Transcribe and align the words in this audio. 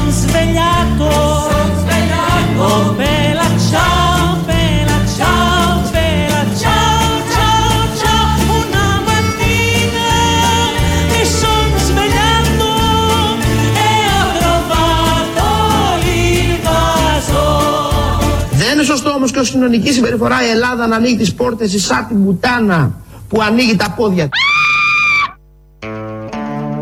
son 0.00 0.10
svegliato, 0.22 1.08
son 1.50 1.70
svegliato. 1.82 2.62
Oh 2.68 2.84
bella 3.00 3.46
ciao, 3.70 4.24
bella 4.50 4.98
ciao, 5.16 5.68
bella 5.94 6.40
ciao, 6.62 7.08
ciao, 7.34 7.78
ciao. 8.00 8.28
Una 8.58 8.86
mattina 9.08 10.10
mi 11.12 11.22
sono 11.40 11.76
svegliato 11.88 12.70
e 13.86 13.90
ho 14.16 14.26
trovato 14.38 15.48
l'invaso. 16.04 17.42
Δεν 18.50 18.72
είναι 18.72 18.82
σωστό 18.82 19.10
όμως 19.10 19.30
και 19.30 19.38
ως 19.38 19.50
κοινωνική 19.50 19.92
συμπεριφορά 19.92 20.46
η 20.46 20.50
Ελλάδα 20.50 20.86
να 20.86 20.96
ανοίγει 20.96 21.16
τις 21.16 21.34
πόρτες 21.34 21.70
της 21.70 21.84
σαν 21.84 22.06
την 22.08 22.16
μπουτάνα 22.16 22.94
που 23.28 23.42
ανοίγει 23.42 23.76
τα 23.76 23.90
πόδια. 23.96 24.28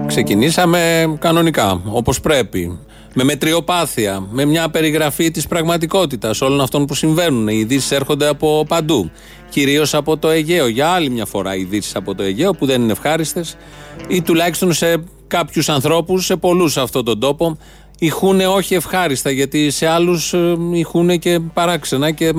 Ξεκινήσαμε 0.07 1.07
κανονικά, 1.19 1.81
όπως 1.85 2.21
πρέπει. 2.21 2.79
Με 3.15 3.25
μετριοπάθεια, 3.25 4.27
με 4.31 4.45
μια 4.45 4.69
περιγραφή 4.69 5.31
της 5.31 5.47
πραγματικότητας 5.47 6.41
όλων 6.41 6.61
αυτών 6.61 6.87
που 6.87 6.95
συμβαίνουν. 6.95 7.49
Οι 7.49 7.57
ειδήσεις 7.59 7.91
έρχονται 7.91 8.29
από 8.29 8.65
παντού. 8.69 9.11
Κυρίως 9.51 9.95
από 9.95 10.17
το 10.17 10.29
Αιγαίο. 10.29 10.67
Για 10.67 10.89
άλλη 10.89 11.11
μια 11.11 11.25
φορά 11.25 11.57
οι 11.57 11.61
ειδήσεις 11.61 11.97
από 11.97 12.15
το 12.15 12.23
Αιγαίο 12.23 12.53
που 12.53 12.67
δεν 12.67 12.83
είναι 12.83 12.93
ευχάριστες 12.93 13.57
ή 14.09 14.23
τουλάχιστον 14.23 14.73
σε 14.73 15.03
κάποιους 15.27 15.69
ανθρώπους, 15.69 16.25
σε 16.25 16.37
πολλούς 16.37 16.73
σε 16.73 16.81
αυτόν 16.81 17.05
τον 17.05 17.21
τόπο, 17.21 17.57
ηχούν 17.99 18.41
όχι 18.41 18.75
ευχάριστα 18.75 19.31
γιατί 19.31 19.71
σε 19.71 19.87
άλλους 19.87 20.35
ηχούν 20.73 21.19
και 21.19 21.41
παράξενα 21.55 22.11
και 22.11 22.33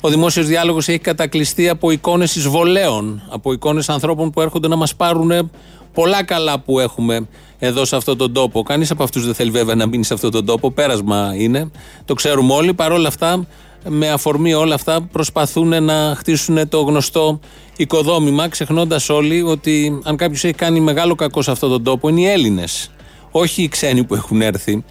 ο 0.00 0.08
δημόσιος 0.08 0.46
διάλογος 0.46 0.88
έχει 0.88 0.98
κατακλειστεί 0.98 1.68
από 1.68 1.90
εικόνες 1.90 2.36
εισβολέων, 2.36 3.22
από 3.30 3.52
εικόνες 3.52 3.88
ανθρώπων 3.88 4.30
που 4.30 4.40
έρχονται 4.40 4.68
να 4.68 4.76
μας 4.76 4.96
πάρουν 4.96 5.50
πολλά 5.92 6.24
καλά 6.24 6.58
που 6.60 6.78
έχουμε 6.78 7.28
εδώ 7.58 7.84
σε 7.84 7.96
αυτόν 7.96 8.16
τον 8.16 8.32
τόπο. 8.32 8.62
Κανείς 8.62 8.90
από 8.90 9.02
αυτούς 9.02 9.24
δεν 9.24 9.34
θέλει 9.34 9.50
βέβαια 9.50 9.74
να 9.74 9.86
μείνει 9.86 10.04
σε 10.04 10.14
αυτόν 10.14 10.30
τον 10.30 10.44
τόπο. 10.44 10.70
Πέρασμα 10.70 11.34
είναι. 11.36 11.70
Το 12.04 12.14
ξέρουμε 12.14 12.52
όλοι. 12.52 12.74
Παρ' 12.74 12.92
όλα 12.92 13.08
αυτά, 13.08 13.46
με 13.88 14.10
αφορμή 14.10 14.54
όλα 14.54 14.74
αυτά, 14.74 15.08
προσπαθούν 15.12 15.84
να 15.84 16.14
χτίσουν 16.18 16.68
το 16.68 16.80
γνωστό 16.80 17.40
οικοδόμημα, 17.76 18.48
ξεχνώντας 18.48 19.08
όλοι 19.08 19.42
ότι 19.42 20.00
αν 20.04 20.16
κάποιος 20.16 20.44
έχει 20.44 20.54
κάνει 20.54 20.80
μεγάλο 20.80 21.14
κακό 21.14 21.42
σε 21.42 21.50
αυτόν 21.50 21.70
τον 21.70 21.82
τόπο, 21.82 22.08
είναι 22.08 22.20
οι 22.20 22.26
Έλληνες. 22.26 22.90
Όχι 23.30 23.62
οι 23.62 23.68
ξένοι 23.68 24.04
που 24.04 24.14
έχουν 24.14 24.42
έρθει 24.42 24.84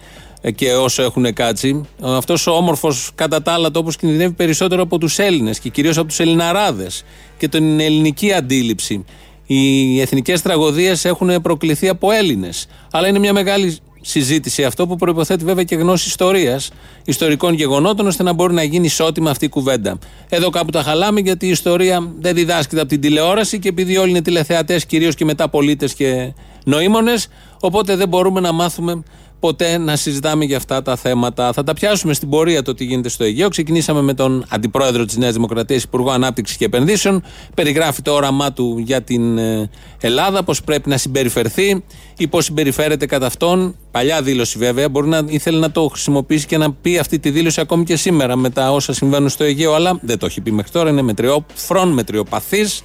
και 0.54 0.72
όσο 0.72 1.02
έχουν 1.02 1.32
κάτσει. 1.32 1.84
Αυτός 2.00 2.46
ο 2.46 2.50
όμορφος 2.50 3.10
κατά 3.14 3.42
τα 3.42 3.52
άλλα 3.52 3.70
τόπος 3.70 3.96
κινδυνεύει 3.96 4.32
περισσότερο 4.32 4.82
από 4.82 4.98
τους 4.98 5.18
Έλληνες 5.18 5.58
και 5.58 5.68
κυρίως 5.68 5.98
από 5.98 6.08
τους 6.08 6.18
Ελληναράδες 6.18 7.04
και 7.38 7.48
την 7.48 7.80
ελληνική 7.80 8.32
αντίληψη. 8.32 9.04
Οι 9.50 10.00
εθνικές 10.00 10.42
τραγωδίες 10.42 11.04
έχουν 11.04 11.40
προκληθεί 11.42 11.88
από 11.88 12.10
Έλληνες. 12.10 12.66
Αλλά 12.90 13.08
είναι 13.08 13.18
μια 13.18 13.32
μεγάλη 13.32 13.76
συζήτηση 14.00 14.64
αυτό 14.64 14.86
που 14.86 14.96
προποθέτει 14.96 15.44
βέβαια 15.44 15.64
και 15.64 15.74
γνώση 15.74 16.08
ιστορίας, 16.08 16.70
ιστορικών 17.04 17.54
γεγονότων, 17.54 18.06
ώστε 18.06 18.22
να 18.22 18.32
μπορεί 18.32 18.54
να 18.54 18.62
γίνει 18.62 18.86
ισότιμα 18.86 19.30
αυτή 19.30 19.44
η 19.44 19.48
κουβέντα. 19.48 19.98
Εδώ 20.28 20.50
κάπου 20.50 20.70
τα 20.70 20.82
χαλάμε 20.82 21.20
γιατί 21.20 21.46
η 21.46 21.50
ιστορία 21.50 22.12
δεν 22.20 22.34
διδάσκεται 22.34 22.80
από 22.80 22.90
την 22.90 23.00
τηλεόραση 23.00 23.58
και 23.58 23.68
επειδή 23.68 23.96
όλοι 23.96 24.10
είναι 24.10 24.22
τηλεθεατές, 24.22 24.86
κυρίως 24.86 25.14
και 25.14 25.24
μετά 25.24 25.48
πολίτες 25.48 25.94
και 25.94 26.32
νοήμονες, 26.64 27.28
οπότε 27.60 27.96
δεν 27.96 28.08
μπορούμε 28.08 28.40
να 28.40 28.52
μάθουμε 28.52 29.02
ποτέ 29.40 29.78
να 29.78 29.96
συζητάμε 29.96 30.44
για 30.44 30.56
αυτά 30.56 30.82
τα 30.82 30.96
θέματα. 30.96 31.52
Θα 31.52 31.64
τα 31.64 31.74
πιάσουμε 31.74 32.14
στην 32.14 32.28
πορεία 32.28 32.62
το 32.62 32.74
τι 32.74 32.84
γίνεται 32.84 33.08
στο 33.08 33.24
Αιγαίο. 33.24 33.48
Ξεκινήσαμε 33.48 34.02
με 34.02 34.14
τον 34.14 34.44
αντιπρόεδρο 34.48 35.04
της 35.04 35.16
Νέας 35.16 35.32
Δημοκρατίας, 35.32 35.82
Υπουργό 35.82 36.10
Ανάπτυξης 36.10 36.56
και 36.56 36.64
Επενδύσεων. 36.64 37.22
Περιγράφει 37.54 38.02
το 38.02 38.12
όραμά 38.12 38.52
του 38.52 38.78
για 38.78 39.02
την 39.02 39.38
ε, 39.38 39.70
Ελλάδα, 40.00 40.42
πώς 40.42 40.62
πρέπει 40.62 40.88
να 40.88 40.96
συμπεριφερθεί 40.96 41.84
ή 42.16 42.26
πώς 42.28 42.44
συμπεριφέρεται 42.44 43.06
κατά 43.06 43.26
αυτόν. 43.26 43.76
Παλιά 43.90 44.22
δήλωση 44.22 44.58
βέβαια. 44.58 44.88
Μπορεί 44.88 45.08
να 45.08 45.22
ήθελε 45.26 45.58
να 45.58 45.70
το 45.70 45.88
χρησιμοποιήσει 45.88 46.46
και 46.46 46.58
να 46.58 46.72
πει 46.72 46.98
αυτή 46.98 47.18
τη 47.18 47.30
δήλωση 47.30 47.60
ακόμη 47.60 47.84
και 47.84 47.96
σήμερα 47.96 48.36
με 48.36 48.50
τα 48.50 48.72
όσα 48.72 48.92
συμβαίνουν 48.92 49.28
στο 49.28 49.44
Αιγαίο, 49.44 49.74
αλλά 49.74 49.98
δεν 50.02 50.18
το 50.18 50.26
έχει 50.26 50.40
πει 50.40 50.50
μέχρι 50.50 50.72
τώρα. 50.72 50.90
Είναι 50.90 51.02
μετριόφρον, 51.02 51.88
μετριοπαθής, 51.88 52.82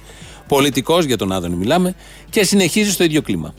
πολιτικός, 0.48 1.04
για 1.04 1.16
τον 1.16 1.32
Άδωνη 1.32 1.56
μιλάμε, 1.56 1.94
και 2.30 2.44
συνεχίζει 2.44 2.90
στο 2.90 3.04
ίδιο 3.04 3.22
κλίμα. 3.22 3.54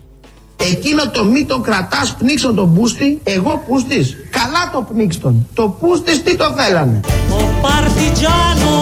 Εκείνο 0.58 1.10
το 1.10 1.24
μη 1.24 1.46
τον 1.46 1.62
κρατάς 1.62 2.16
πνίξον 2.18 2.56
τον 2.56 2.74
πούστη, 2.74 3.22
εγώ 3.24 3.64
πούστης. 3.68 4.16
Καλά 4.30 4.70
το 4.74 4.82
πνίξτον. 4.94 5.48
Το 5.54 5.68
πούστης 5.80 6.24
τι 6.24 6.36
το 6.36 6.54
θέλανε; 6.58 7.00
Oh 7.38 7.50
partigiano, 7.66 8.74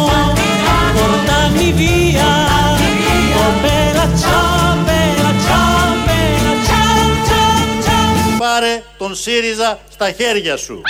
portami 0.95 1.69
via. 1.79 2.31
Oh 3.41 3.53
bella 3.63 4.05
ciao, 4.21 4.69
bella 4.87 5.31
ciao, 5.45 5.87
bella 6.07 6.53
ciao, 6.67 7.05
ciao, 7.27 7.65
ciao. 7.85 8.37
Πάρε 8.37 8.83
τον 8.97 9.15
ΣΥΡΙΖΑ 9.15 9.79
στα 9.89 10.11
χέρια 10.11 10.57
σου. 10.57 10.81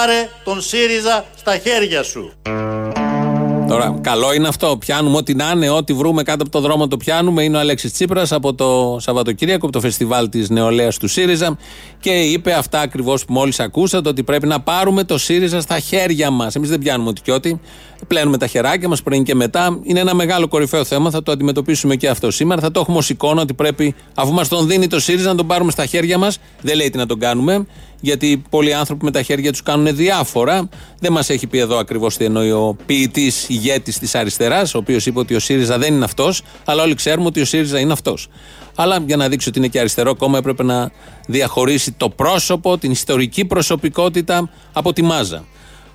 Πάρε 0.00 0.28
τον 0.44 0.60
ΣΥΡΙΖΑ 0.60 1.24
στα 1.36 1.58
χέρια 1.58 2.02
σου. 2.02 2.32
Τώρα, 3.68 3.98
καλό 4.00 4.32
είναι 4.32 4.48
αυτό. 4.48 4.76
Πιάνουμε 4.76 5.16
ό,τι 5.16 5.34
να 5.34 5.50
είναι, 5.50 5.70
ό,τι 5.70 5.92
βρούμε 5.92 6.22
κάτω 6.22 6.42
από 6.42 6.50
το 6.50 6.60
δρόμο 6.60 6.88
το 6.88 6.96
πιάνουμε. 6.96 7.42
Είναι 7.42 7.56
ο 7.56 7.60
Αλέξης 7.60 7.92
Τσίπρας 7.92 8.32
από 8.32 8.54
το 8.54 8.96
Σαββατοκύριακο, 9.00 9.64
από 9.66 9.72
το 9.72 9.80
φεστιβάλ 9.80 10.28
της 10.28 10.50
νεολαίας 10.50 10.96
του 10.96 11.08
ΣΥΡΙΖΑ 11.08 11.58
και 12.00 12.10
είπε 12.10 12.52
αυτά 12.52 12.80
ακριβώς 12.80 13.24
που 13.24 13.32
μόλις 13.32 13.60
ακούσατε, 13.60 14.08
ότι 14.08 14.22
πρέπει 14.22 14.46
να 14.46 14.60
πάρουμε 14.60 15.04
το 15.04 15.18
ΣΥΡΙΖΑ 15.18 15.60
στα 15.60 15.78
χέρια 15.78 16.30
μας. 16.30 16.54
Εμείς 16.54 16.68
δεν 16.68 16.78
πιάνουμε 16.78 17.08
ό,τι 17.08 17.20
και 17.20 17.32
ό,τι. 17.32 17.58
Πλένουμε 18.06 18.38
τα 18.38 18.46
χεράκια 18.46 18.88
μας 18.88 19.02
πριν 19.02 19.24
και 19.24 19.34
μετά. 19.34 19.78
Είναι 19.82 20.00
ένα 20.00 20.14
μεγάλο 20.14 20.48
κορυφαίο 20.48 20.84
θέμα. 20.84 21.10
Θα 21.10 21.22
το 21.22 21.32
αντιμετωπίσουμε 21.32 21.96
και 21.96 22.08
αυτό 22.08 22.30
σήμερα. 22.30 22.60
Θα 22.60 22.70
το 22.70 22.80
έχουμε 22.80 22.96
ως 22.96 23.10
εικόνα 23.10 23.42
ότι 23.42 23.54
πρέπει, 23.54 23.94
αφού 24.14 24.32
μας 24.32 24.48
τον 24.48 24.66
δίνει 24.66 24.86
το 24.86 25.00
ΣΥΡΙΖΑ, 25.00 25.28
να 25.28 25.34
τον 25.34 25.46
πάρουμε 25.46 25.70
στα 25.70 25.86
χέρια 25.86 26.18
μας. 26.18 26.38
Δεν 26.60 26.76
λέει 26.76 26.90
τι 26.90 26.98
να 26.98 27.06
τον 27.06 27.18
κάνουμε 27.18 27.66
γιατί 28.00 28.42
πολλοί 28.50 28.74
άνθρωποι 28.74 29.04
με 29.04 29.10
τα 29.10 29.22
χέρια 29.22 29.50
τους 29.50 29.62
κάνουν 29.62 29.96
διάφορα. 29.96 30.68
Δεν 30.98 31.12
μας 31.12 31.30
έχει 31.30 31.46
πει 31.46 31.58
εδώ 31.58 31.76
ακριβώς 31.76 32.16
τι 32.16 32.24
εννοεί 32.24 32.50
ο 32.50 32.76
ποιητής 32.86 33.48
ηγέτης 33.48 33.98
της 33.98 34.14
αριστεράς, 34.14 34.74
ο 34.74 34.78
οποίος 34.78 35.06
είπε 35.06 35.18
ότι 35.18 35.34
ο 35.34 35.38
ΣΥΡΙΖΑ 35.40 35.78
δεν 35.78 35.94
είναι 35.94 36.04
αυτός, 36.04 36.42
αλλά 36.64 36.82
όλοι 36.82 36.94
ξέρουμε 36.94 37.26
ότι 37.26 37.40
ο 37.40 37.44
ΣΥΡΙΖΑ 37.44 37.78
είναι 37.78 37.92
αυτός. 37.92 38.28
Αλλά 38.74 39.02
για 39.06 39.16
να 39.16 39.28
δείξει 39.28 39.48
ότι 39.48 39.58
είναι 39.58 39.68
και 39.68 39.78
αριστερό 39.78 40.14
κόμμα, 40.14 40.38
έπρεπε 40.38 40.62
να 40.62 40.90
διαχωρίσει 41.26 41.92
το 41.92 42.08
πρόσωπο, 42.08 42.78
την 42.78 42.90
ιστορική 42.90 43.44
προσωπικότητα 43.44 44.50
από 44.72 44.92
τη 44.92 45.02
μάζα. 45.02 45.44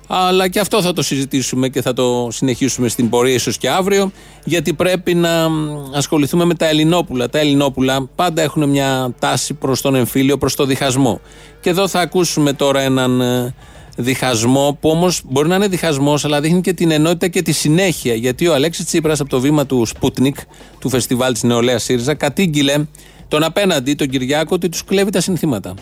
Αλλά 0.06 0.48
και 0.48 0.60
αυτό 0.60 0.82
θα 0.82 0.92
το 0.92 1.02
συζητήσουμε 1.02 1.68
και 1.68 1.82
θα 1.82 1.92
το 1.92 2.28
συνεχίσουμε 2.30 2.88
στην 2.88 3.08
πορεία, 3.08 3.34
ίσως 3.34 3.58
και 3.58 3.68
αύριο, 3.68 4.12
γιατί 4.44 4.74
πρέπει 4.74 5.14
να 5.14 5.48
ασχοληθούμε 5.92 6.44
με 6.44 6.54
τα 6.54 6.66
Ελληνόπουλα. 6.66 7.28
Τα 7.28 7.38
Ελληνόπουλα 7.38 8.08
πάντα 8.14 8.42
έχουν 8.42 8.68
μια 8.68 9.14
τάση 9.18 9.54
προς 9.54 9.80
τον 9.80 9.94
εμφύλιο, 9.94 10.38
προς 10.38 10.54
το 10.54 10.64
διχασμό. 10.64 11.20
Και 11.60 11.70
εδώ 11.70 11.88
θα 11.88 12.00
ακούσουμε 12.00 12.52
τώρα 12.52 12.80
έναν 12.80 13.20
ε, 13.20 13.54
διχασμό, 13.96 14.78
που 14.80 14.90
όμως 14.90 15.20
μπορεί 15.24 15.48
να 15.48 15.54
είναι 15.54 15.68
διχασμός, 15.68 16.24
αλλά 16.24 16.40
δείχνει 16.40 16.60
και 16.60 16.72
την 16.72 16.90
ενότητα 16.90 17.28
και 17.28 17.42
τη 17.42 17.52
συνέχεια. 17.52 18.14
Γιατί 18.14 18.46
ο 18.46 18.54
Αλέξης 18.54 18.84
Τσίπρας 18.84 19.20
από 19.20 19.30
το 19.30 19.40
βήμα 19.40 19.66
του 19.66 19.86
Σπούτνικ, 19.86 20.36
του 20.78 20.88
φεστιβάλ 20.88 21.32
της 21.32 21.42
Νεολαίας 21.42 21.82
ΣΥΡΙΖΑ, 21.82 22.14
κατήγγειλε 22.14 22.86
τον 23.28 23.42
απέναντι, 23.42 23.94
τον 23.94 24.08
Κυριάκο, 24.08 24.54
ότι 24.54 24.68
τους 24.68 24.84
κλέβει 24.84 25.10
τα 25.10 25.20
συνθήματα. 25.20 25.74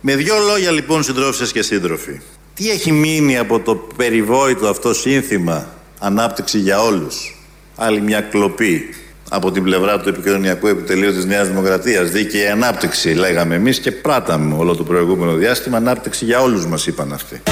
Με 0.00 0.16
δύο 0.16 0.34
λόγια 0.38 0.70
λοιπόν 0.70 1.02
συντρόφισσες 1.02 1.52
και 1.52 1.62
σύντροφοι. 1.62 2.20
Τι 2.54 2.70
έχει 2.70 2.92
μείνει 2.92 3.38
από 3.38 3.60
το 3.60 3.74
περιβόητο 3.96 4.68
αυτό 4.68 4.94
σύνθημα 4.94 5.66
ανάπτυξη 5.98 6.58
για 6.58 6.82
όλους. 6.82 7.38
Άλλη 7.76 8.00
μια 8.00 8.20
κλοπή 8.20 8.94
από 9.30 9.50
την 9.52 9.62
πλευρά 9.62 10.00
του 10.00 10.08
επικοινωνιακού 10.08 10.66
επιτελείου 10.66 11.12
της 11.12 11.24
Νέας 11.24 11.48
Δημοκρατίας. 11.48 12.10
Δίκαιη 12.10 12.46
ανάπτυξη 12.46 13.08
λέγαμε 13.14 13.54
εμείς 13.54 13.78
και 13.78 13.92
πράταμε 13.92 14.54
όλο 14.54 14.76
το 14.76 14.84
προηγούμενο 14.84 15.34
διάστημα. 15.34 15.76
Ανάπτυξη 15.76 16.24
για 16.24 16.40
όλους 16.40 16.66
μας 16.66 16.86
είπαν 16.86 17.12
αυτοί. 17.12 17.42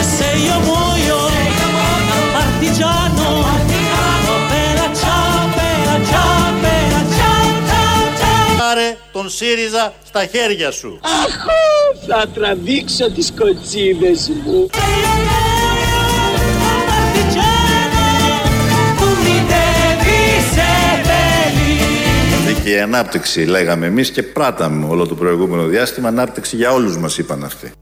Πάρε 8.75 8.97
τον 9.13 9.29
ΣΥΡΙΖΑ 9.29 9.95
στα 10.05 10.27
χέρια 10.27 10.71
σου. 10.71 11.01
Θα 12.09 12.29
τραβήξω 12.35 13.13
τις 13.13 13.33
κοτσίδες 13.39 14.31
μου. 14.45 14.71
Partigiano, 16.89 18.07
tu 18.99 19.09
mi 19.25 19.37
devi 19.51 20.23
seppellire. 20.55 22.47
Δίκαιη 22.47 22.81
ανάπτυξη 22.81 23.45
λέγαμε 23.45 23.87
εμείς 23.87 24.11
και 24.11 24.23
πράταμε 24.23 24.87
όλο 24.87 25.07
το 25.07 25.15
προηγούμενο 25.15 25.67
διάστημα. 25.67 26.09
Ανάπτυξη 26.09 26.57
για 26.57 26.73
όλους 26.73 26.97
μας 26.97 27.19
είπαν 27.19 27.45
αυτοί. 27.45 27.73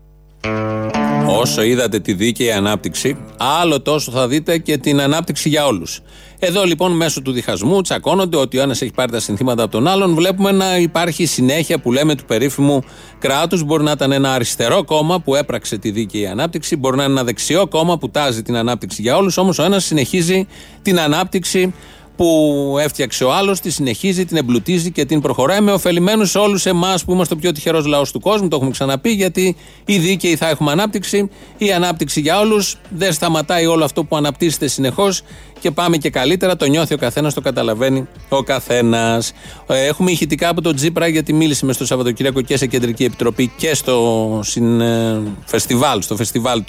Όσο 1.38 1.62
είδατε 1.62 2.00
τη 2.00 2.12
δίκαιη 2.12 2.52
ανάπτυξη, 2.52 3.16
άλλο 3.36 3.80
τόσο 3.80 4.10
θα 4.10 4.28
δείτε 4.28 4.58
και 4.58 4.76
την 4.78 5.00
ανάπτυξη 5.00 5.48
για 5.48 5.66
όλους. 5.66 6.00
Εδώ 6.38 6.64
λοιπόν 6.64 6.92
μέσω 6.92 7.22
του 7.22 7.32
διχασμού 7.32 7.80
τσακώνονται 7.80 8.36
ότι 8.36 8.58
ο 8.58 8.62
ένας 8.62 8.82
έχει 8.82 8.92
πάρει 8.92 9.12
τα 9.12 9.20
συνθήματα 9.20 9.62
από 9.62 9.72
τον 9.72 9.86
άλλον. 9.86 10.14
Βλέπουμε 10.14 10.52
να 10.52 10.78
υπάρχει 10.78 11.26
συνέχεια 11.26 11.78
που 11.78 11.92
λέμε 11.92 12.14
του 12.14 12.24
περίφημου 12.24 12.82
κράτους. 13.18 13.64
Μπορεί 13.64 13.82
να 13.82 13.90
ήταν 13.90 14.12
ένα 14.12 14.32
αριστερό 14.32 14.84
κόμμα 14.84 15.20
που 15.20 15.34
έπραξε 15.34 15.78
τη 15.78 15.90
δίκαιη 15.90 16.26
ανάπτυξη, 16.26 16.76
μπορεί 16.76 16.96
να 16.96 17.02
είναι 17.02 17.12
ένα 17.12 17.24
δεξιό 17.24 17.68
κόμμα 17.68 17.98
που 17.98 18.10
τάζει 18.10 18.42
την 18.42 18.56
ανάπτυξη 18.56 19.02
για 19.02 19.16
όλους. 19.16 19.36
Όμως 19.36 19.58
ο 19.58 19.62
ένας 19.62 19.84
συνεχίζει 19.84 20.46
την 20.82 21.00
ανάπτυξη 21.00 21.74
που 22.20 22.76
έφτιαξε 22.80 23.24
ο 23.24 23.32
άλλος, 23.32 23.60
τη 23.60 23.70
συνεχίζει, 23.70 24.24
την 24.24 24.36
εμπλουτίζει 24.36 24.90
και 24.90 25.04
την 25.04 25.20
προχωράει 25.20 25.60
με 25.60 25.72
ωφελημένου 25.72 26.30
όλους 26.34 26.66
εμάς 26.66 27.04
που 27.04 27.12
είμαστε 27.12 27.34
ο 27.34 27.36
πιο 27.36 27.52
τυχερός 27.52 27.86
λαός 27.86 28.12
του 28.12 28.20
κόσμου. 28.20 28.48
Το 28.48 28.56
έχουμε 28.56 28.70
ξαναπεί, 28.70 29.10
γιατί 29.10 29.56
οι 29.84 29.98
δίκαιοι 29.98 30.36
θα 30.36 30.48
έχουμε 30.48 30.70
ανάπτυξη. 30.70 31.30
Η 31.58 31.72
ανάπτυξη 31.72 32.20
για 32.20 32.38
όλους 32.38 32.76
δεν 32.88 33.12
σταματάει 33.12 33.66
όλο 33.66 33.84
αυτό 33.84 34.04
που 34.04 34.16
αναπτύσσεται 34.16 34.66
συνεχώς 34.66 35.22
και 35.60 35.70
πάμε 35.70 35.96
και 35.96 36.10
καλύτερα. 36.10 36.56
Το 36.56 36.66
νιώθει 36.66 36.94
ο 36.94 36.96
καθένας, 36.96 37.34
το 37.34 37.40
καταλαβαίνει 37.40 38.08
ο 38.28 38.42
καθένας. 38.42 39.32
Ε, 39.66 39.86
έχουμε 39.86 40.10
ηχητικά 40.10 40.48
από 40.48 40.60
τον 40.60 40.76
Τζίπρα 40.76 41.06
γιατί 41.06 41.32
μίλησε 41.32 41.64
μες 41.66 41.74
στο 41.74 41.86
Σαββατοκύριακο 41.86 42.40
και 42.40 42.56
σε 42.56 42.66
κεντρική 42.66 43.04
επιτροπή 43.04 43.52
και 43.56 43.74
στο 43.74 44.40
συν, 44.42 44.80
ε, 44.80 45.22
φεστιβάλ, 45.44 46.02
στο 46.02 46.16
φεστιβάλ 46.16 46.64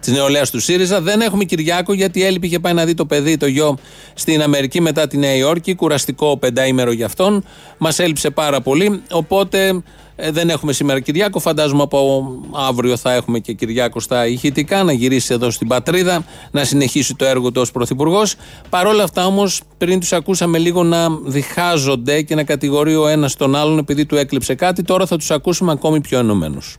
της 0.00 0.12
νεολαίας 0.12 0.50
του 0.50 0.60
ΣΥΡΙΖΑ. 0.60 1.00
Δεν 1.00 1.20
έχουμε 1.20 1.44
Κυριάκο 1.44 1.92
γιατί 1.92 2.24
έλειπε 2.24 2.46
είχε 2.46 2.58
πάει 2.58 2.72
να 2.72 2.84
δει 2.84 2.94
το 2.94 3.06
παιδί, 3.06 3.36
το 3.36 3.46
γιο 3.46 3.76
στην 4.14 4.42
Αμερική 4.42 4.80
μετά 4.80 5.06
τη 5.06 5.16
Νέα 5.16 5.34
Υόρκη. 5.34 5.74
Κουραστικό 5.74 6.36
πεντάήμερο 6.36 6.92
για 6.92 7.06
αυτόν. 7.06 7.44
Μας 7.78 7.98
έλειψε 7.98 8.30
πάρα 8.30 8.60
πολύ. 8.60 9.02
Οπότε 9.10 9.82
ε, 10.20 10.30
δεν 10.30 10.50
έχουμε 10.50 10.72
σήμερα 10.72 11.00
Κυριάκο. 11.00 11.38
Φαντάζομαι 11.38 11.82
από 11.82 12.30
αύριο 12.68 12.96
θα 12.96 13.12
έχουμε 13.12 13.38
και 13.38 13.52
Κυριάκο 13.52 14.00
στα 14.00 14.26
ηχητικά 14.26 14.82
να 14.82 14.92
γυρίσει 14.92 15.34
εδώ 15.34 15.50
στην 15.50 15.68
πατρίδα, 15.68 16.24
να 16.50 16.64
συνεχίσει 16.64 17.14
το 17.14 17.24
έργο 17.24 17.50
του 17.50 17.60
ως 17.60 17.70
Πρωθυπουργός. 17.70 18.34
Παρ' 18.68 18.86
όλα 18.86 19.02
αυτά 19.02 19.26
όμως, 19.26 19.60
πριν 19.78 20.00
τους 20.00 20.12
ακούσαμε 20.12 20.58
λίγο 20.58 20.82
να 20.82 21.10
διχάζονται 21.24 22.22
και 22.22 22.34
να 22.34 22.44
κατηγορεί 22.44 22.96
ο 22.96 23.06
ένας 23.06 23.36
τον 23.36 23.54
άλλον 23.54 23.78
επειδή 23.78 24.06
του 24.06 24.16
έκλειψε 24.16 24.54
κάτι, 24.54 24.82
τώρα 24.82 25.06
θα 25.06 25.16
τους 25.16 25.30
ακούσουμε 25.30 25.72
ακόμη 25.72 26.00
πιο 26.00 26.18
ενωμένους. 26.18 26.76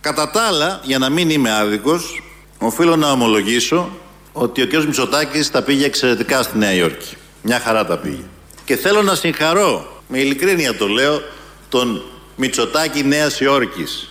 Κατά 0.00 0.30
τα 0.30 0.42
άλλα, 0.42 0.80
για 0.84 0.98
να 0.98 1.08
μην 1.08 1.30
είμαι 1.30 1.52
άδικος, 1.52 2.22
οφείλω 2.58 2.96
να 2.96 3.10
ομολογήσω 3.10 3.88
ότι 4.32 4.62
ο 4.62 4.66
κ. 4.66 4.72
Μητσοτάκης 4.72 5.50
τα 5.50 5.62
πήγε 5.62 5.84
εξαιρετικά 5.84 6.42
στη 6.42 6.58
Νέα 6.58 6.72
Υόρκη. 6.72 7.14
Μια 7.42 7.60
χαρά 7.60 7.86
τα 7.86 7.98
πήγε. 7.98 8.22
Και 8.64 8.76
θέλω 8.76 9.02
να 9.02 9.14
συγχαρώ, 9.14 10.02
με 10.08 10.18
ειλικρίνεια 10.18 10.76
το 10.76 10.86
λέω, 10.86 11.20
τον 11.68 12.02
Μητσοτάκη 12.36 13.02
Νέας 13.04 13.40
Υόρκης. 13.40 14.08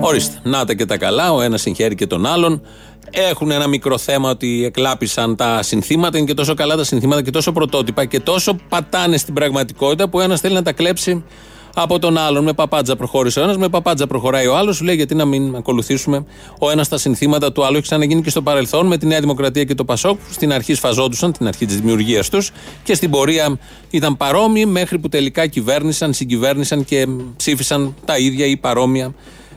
Ορίστε, 0.00 0.40
να 0.42 0.64
τα 0.64 0.74
και 0.74 0.86
τα 0.86 0.96
καλά, 0.96 1.32
ο 1.32 1.40
ένας 1.40 1.60
συγχαίρει 1.60 1.94
και 1.94 2.06
τον 2.06 2.26
άλλον. 2.26 2.62
Έχουν 3.10 3.50
ένα 3.50 3.66
μικρό 3.66 3.98
θέμα 3.98 4.30
ότι 4.30 4.64
εκλάπησαν 4.64 5.36
τα 5.36 5.62
συνθήματα. 5.62 6.18
Είναι 6.18 6.26
και 6.26 6.34
τόσο 6.34 6.54
καλά 6.54 6.76
τα 6.76 6.84
συνθήματα 6.84 7.22
και 7.22 7.30
τόσο 7.30 7.52
πρωτότυπα 7.52 8.04
και 8.04 8.20
τόσο 8.20 8.56
πατάνε 8.68 9.16
στην 9.16 9.34
πραγματικότητα 9.34 10.08
που 10.08 10.20
ένας 10.20 10.40
θέλει 10.40 10.54
να 10.54 10.62
τα 10.62 10.72
κλέψει 10.72 11.24
από 11.74 11.98
τον 11.98 12.18
άλλον. 12.18 12.44
Με 12.44 12.52
παπάντζα 12.52 12.96
προχώρησε 12.96 13.40
ο 13.40 13.42
ένας, 13.42 13.56
με 13.56 13.68
παπάντζα 13.68 14.06
προχωράει 14.06 14.46
ο 14.46 14.56
άλλος. 14.56 14.76
Σου 14.76 14.84
λέει 14.84 14.94
γιατί 14.94 15.14
να 15.14 15.24
μην 15.24 15.56
ακολουθήσουμε 15.56 16.24
ο 16.58 16.70
ένας 16.70 16.88
τα 16.88 16.98
συνθήματα 16.98 17.52
του 17.52 17.64
άλλου; 17.64 17.74
Έχει 17.74 17.82
ξαναγίνει 17.82 18.22
και 18.22 18.30
στο 18.30 18.42
παρελθόν 18.42 18.86
με 18.86 18.98
τη 18.98 19.06
Νέα 19.06 19.20
Δημοκρατία 19.20 19.64
και 19.64 19.74
το 19.74 19.84
Πασόκ. 19.84 20.18
Στην 20.30 20.52
αρχή 20.52 20.74
σφαζόντουσαν, 20.74 21.32
την 21.32 21.46
αρχή 21.46 21.66
της 21.66 21.76
δημιουργίας 21.76 22.28
τους 22.28 22.50
και 22.82 22.94
στην 22.94 23.10
πορεία 23.10 23.58
ήταν 23.90 24.16
παρόμοιοι 24.16 24.64
μέχρι 24.66 24.98
που 24.98 25.08
τελικά 25.08 25.46
κυβέρνησαν, 25.46 26.12
συγκυβέρνησαν 26.12 26.84
και 26.84 27.06
ψήφισαν 27.36 27.94
τα 28.04 28.18
ίδια 28.18 28.46
ή 28.46 28.56
παρόμοια 28.56 29.14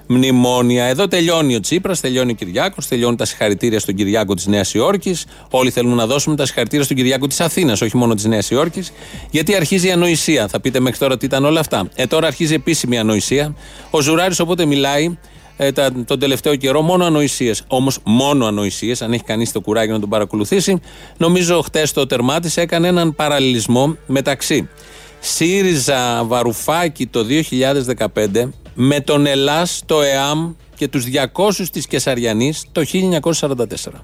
μνημόνια. 0.07 0.85
Εδώ 0.85 1.07
τελειώνει 1.07 1.55
ο 1.55 1.59
Τσίπρας, 1.59 1.99
τελειώνει 1.99 2.31
ο 2.31 2.35
Κυριάκος, 2.35 2.87
τελειώνει 2.87 3.15
τα 3.15 3.25
συγχαρητήρια 3.25 3.79
στον 3.79 3.95
Κυριάκο 3.95 4.33
της 4.33 4.47
Νέας 4.47 4.73
Υόρκης. 4.73 5.25
Όλοι 5.49 5.71
θέλουν 5.71 5.95
να 5.95 6.05
δώσουμε 6.05 6.35
τα 6.35 6.45
συγχαρητήρια 6.45 6.85
στον 6.85 6.97
Κυριάκο 6.97 7.27
της 7.27 7.41
Αθήνας, 7.41 7.81
όχι 7.81 7.97
μόνο 7.97 8.13
της 8.13 8.25
Νέας 8.25 8.49
Υόρκης. 8.49 8.91
Γιατί 9.31 9.55
αρχίζει 9.55 9.87
η 9.87 9.91
ανοησία. 9.91 10.47
Θα 10.47 10.61
πείτε 10.61 10.79
μέχρι 10.79 10.99
τώρα 10.99 11.17
τι 11.17 11.25
ήταν 11.25 11.45
όλα 11.45 11.59
αυτά. 11.59 11.89
Ε, 11.95 12.05
τώρα 12.05 12.27
αρχίζει 12.27 12.53
επίσημη 12.53 12.97
ανοησία. 12.97 13.55
Ο 13.89 14.01
Ζουράρης 14.01 14.39
οπότε 14.39 14.65
μιλάει 14.65 15.17
ε, 15.57 15.71
τα, 15.71 15.91
τον 16.05 16.19
τελευταίο 16.19 16.55
καιρό 16.55 16.81
μόνο 16.81 17.05
ανοησίες. 17.05 17.63
Όμως 17.67 17.99
μόνο 18.03 18.45
ανοησίες, 18.45 19.01
αν 19.01 19.13
έχει 19.13 19.23
κανείς 19.23 19.51
το 19.51 19.61
κουράγιο 19.61 19.93
να 19.93 19.99
τον 19.99 20.09
παρακολουθήσει. 20.09 20.81
Νομίζω 21.17 21.61
χτες 21.61 21.91
το 21.91 22.05
τερμάτισε 22.05 22.61
έκανε 22.61 22.87
έναν 22.87 23.15
παραλληλισμό 23.15 23.97
μεταξύ 24.07 24.69
ΣΥΡΙΖΑ 25.19 26.23
Βαρουφάκη 26.23 27.07
το 27.07 27.25
2015 28.13 28.49
με 28.79 28.99
τον 28.99 29.25
Ελλάς, 29.25 29.81
το 29.85 30.01
ΕΑΜ 30.01 30.51
και 30.75 30.87
τους 30.87 31.05
200 31.05 31.69
της 31.71 31.87
Κεσαριανής 31.87 32.65
το 32.71 32.81
1944. 32.81 34.03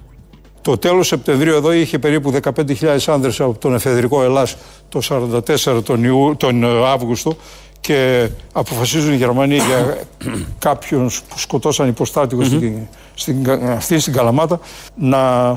Το 0.62 0.78
τέλος 0.78 1.06
Σεπτεμβρίου 1.06 1.54
εδώ 1.54 1.72
είχε 1.72 1.98
περίπου 1.98 2.32
15.000 2.42 2.98
άνδρες 3.06 3.40
από 3.40 3.58
τον 3.58 3.74
εφεδρικό 3.74 4.22
Ελλάς 4.22 4.56
το 4.88 5.00
1944 5.46 5.84
τον, 5.84 6.04
Ιού, 6.04 6.34
τον 6.36 6.84
Αύγουστο 6.84 7.36
και 7.80 8.28
αποφασίζουν 8.52 9.12
οι 9.12 9.16
Γερμανοί 9.16 9.54
για 9.54 9.98
κάποιον 10.58 11.10
που 11.28 11.38
σκοτώσαν 11.38 11.88
υποστάτικο 11.88 12.44
στην, 12.44 12.78
στην, 13.14 13.50
αυτή 13.50 13.98
στην 13.98 14.12
Καλαμάτα 14.12 14.60
να 14.94 15.56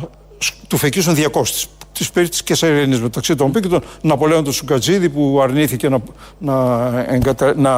του 0.68 0.78
φεκίσουν 0.78 1.16
200 1.16 1.42
τη 1.98 2.08
περί 2.14 2.30
τη 2.30 2.44
Κεσαριανή 2.44 3.00
μεταξύ 3.00 3.36
των 3.36 3.48
οποίων 3.48 3.64
και 3.64 3.70
τον 3.70 3.82
Ναπολέον 4.02 4.44
του 4.44 4.52
Σουκατζίδη 4.52 5.10
που 5.10 5.40
αρνήθηκε 5.44 5.90
να, 5.90 5.98
να, 6.38 6.88
εγκατα... 7.08 7.54
να 7.56 7.72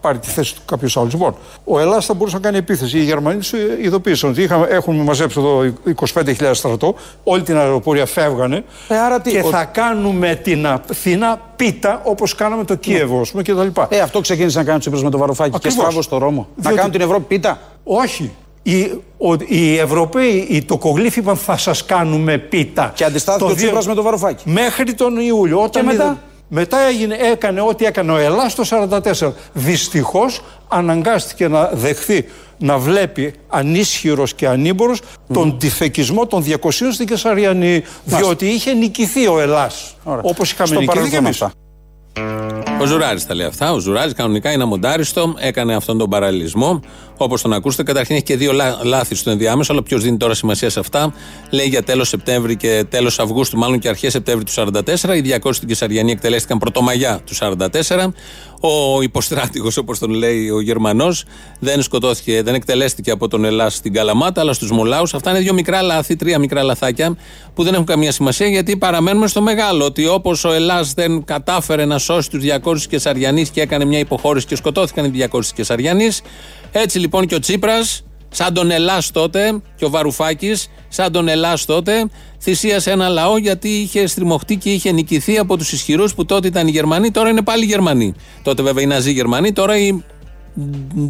πάρει 0.00 0.18
τη 0.18 0.28
θέση 0.28 0.54
του 0.54 0.60
κάποιος 0.64 0.96
άλλος. 0.96 1.12
Λοιπόν, 1.12 1.34
ο 1.64 1.78
Ελλάδα 1.80 2.00
θα 2.00 2.14
μπορούσε 2.14 2.36
να 2.36 2.42
κάνει 2.42 2.56
επίθεση. 2.56 2.98
Οι 2.98 3.02
Γερμανοί 3.02 3.38
τους 3.38 3.52
ειδοποίησαν 3.82 4.30
ότι 4.30 4.42
είχαμε, 4.42 4.66
έχουν 4.70 4.96
μαζέψει 4.96 5.40
εδώ 5.40 5.72
25.000 6.14 6.50
στρατό, 6.52 6.94
όλη 7.24 7.42
την 7.42 7.56
αεροπορία 7.56 8.06
φεύγανε 8.06 8.64
Ε, 8.88 8.98
άρα 8.98 9.20
τι, 9.20 9.30
και 9.30 9.38
ο- 9.38 9.48
θα 9.50 9.64
κάνουμε 9.64 10.34
την 10.42 10.66
Αθήνα 10.66 11.40
πίτα 11.56 12.00
όπως 12.04 12.34
κάναμε 12.34 12.64
το 12.64 12.74
Κίεβο 12.74 13.20
ας 13.20 13.30
πούμε, 13.30 13.42
και 13.42 13.54
τα 13.54 13.64
λοιπά. 13.64 13.86
Ε, 13.90 13.98
αυτό 14.00 14.20
ξεκίνησε 14.20 14.58
να 14.58 14.64
κάνει 14.64 14.76
ο 14.76 14.80
Τσίπρας 14.80 15.02
με 15.02 15.10
τον 15.10 15.20
Βαρουφάκη 15.20 15.50
και 15.50 15.56
Ακριβώς. 15.56 15.78
στράβο 15.82 16.02
στο 16.02 16.18
Ρώμο. 16.18 16.46
Θα 16.54 16.60
Διότι- 16.60 16.76
κάνουν 16.76 16.92
την 16.92 17.00
Ευρώπη 17.00 17.24
πίτα. 17.34 17.58
Όχι. 17.84 18.30
Οι, 18.68 18.90
ο, 19.18 19.34
οι 19.46 19.78
Ευρωπαίοι, 19.78 20.46
οι 20.50 20.62
τοκογλύφοι 20.62 21.18
είπαν 21.18 21.36
θα 21.36 21.56
σας 21.56 21.84
κάνουμε 21.84 22.38
πίτα. 22.38 22.92
Και 22.94 23.04
αντιστάθηκε 23.04 23.44
Το 23.44 23.50
ο 23.50 23.54
Τσίπρας 23.54 23.86
με 23.86 23.94
τον 23.94 24.04
Βαρουφάκη. 24.04 24.50
Μέχρι 24.50 24.94
τον 24.94 25.16
Ιούλιο. 25.18 25.62
Όταν 25.62 25.84
μετά; 25.84 25.94
είδαν- 26.04 26.18
μετά 26.48 26.78
έγινε, 26.80 27.14
έκανε 27.32 27.60
ό,τι 27.60 27.84
έκανε 27.84 28.12
ο 28.12 28.16
Ελλάς 28.16 28.54
το 28.54 28.64
1944. 28.64 29.32
Δυστυχώς 29.52 30.40
αναγκάστηκε 30.68 31.48
να 31.48 31.70
δεχθεί 31.72 32.24
να 32.58 32.78
βλέπει 32.78 33.34
ανίσχυρος 33.48 34.34
και 34.34 34.48
ανήμπορος 34.48 35.00
τον 35.32 35.58
τυφεκισμό 35.58 36.26
των 36.26 36.42
200 36.42 36.92
στην 36.92 37.06
Κεσαριανή. 37.06 37.82
Διότι 38.04 38.46
είχε 38.46 38.72
νικηθεί 38.72 39.26
ο 39.26 39.40
Ελλάς. 39.40 39.94
Ωραία. 40.04 40.20
Όπως 40.24 40.50
είχαμε 40.52 40.68
Στο 40.68 40.80
νικηθεί 40.80 40.94
και 41.10 41.20
παρελθόν 41.20 41.24
εμείς. 41.24 41.42
αυτά. 41.42 41.56
Ο 42.80 42.84
Ζουράρης 42.86 43.26
τα 43.26 43.34
λέει 43.34 43.46
αυτά. 43.46 43.72
Ο 43.72 43.78
Ζουράρης 43.78 44.12
κανονικά 44.12 44.52
είναι 44.52 44.62
αμοντάριστο. 44.62 45.34
Έκανε 45.38 45.74
αυτόν 45.74 45.98
τον 45.98 46.10
παραλληλισμό. 46.10 46.80
Όπως 47.20 47.42
τον 47.42 47.52
ακούσετε, 47.52 47.82
καταρχήν 47.82 48.14
έχει 48.14 48.24
και 48.24 48.36
δύο 48.36 48.52
λά- 48.52 48.84
λάθη 48.84 49.14
στο 49.14 49.30
ενδιάμεσο, 49.30 49.72
αλλά 49.72 49.82
ποιος 49.82 50.02
δίνει 50.02 50.16
τώρα 50.16 50.34
σημασία 50.34 50.70
σε 50.70 50.80
αυτά. 50.80 51.14
Λέει 51.50 51.66
για 51.66 51.82
τέλος 51.82 52.08
Σεπτέμβρη 52.08 52.56
και 52.56 52.84
τέλος 52.88 53.18
Αυγούστου, 53.18 53.58
μάλλον 53.58 53.78
και 53.78 53.88
αρχές 53.88 54.12
Σεπτέμβρη 54.12 54.44
του 54.44 54.52
44. 54.52 55.14
Οι 55.16 55.20
200 55.20 55.56
στην 55.56 55.68
Κεσαριανή 55.68 56.10
εκτελέστηκαν 56.10 56.58
πρωτομαγιά 56.58 57.20
του 57.26 57.34
44. 57.34 58.14
Ο 58.60 59.02
υποστράτηγος, 59.02 59.76
όπως 59.76 59.98
τον 59.98 60.10
λέει 60.10 60.50
ο 60.50 60.60
Γερμανός, 60.60 61.24
δεν 61.60 61.82
σκοτώθηκε, 61.82 62.42
δεν 62.42 62.54
εκτελέστηκε 62.54 63.10
από 63.10 63.28
τον 63.28 63.44
Ελλάς 63.44 63.74
στην 63.74 63.92
Καλαμάτα, 63.92 64.40
αλλά 64.40 64.52
στους 64.52 64.70
Μολάους. 64.70 65.14
Αυτά 65.14 65.30
είναι 65.30 65.38
δύο 65.38 65.52
μικρά 65.52 65.82
λάθη, 65.82 66.16
τρία 66.16 66.38
μικρά 66.38 66.62
λαθάκια 66.62 67.16
που 67.54 67.62
δεν 67.62 67.74
έχουν 67.74 67.86
καμία 67.86 68.12
σημασία 68.12 68.46
γιατί 68.46 68.76
παραμένουμε 68.76 69.26
στο 69.26 69.42
μεγάλο. 69.42 69.84
Ότι 69.84 70.06
όπως 70.06 70.44
ο 70.44 70.52
Ελλάς 70.52 70.92
δεν 70.92 71.24
κατάφερε 71.24 71.84
να 71.84 71.98
σώσει 71.98 72.30
τους 72.30 72.42
200 72.42 72.86
Κεσαριανή 72.88 73.46
και 73.46 73.60
έκανε 73.60 73.84
μια 73.84 73.98
υποχώρηση 73.98 74.46
και 74.46 74.56
σκοτώθηκαν 74.56 75.04
οι 75.04 75.08
200 75.08 75.40
Κεσαριανή, 75.54 76.08
έτσι 76.72 76.98
λοιπόν 76.98 77.26
και 77.26 77.34
ο 77.34 77.38
Τσίπρας, 77.38 78.04
σαν 78.28 78.54
τον 78.54 78.70
Ελλάς 78.70 79.10
τότε, 79.10 79.60
και 79.76 79.84
ο 79.84 79.90
Βαρουφάκης, 79.90 80.70
σαν 80.88 81.12
τον 81.12 81.28
Ελλάς 81.28 81.64
τότε, 81.64 82.08
θυσίασε 82.40 82.90
ένα 82.90 83.08
λαό 83.08 83.36
γιατί 83.36 83.68
είχε 83.68 84.06
στριμωχτεί 84.06 84.56
και 84.56 84.72
είχε 84.72 84.92
νικηθεί 84.92 85.38
από 85.38 85.56
τους 85.56 85.72
ισχυρούς 85.72 86.14
που 86.14 86.24
τότε 86.24 86.46
ήταν 86.46 86.66
οι 86.66 86.70
Γερμανοί, 86.70 87.10
τώρα 87.10 87.28
είναι 87.28 87.42
πάλι 87.42 87.62
οι 87.64 87.66
Γερμανοί. 87.66 88.14
Τότε 88.42 88.62
βέβαια 88.62 88.82
οι 88.82 88.86
Ναζί 88.86 89.12
Γερμανοί, 89.12 89.52
τώρα 89.52 89.78
οι 89.78 90.04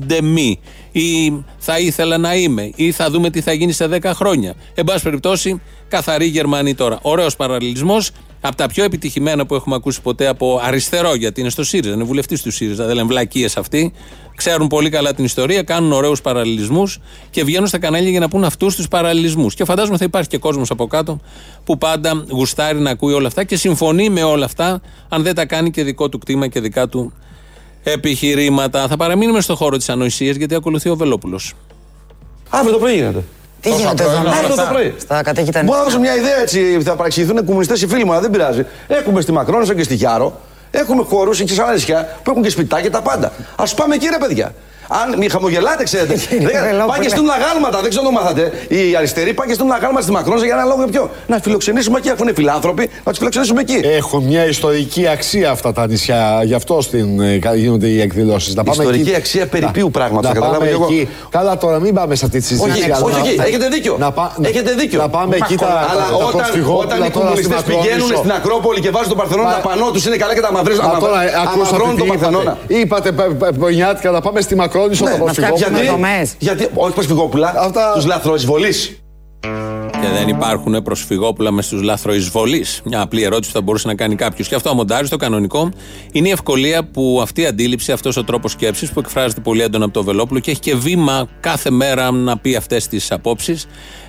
ντεμή 0.06 0.60
ή 0.92 1.32
θα 1.58 1.78
ήθελα 1.78 2.18
να 2.18 2.34
είμαι 2.34 2.70
ή 2.74 2.92
θα 2.92 3.10
δούμε 3.10 3.30
τι 3.30 3.40
θα 3.40 3.52
γίνει 3.52 3.72
σε 3.72 3.88
10 4.02 4.10
χρόνια. 4.14 4.54
Εν 4.74 4.84
πάση 4.84 5.02
περιπτώσει, 5.02 5.60
καθαροί 5.88 6.26
Γερμανοί 6.26 6.74
τώρα. 6.74 6.98
Ωραίος 7.02 7.36
παραλληλισμός 7.36 8.10
από 8.40 8.56
τα 8.56 8.68
πιο 8.68 8.84
επιτυχημένα 8.84 9.46
που 9.46 9.54
έχουμε 9.54 9.74
ακούσει 9.74 10.00
ποτέ 10.00 10.26
από 10.26 10.60
αριστερό, 10.62 11.14
γιατί 11.14 11.40
είναι 11.40 11.50
στο 11.50 11.64
ΣΥΡΙΖΑ, 11.64 11.94
είναι 11.94 12.04
βουλευτής 12.04 12.42
του 12.42 12.50
ΣΥΡΙΖΑ, 12.50 12.86
δεν 12.86 12.94
λένε 12.94 13.08
βλακίες 13.08 13.56
αυτοί. 13.56 13.92
Ξέρουν 14.36 14.66
πολύ 14.66 14.90
καλά 14.90 15.14
την 15.14 15.24
ιστορία, 15.24 15.62
κάνουν 15.62 15.92
ωραίους 15.92 16.20
παραλληλισμούς 16.20 16.98
και 17.30 17.44
βγαίνουν 17.44 17.66
στα 17.66 17.78
κανάλια 17.78 18.10
για 18.10 18.20
να 18.20 18.28
πούν 18.28 18.44
αυτούς 18.44 18.76
τους 18.76 18.88
παραλληλισμούς. 18.88 19.54
Και 19.54 19.64
φαντάζομαι 19.64 19.96
θα 19.96 20.04
υπάρχει 20.04 20.28
και 20.28 20.38
κόσμος 20.38 20.70
από 20.70 20.86
κάτω 20.86 21.20
που 21.64 21.78
πάντα 21.78 22.24
γουστάρει 22.30 22.78
να 22.78 22.90
ακούει 22.90 23.12
όλα 23.12 23.26
αυτά 23.26 23.44
και 23.44 23.56
συμφωνεί 23.56 24.10
με 24.10 24.22
όλα 24.22 24.44
αυτά, 24.44 24.80
αν 25.08 25.22
δεν 25.22 25.34
τα 25.34 25.46
κάνει 25.46 25.70
και 25.70 25.82
δικό 25.82 26.08
του 26.08 26.18
κτήμα 26.18 26.48
και 26.48 26.60
δικά 26.60 26.88
του 26.88 27.12
επιχειρήματα. 27.82 28.88
Θα 28.88 28.96
παραμείνουμε 28.96 29.40
στο 29.40 29.56
χώρο 29.56 29.76
της 29.76 29.88
ανοησίας 29.88 30.36
γιατί 30.36 30.54
ακολουθεί 30.54 30.88
ο 30.88 30.96
Βελόπουλος. 30.96 31.52
Αύριο 32.50 32.72
το 32.72 32.78
πρωί 32.78 32.94
γίνεται. 32.94 33.24
Τι 33.60 33.70
γίνεται 33.70 34.02
εδώ 34.02 34.12
Αύριο 34.16 34.30
μέσα, 34.30 34.66
το 34.66 34.68
πρωί. 34.72 34.94
στα 34.98 35.22
κατέχητα 35.22 35.62
Μπορώ 35.62 35.78
να 35.78 35.84
νησιά. 35.84 35.98
δώσω 35.98 35.98
μια 35.98 36.16
ιδέα 36.16 36.40
έτσι. 36.40 36.80
Θα 36.84 36.96
παραξηγηθούν 36.96 37.44
κομμουνιστέ 37.44 37.74
οι 37.74 37.86
φίλοι 37.86 38.04
μου, 38.04 38.12
αλλά 38.12 38.20
δεν 38.20 38.30
πειράζει. 38.30 38.66
Έχουμε 38.88 39.20
στη 39.20 39.32
Μακρόνισσα 39.32 39.74
και 39.74 39.82
στη 39.82 39.94
Γιάρο. 39.94 40.40
Έχουμε 40.70 41.02
χώρους 41.08 41.42
και 41.42 41.52
σε 41.52 41.62
άλλα 41.62 41.72
νησιά 41.72 42.16
που 42.22 42.30
έχουν 42.30 42.42
και 42.42 42.50
σπιτάκια 42.50 42.90
τα 42.90 43.02
πάντα. 43.02 43.32
Α 43.56 43.64
πάμε 43.76 43.94
εκεί, 43.94 44.06
ρε 44.10 44.18
παιδιά. 44.26 44.52
Αν 44.88 45.18
μη 45.18 45.28
χαμογελάτε, 45.28 45.82
ξέρετε. 45.84 46.14
Κύριε 46.14 46.46
Δεν- 46.48 46.62
Βελόπουλε. 46.62 46.86
Πάνε 46.86 47.02
και 47.04 47.08
στέλνουν 47.08 47.30
αγάλματα, 47.30 47.80
δεν 47.80 47.90
ξέρω 47.90 48.06
αν 48.06 48.14
το 48.14 48.20
μάθατε. 48.20 48.52
Οι 48.68 48.96
αριστεροί 48.96 49.32
πάνε 49.34 49.48
και 49.48 49.54
στέλνουν 49.54 49.74
αγάλματα 49.78 50.02
στη 50.02 50.12
Μακρόνισσα 50.12 50.46
για 50.46 50.54
ένα 50.54 50.64
λόγο 50.64 50.84
ποιο. 50.92 51.10
Να 51.26 51.38
φιλοξενήσουμε 51.38 51.98
εκεί, 51.98 52.10
αφού 52.10 52.22
είναι 52.22 52.32
φιλάνθρωποι, 52.34 52.90
να 53.04 53.08
τους 53.10 53.18
φιλοξενήσουμε 53.18 53.60
εκεί. 53.60 53.80
Έχουν 54.00 54.22
μια 54.24 54.44
ιστορική 54.46 55.08
αξία 55.08 55.50
αυτά 55.50 55.72
τα 55.72 55.86
νησιά, 55.86 56.40
γι' 56.44 56.54
αυτό 56.54 56.80
στην, 56.80 57.20
ε, 57.20 57.38
κα- 57.38 57.54
γίνονται 57.54 57.86
οι 57.86 58.00
εκδηλώσεις. 58.00 58.54
Ιστορική 58.70 59.14
αξία 59.14 59.46
περί 59.46 59.68
ποιου 59.72 59.90
πράγματος, 59.90 60.22
Να 60.22 60.28
θα 60.28 60.34
καταλάβω 60.34 60.58
πάμε 60.58 60.68
κι 60.70 60.74
εγώ. 60.74 60.84
εκεί. 60.90 61.08
Καλά, 61.30 61.58
τώρα 61.58 61.78
μην 61.80 61.94
πάμε 61.94 62.14
σε 62.14 62.24
αυτή 62.24 62.38
τη 62.38 62.44
συζήτηση. 62.46 62.70
Όχι, 62.80 62.84
αλλά 62.92 62.98
όχι, 63.04 63.14
να- 63.14 63.20
όχι, 63.22 63.36
έχετε 63.46 63.68
δίκιο. 63.68 63.96
Να, 63.98 64.10
πά- 64.12 64.32
Έχετε 64.42 64.72
δίκιο. 64.72 65.00
Να 65.00 65.08
πάμε 65.08 65.36
εκεί 65.36 65.56
τα, 65.56 65.66
Αλλά 65.90 66.04
τα 66.10 66.16
όταν, 66.16 66.30
προσφυγόπουλα 66.30 66.84
όταν 66.84 66.96
οι 66.98 67.00
τώρα 67.00 67.10
στην 67.10 67.20
κομμουνιστές 67.20 67.62
πηγαίνουν 67.62 67.92
Ακρόνησο. 67.92 68.16
στην 68.18 68.32
Ακρόπολη 68.32 68.80
και 68.80 68.90
βάζουν 68.90 69.08
τον 69.08 69.18
Παρθενώνα 69.18 69.48
Μα- 69.48 69.54
τα 69.54 69.60
πανό 69.68 69.90
του 69.90 70.00
είναι 70.06 70.16
καλά 70.16 70.34
και 70.34 70.40
τα 70.40 70.52
μαυρίζουν. 70.52 70.84
Μα 70.92 70.98
τώρα 70.98 71.22
ε, 71.22 71.26
ακούσατε 71.44 71.68
αμαυρώνουν 71.68 71.94
τι 71.94 71.98
τον 72.02 72.06
είπατε. 72.06 72.20
Παρθενώνα. 72.24 72.52
Είπατε 72.66 73.08
πε- 73.12 73.34
πε- 73.40 73.52
πονιάτικα 73.62 74.10
να 74.10 74.20
πάμε 74.20 74.40
στη 74.40 74.54
Μακρόνισο 74.78 75.04
Ναι, 75.04 75.10
τα 75.10 75.16
να 75.18 75.24
προσφυγόπουλα. 75.24 75.56
φτιάξουμε 75.56 75.78
Γιατί, 75.82 75.94
δομές. 76.02 76.34
γιατί, 76.38 76.68
όχι 76.74 76.92
προσφυγόπουλα, 76.94 77.54
Αυτά- 77.56 77.92
τους 77.94 78.06
λαθροεισβολείς. 78.06 78.98
Και 80.00 80.08
δεν 80.18 80.28
υπάρχουν 80.28 80.82
προσφυγόπουλα 80.82 81.50
μες 81.50 81.64
στους 81.64 81.82
λάθροεισβολεί. 81.82 82.64
Μια 82.84 83.00
απλή 83.00 83.22
ερώτηση 83.22 83.50
που 83.52 83.56
θα 83.56 83.62
μπορούσε 83.62 83.86
να 83.86 83.94
κάνει 83.94 84.14
κάποιος. 84.14 84.48
Και 84.48 84.54
αυτό 84.54 84.70
αμοντάρει 84.70 85.08
το 85.08 85.16
κανονικό. 85.16 85.70
Είναι 86.12 86.28
η 86.28 86.30
ευκολία 86.30 86.84
που 86.84 87.18
αυτή 87.22 87.40
η 87.40 87.46
αντίληψη, 87.46 87.92
αυτός 87.92 88.16
ο 88.16 88.24
τρόπος 88.24 88.52
σκέψης 88.52 88.90
που 88.90 89.00
εκφράζεται 89.00 89.40
πολύ 89.40 89.62
έντονα 89.62 89.84
από 89.84 89.94
το 89.94 90.02
Βελόπουλο 90.02 90.40
και 90.40 90.50
έχει 90.50 90.60
και 90.60 90.74
βήμα 90.74 91.28
κάθε 91.40 91.70
μέρα 91.70 92.10
να 92.10 92.38
πει 92.38 92.56
αυτές 92.56 92.86
τις 92.86 93.12
απόψεις. 93.12 93.66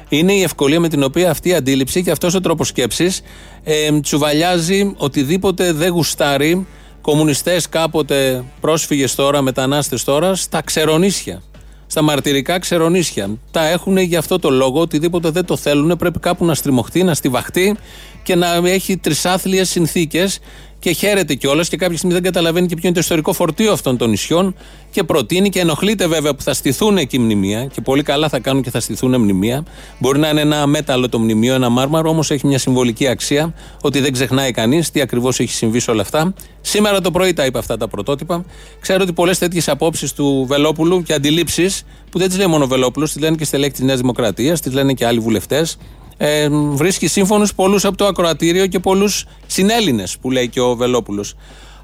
Είναι 0.10 0.34
η 0.34 0.42
ευκολία 0.44 0.80
με 0.80 0.88
την 0.90 1.04
οποία 1.04 1.30
αυτή 1.32 1.50
η 1.50 1.54
αντίληψη 1.54 2.04
και 2.04 2.12
αυτός 2.12 2.34
ο 2.36 2.40
τρόπος 2.42 2.68
σκέψης 2.68 3.22
ε, 3.64 4.00
τσουβαλιάζει 4.02 4.94
οτιδήποτε 4.98 5.72
δεν 5.74 5.92
γουστάρει 5.92 6.68
κομμουνιστές 7.10 7.70
κάποτε, 7.70 8.44
πρόσφυγες 8.62 9.16
τώρα, 9.16 9.42
μετανάστες 9.42 10.04
τώρα, 10.04 10.36
στα 10.36 10.62
ξερονίσια 10.62 11.42
στα 11.88 12.02
μαρτυρικά 12.02 12.60
ξερονίσια. 12.60 13.30
Τα 13.52 13.68
έχουν 13.68 13.98
για 13.98 14.20
αυτό 14.20 14.40
το 14.40 14.50
λόγο, 14.50 14.82
οτιδήποτε 14.82 15.30
δεν 15.30 15.46
το 15.46 15.58
θέλουν, 15.58 15.98
πρέπει 15.98 16.20
κάπου 16.20 16.46
να 16.46 16.54
στριμωχτεί, 16.54 17.04
να 17.04 17.14
στιβαχτεί 17.14 17.78
και 18.24 18.36
να 18.36 18.48
έχει 18.64 18.98
τρισάθλιες 18.98 19.70
συνθήκες. 19.70 20.40
Και 20.80 20.92
χαίρεται 20.92 21.34
κιόλας 21.34 21.70
και 21.70 21.78
κάποια 21.78 21.98
στιγμή 21.98 22.14
δεν 22.16 22.24
καταλαβαίνει 22.24 22.68
και 22.68 22.76
ποιο 22.76 22.84
είναι 22.84 22.94
το 22.94 23.00
ιστορικό 23.00 23.34
φορτίο 23.34 23.72
αυτών 23.72 23.98
των 23.98 24.10
νησιών 24.10 24.56
και 24.92 25.04
προτείνει 25.04 25.50
και 25.50 25.60
ενοχλείται 25.60 26.08
βέβαια 26.08 26.36
που 26.36 26.42
θα 26.42 26.54
στηθούν 26.54 26.98
εκεί 26.98 27.20
μνημεία 27.20 27.66
και 27.66 27.82
πολύ 27.82 28.04
καλά 28.04 28.30
θα 28.30 28.40
κάνουν 28.40 28.62
και 28.62 28.70
θα 28.70 28.80
στηθούν 28.80 29.22
μνημεία. 29.22 29.66
Μπορεί 30.00 30.20
να 30.20 30.30
είναι 30.30 30.42
ένα 30.42 30.68
μέταλλο 30.68 31.10
το 31.10 31.20
μνημείο, 31.20 31.54
ένα 31.54 31.70
μάρμαρο, 31.70 32.10
όμως 32.10 32.32
έχει 32.32 32.48
μια 32.48 32.58
συμβολική 32.58 33.08
αξία 33.08 33.54
ότι 33.82 34.00
δεν 34.00 34.14
ξεχνάει 34.14 34.52
κανείς 34.52 34.92
τι 34.92 35.02
ακριβώς 35.02 35.40
έχει 35.40 35.52
συμβεί 35.52 35.80
σε 35.80 35.92
όλα 35.92 36.02
αυτά. 36.02 36.34
Σήμερα 36.62 37.02
το 37.02 37.12
πρωί 37.12 37.34
τα 37.34 37.46
είπε 37.46 37.58
αυτά 37.58 37.78
τα 37.78 37.88
πρωτότυπα. 37.88 38.46
Ξέρω 38.80 39.04
ότι 39.04 39.14
πολλές 39.14 39.38
τέτοιες 39.38 39.70
απόψεις 39.70 40.14
του 40.14 40.46
Βελόπουλου 40.48 41.04
και 41.04 41.14
αντιλήψεις, 41.14 41.84
που 42.12 42.20
δεν 42.20 42.28
τις 42.28 42.38
λέει 42.38 42.48
μόνο 42.48 42.64
ο 42.64 42.68
Βελόπουλος, 42.68 43.12
τις 43.12 43.22
λένε 43.22 43.36
και 43.36 43.46
στελέχη 43.46 43.72
της 43.72 43.82
Νέας 43.82 44.00
Δημοκρατίας, 44.00 44.62
τις 44.62 44.74
λένε 44.74 44.94
και 44.94 45.06
άλλοι 45.06 45.20
βουλευτές, 45.20 45.78
ε, 46.22 46.50
βρίσκει 46.50 47.08
σύμφωνου 47.08 47.46
πολλούς 47.56 47.86
από 47.86 47.98
το 47.98 48.06
ακροατήριο 48.06 48.68
και 48.68 48.80
πολλούς 48.80 49.26
συνέλληνες 49.48 50.18
που 50.18 50.32
λέει 50.32 50.50
και 50.50 50.60
ο 50.60 50.76
Βελόπουλος. 50.76 51.36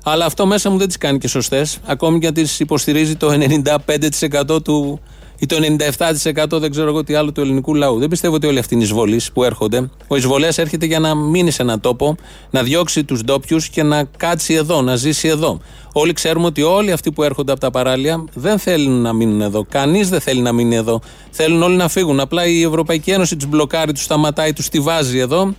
Αλλά 0.03 0.25
αυτό 0.25 0.45
μέσα 0.45 0.69
μου 0.69 0.77
δεν 0.77 0.87
τις 0.87 0.97
κάνει 0.97 1.17
και 1.17 1.27
σωστές, 1.27 1.79
ακόμη 1.85 2.19
και 2.19 2.27
αν 2.27 2.33
τις 2.33 2.59
υποστηρίζει 2.59 3.15
το 3.15 3.31
95% 4.47 4.63
του 4.63 4.99
ή 5.39 5.45
το 5.45 5.57
97% 6.55 6.59
δεν 6.59 6.71
ξέρω 6.71 6.87
εγώ 6.87 7.03
τι 7.03 7.13
άλλο 7.13 7.31
του 7.31 7.41
ελληνικού 7.41 7.73
λαού. 7.75 7.99
Δεν 7.99 8.07
πιστεύω 8.07 8.35
ότι 8.35 8.47
όλοι 8.47 8.59
αυτοί 8.59 8.73
είναι 8.73 8.83
εισβολείς 8.83 9.31
που 9.31 9.43
έρχονται. 9.43 9.89
Ο 10.07 10.15
εισβολέας 10.15 10.57
έρχεται 10.57 10.85
για 10.85 10.99
να 10.99 11.15
μείνει 11.15 11.51
σε 11.51 11.61
έναν 11.61 11.79
τόπο, 11.79 12.15
να 12.49 12.63
διώξει 12.63 13.03
τους 13.03 13.23
ντόπιους 13.23 13.69
και 13.69 13.83
να 13.83 14.03
κάτσει 14.17 14.53
εδώ, 14.53 14.81
να 14.81 14.95
ζήσει 14.95 15.27
εδώ. 15.27 15.59
Όλοι 15.93 16.13
ξέρουμε 16.13 16.45
ότι 16.45 16.61
όλοι 16.61 16.91
αυτοί 16.91 17.11
που 17.11 17.23
έρχονται 17.23 17.51
από 17.51 17.61
τα 17.61 17.71
παράλια 17.71 18.23
δεν 18.33 18.59
θέλουν 18.59 19.01
να 19.01 19.13
μείνουν 19.13 19.41
εδώ. 19.41 19.65
Κανείς 19.69 20.09
δεν 20.09 20.19
θέλει 20.19 20.41
να 20.41 20.51
μείνει 20.51 20.75
εδώ. 20.75 21.01
Θέλουν 21.31 21.63
όλοι 21.63 21.75
να 21.75 21.87
φύγουν. 21.87 22.19
Απλά 22.19 22.45
η 22.45 22.63
Ευρωπαϊκή 22.63 23.11
Ένωση 23.11 23.35
τους 23.35 23.47
μπλοκάρει, 23.47 23.93
τους 23.93 24.03
σταματάει, 24.03 24.53
τους 24.53 24.69
τη 24.69 24.79
βάζει 24.79 25.17
εδώ 25.17 25.53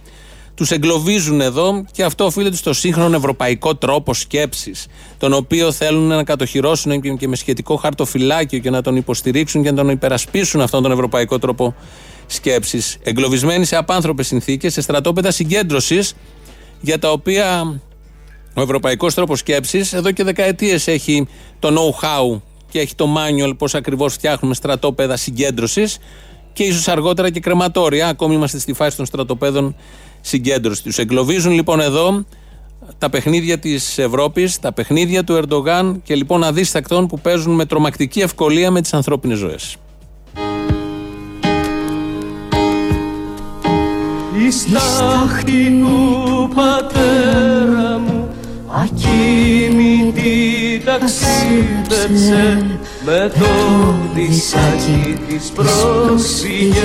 τους 0.57 0.71
εγκλωβίζουν 0.71 1.41
εδώ 1.41 1.85
και 1.93 2.05
αυτό 2.05 2.25
οφείλεται 2.25 2.57
στο 2.57 2.73
σύγχρονο 2.73 3.17
ευρωπαϊκό 3.17 3.77
τρόπο 3.77 4.15
σκέψης, 4.15 4.87
τον 5.19 5.33
οποίο 5.33 5.73
θέλουν 5.73 6.07
να 6.07 6.25
κατοχυρώσουν 6.25 7.01
και- 7.01 7.11
και 7.11 7.29
με 7.29 7.37
σχετικό 7.37 7.77
χαρτοφυλάκιο 7.77 8.59
και 8.59 8.71
να 8.71 8.83
τον 8.83 8.97
υποστηρίξουν 8.97 9.63
και 9.63 9.71
να 9.71 9.77
τον 9.77 9.89
υπερασπίσουν 9.89 10.61
αυτόν 10.61 10.83
τον 10.83 10.93
ευρωπαϊκό 10.93 11.39
τρόπο 11.39 11.75
σκέψης. 12.27 12.97
Εγκλωβισμένοι 13.03 13.65
σε 13.65 13.77
απάνθρωπες 13.77 14.27
συνθήκες, 14.27 14.73
σε 14.73 14.81
στρατόπεδα 14.81 15.31
συγκέντρωσης, 15.31 16.15
για 16.81 16.99
τα 16.99 17.11
οποία 17.11 17.81
ο 18.55 18.63
ευρωπαϊκός 18.63 19.15
τρόπος 19.15 19.39
σκέψης 19.39 19.93
εδώ 19.93 20.11
και 20.13 20.25
δεκαετίες 20.25 20.87
έχει 20.87 21.27
το 21.59 21.69
know-how 21.69 22.41
και 22.71 22.81
έχει 22.81 22.95
το 22.95 23.09
manual 23.17 23.53
πώς 23.59 23.75
ακριβώς 23.75 24.13
φτιάχνουμε 24.13 24.55
στρατόπεδα 24.55 25.17
συγκέντρωσης 25.17 25.99
και 26.53 26.63
ίσως 26.63 26.89
αργότερα 26.89 27.31
και 27.31 27.41
κρεματόρια. 27.41 28.09
Ακόμη 28.09 28.35
είμαστε 28.35 28.59
στη 28.59 28.73
φάση 28.73 28.97
των 28.97 29.07
στρατοπέδων 29.07 29.77
συγκέντρωση. 30.27 30.83
Τους 30.83 30.99
εγκλωβίζουν 30.99 31.53
λοιπόν 31.53 31.81
εδώ 31.81 32.25
τα 32.99 33.11
παιχνίδια 33.11 33.59
της 33.59 33.99
Ευρώπης, 33.99 34.59
τα 34.59 34.73
παιχνίδια 34.73 35.25
του 35.25 35.35
Ερντογάν 35.35 36.03
και 36.05 36.15
λοιπόν 36.15 36.45
αδίστακτων 36.45 37.07
που 37.07 37.21
παίζουν 37.21 37.55
με 37.55 37.65
τρομακτική 37.65 38.21
ευκολία 38.21 38.71
με 38.71 38.81
τις 38.81 38.95
ανθρώπινες 38.95 39.39
ζωές. 39.39 39.77
Η 44.47 44.51
στάχτη 44.51 45.79
του 45.81 46.51
πατέρα 46.55 47.99
μου 47.99 48.29
ακίνητη 48.83 50.33
ταξίδεψε 50.85 52.67
με 53.05 53.33
το 53.39 53.47
δισάκι 54.15 55.19
της 55.29 55.51
προσφυγιάς. 55.55 56.77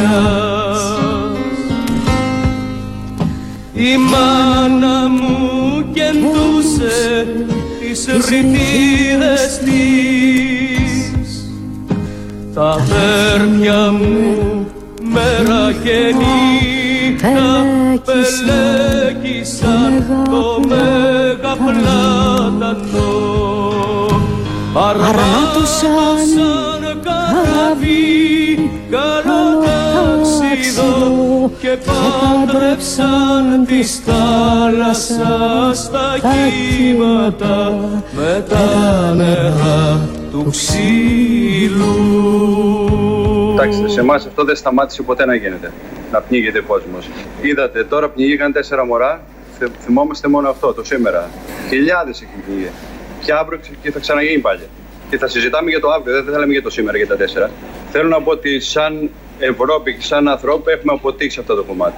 Η 3.82 3.98
μάνα 3.98 5.08
μου 5.10 5.84
κεντούσε 5.94 7.28
τις 7.80 8.06
ρητίδες 8.06 9.60
της. 9.64 10.92
Τα 12.54 12.76
πέρια 12.90 13.92
μου 13.92 14.68
μέρα 15.02 15.74
και 15.84 16.16
νύχτα 16.20 17.66
πελέκισαν 18.06 19.92
το 20.30 20.44
μέγα 20.68 21.56
πλάτανο 21.66 23.12
αρμάτωσαν 24.74 26.71
και 31.62 31.78
πάντρεψαν 31.86 33.66
της 33.68 34.00
θάλασσας 34.06 35.78
στα 35.78 36.18
κύματα 36.78 37.80
με 38.12 38.46
τα 38.50 39.14
νερά 39.16 40.10
του 40.32 40.48
ξύλου. 40.50 41.96
Εντάξει, 43.54 43.90
σε 43.90 44.00
εμάς 44.00 44.26
αυτό 44.26 44.44
δεν 44.44 44.56
σταμάτησε 44.56 45.02
ποτέ 45.02 45.26
να 45.26 45.36
γίνεται. 45.36 45.72
Να 46.12 46.22
πνίγεται 46.22 46.60
ο 46.60 46.64
κόσμος. 46.68 47.10
Είδατε, 47.42 47.84
τώρα 47.84 48.10
πνίγηκαν 48.10 48.52
τέσσερα 48.52 48.86
μωρά. 48.86 49.22
Θε- 49.60 49.72
Θυμόμαστε 49.80 50.28
μόνο 50.28 50.50
αυτό, 50.50 50.74
το 50.74 50.84
σήμερα. 50.84 51.30
Χιλιάδες 51.70 52.22
έχει 52.22 52.32
πνίγει. 52.46 52.70
Και 53.26 53.34
αύριο 53.34 53.60
ξε- 53.62 53.76
και 53.82 53.92
θα 53.92 54.00
ξαναγίνει 54.00 54.40
πάλι. 54.40 54.62
Και 55.10 55.18
θα 55.18 55.28
συζητάμε 55.28 55.70
για 55.70 55.80
το 55.80 55.90
αύριο, 55.92 56.24
δεν 56.24 56.34
θα 56.34 56.40
λέμε 56.40 56.52
για 56.52 56.62
το 56.62 56.70
σήμερα, 56.70 56.98
για 56.98 57.08
τα 57.08 57.16
τέσσερα. 57.16 57.50
Θέλω 57.92 58.08
να 58.08 58.22
πω 58.22 58.32
ότι 58.32 58.60
σαν 58.60 59.10
Ευρώπη 59.42 59.94
και 59.96 60.04
σαν 60.04 60.28
ανθρώποι 60.28 60.72
έχουμε 60.72 60.94
αποτύχει 60.94 61.32
σε 61.32 61.40
αυτό 61.40 61.56
το 61.56 61.64
κομμάτι. 61.64 61.96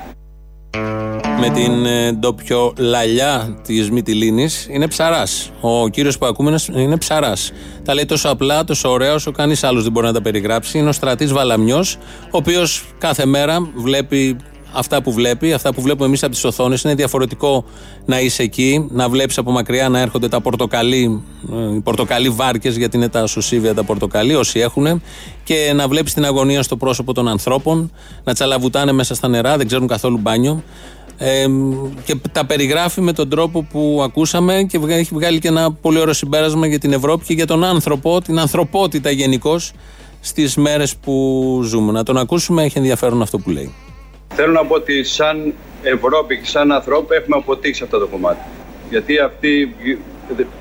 με 1.40 1.50
την 1.50 1.86
ε, 1.86 2.12
ντόπιο 2.12 2.74
λαλιά 2.78 3.60
της 3.64 3.92
Μυτιλίνης 3.92 4.68
είναι 4.70 4.88
ψαράς. 4.88 5.52
Ο 5.62 5.88
κύριος 5.88 6.18
που 6.18 6.26
ακούμε 6.26 6.50
είναι- 6.50 6.82
είναι 6.82 6.98
ψαράς. 6.98 7.52
Τα 7.84 7.94
λέει 7.94 8.06
τόσο 8.06 8.30
απλά, 8.30 8.64
τόσο 8.64 8.90
ωραία, 8.92 9.14
όσο 9.14 9.32
κανείς 9.32 9.64
άλλος 9.64 9.84
δεν 9.84 9.92
μπορεί 9.92 10.06
να 10.06 10.14
τα 10.14 10.22
περιγράψει. 10.22 10.78
Είναι 10.78 10.90
ο 10.90 10.92
στρατής 10.92 11.34
Βαλαμιός, 11.34 11.96
ο 12.26 12.38
οποίος 12.38 12.84
κάθε 12.98 13.26
μέρα 13.26 13.72
βλέπει 13.76 14.36
αυτά 14.74 15.02
που 15.02 15.12
βλέπει, 15.12 15.54
αυτά 15.54 15.74
που 15.74 15.82
βλέπουμε 15.82 16.06
εμείς 16.08 16.24
από 16.24 16.32
τις 16.32 16.44
οθόνες. 16.44 16.82
Είναι 16.84 16.96
διαφορετικό 16.96 17.66
να 18.06 18.20
είσαι 18.20 18.44
εκεί, 18.44 18.88
να 18.92 19.10
βλέπεις 19.10 19.38
από 19.38 19.52
μακριά 19.52 19.90
να 19.90 20.00
έρχονται 20.00 20.28
τα 20.28 20.42
πορτοκαλί, 20.42 21.24
ε, 21.54 21.76
οι 21.76 21.80
πορτοκαλί 21.80 22.30
βάρκες, 22.30 22.78
γιατί 22.78 22.98
είναι 22.98 23.10
τα 23.10 23.28
σωσίβια 23.28 23.74
τα 23.74 23.84
πορτοκαλί, 23.84 24.36
όσοι 24.36 24.60
έχουν, 24.60 25.02
και 25.44 25.72
να 25.76 25.88
βλέπεις 25.88 26.14
την 26.14 26.26
αγωνία 26.26 26.64
στο 26.64 26.78
πρόσωπο 26.78 27.14
των 27.14 27.28
ανθρώπων, 27.28 27.92
να 28.24 28.34
τσαλαβουτάνε 28.34 28.92
μέσα 28.92 29.16
στα 29.16 29.28
νερά, 29.28 29.58
δεν 29.58 29.68
ξέρουν 29.68 29.88
καθόλου 29.88 30.18
μπάνιο. 30.18 30.64
Ε, 31.18 31.46
και 32.06 32.16
τα 32.32 32.46
περιγράφει 32.46 33.02
με 33.02 33.14
τον 33.14 33.30
τρόπο 33.30 33.64
που 33.64 34.02
ακούσαμε 34.04 34.66
και 34.70 34.80
βγα- 34.80 34.96
έχει 34.96 35.10
βγάλει 35.14 35.40
και 35.40 35.48
ένα 35.48 35.72
πολύ 35.72 36.00
ωραίο 36.00 36.14
συμπέρασμα 36.14 36.68
για 36.68 36.80
την 36.80 36.94
Ευρώπη 36.94 37.26
και 37.26 37.34
για 37.34 37.48
τον 37.48 37.64
άνθρωπο, 37.64 38.22
την 38.22 38.40
ανθρωπότητα 38.40 39.10
γενικώς. 39.12 39.72
στις 40.26 40.56
μέρες 40.56 40.96
που 40.96 41.60
ζούμε. 41.64 41.92
Να 41.92 42.04
τον 42.04 42.18
ακούσουμε, 42.18 42.64
έχει 42.64 42.78
ενδιαφέρον 42.78 43.22
αυτό 43.22 43.38
που 43.38 43.50
λέει. 43.50 43.74
Θέλω 44.36 44.52
να 44.52 44.66
πω 44.66 44.76
ότι 44.76 45.04
σαν 45.04 45.54
Ευρώπη 45.84 46.38
και 46.38 46.46
σαν 46.46 46.72
ανθρώποι 46.72 47.16
έχουμε 47.16 47.36
αποτύξει 47.38 47.84
αυτό 47.84 47.98
το 48.00 48.08
κομμάτι. 48.08 48.40
Γιατί 48.90 49.20
αυτοί, 49.20 49.76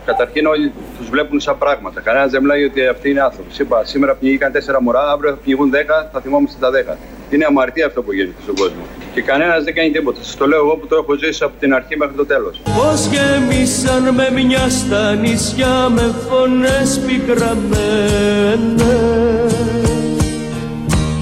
καταρχήν 0.05 0.47
όλοι 0.47 0.73
τους 0.99 1.09
βλέπουν 1.09 1.41
σαν 1.41 1.59
πράγματα. 1.59 2.01
Κανένας 2.01 2.31
δεν 2.31 2.41
μιλάει 2.41 2.65
ότι 2.65 2.87
αυτοί 2.87 3.11
είναι 3.11 3.21
άνθρωποι. 3.21 3.51
Είπα, 3.59 3.85
σήμερα 3.85 4.15
πνιγήκαν 4.15 4.53
τέσσερα 4.53 4.83
μωρά, 4.83 5.11
αύριο 5.11 5.31
θα 5.31 5.37
πνιγούν 5.37 5.71
δέκα, 5.71 6.11
θα 6.13 6.21
θυμόμαστε 6.21 6.57
τα 6.61 6.71
δέκα. 6.71 6.99
Είναι 7.31 7.45
αμαρτία 7.45 7.87
αυτό 7.87 8.03
που 8.03 8.13
γίνεται 8.13 8.43
στον 8.43 8.55
κόσμο. 8.55 8.83
Και 9.15 9.23
κανένας 9.23 9.65
δεν 9.65 9.75
κάνει 9.75 9.91
τίποτα. 9.91 10.23
Σας 10.23 10.37
το 10.37 10.47
λέω 10.47 10.59
εγώ 10.59 10.77
που 10.77 10.87
το 10.87 10.97
έχω 10.97 11.15
ζήσει 11.15 11.45
από 11.45 11.53
την 11.61 11.75
αρχή 11.75 11.97
μέχρι 11.97 12.15
το 12.15 12.27
τέλος. 12.27 12.61
Πώς 12.77 13.07
γεμίσαν 13.07 14.15
με 14.15 14.31
μια 14.31 14.69
στα 14.69 15.15
νησιά 15.15 15.89
με 15.89 16.15
φωνές 16.29 17.01
πικραμένες 17.07 18.53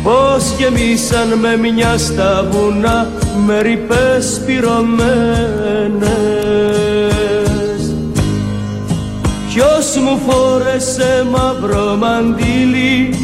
Πώς 0.03 0.55
γεμίσαν 0.59 1.39
με 1.39 1.57
μια 1.57 1.99
στα 1.99 2.49
βουνά 2.51 3.09
με 3.47 3.61
ρηπές 3.61 4.41
πυρωμένες. 4.47 6.11
Ποιος 9.49 9.97
μου 9.97 10.21
φόρεσε 10.27 11.27
μαύρο 11.31 11.97
μαντίλι 11.97 13.15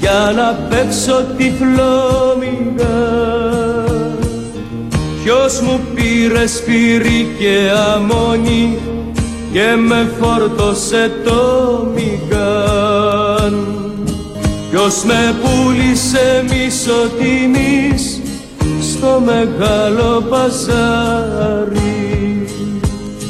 για 0.00 0.32
να 0.36 0.52
παίξω 0.68 1.24
τη 1.36 1.52
φλόμιγα 1.58 3.00
Ποιος 5.22 5.60
μου 5.60 5.80
πήρε 5.94 6.46
σπύρι 6.46 7.28
και 7.38 7.70
αμόνι 7.94 8.78
και 9.52 9.76
με 9.88 10.08
φόρτωσε 10.20 11.10
το 11.24 11.86
μηγάν 11.94 13.79
Ποιος 14.70 15.04
με 15.04 15.36
πούλησε 15.40 16.44
μισό 16.48 17.08
τιμής 17.18 18.20
στο 18.80 19.20
μεγάλο 19.20 20.22
παζάρι 20.30 21.80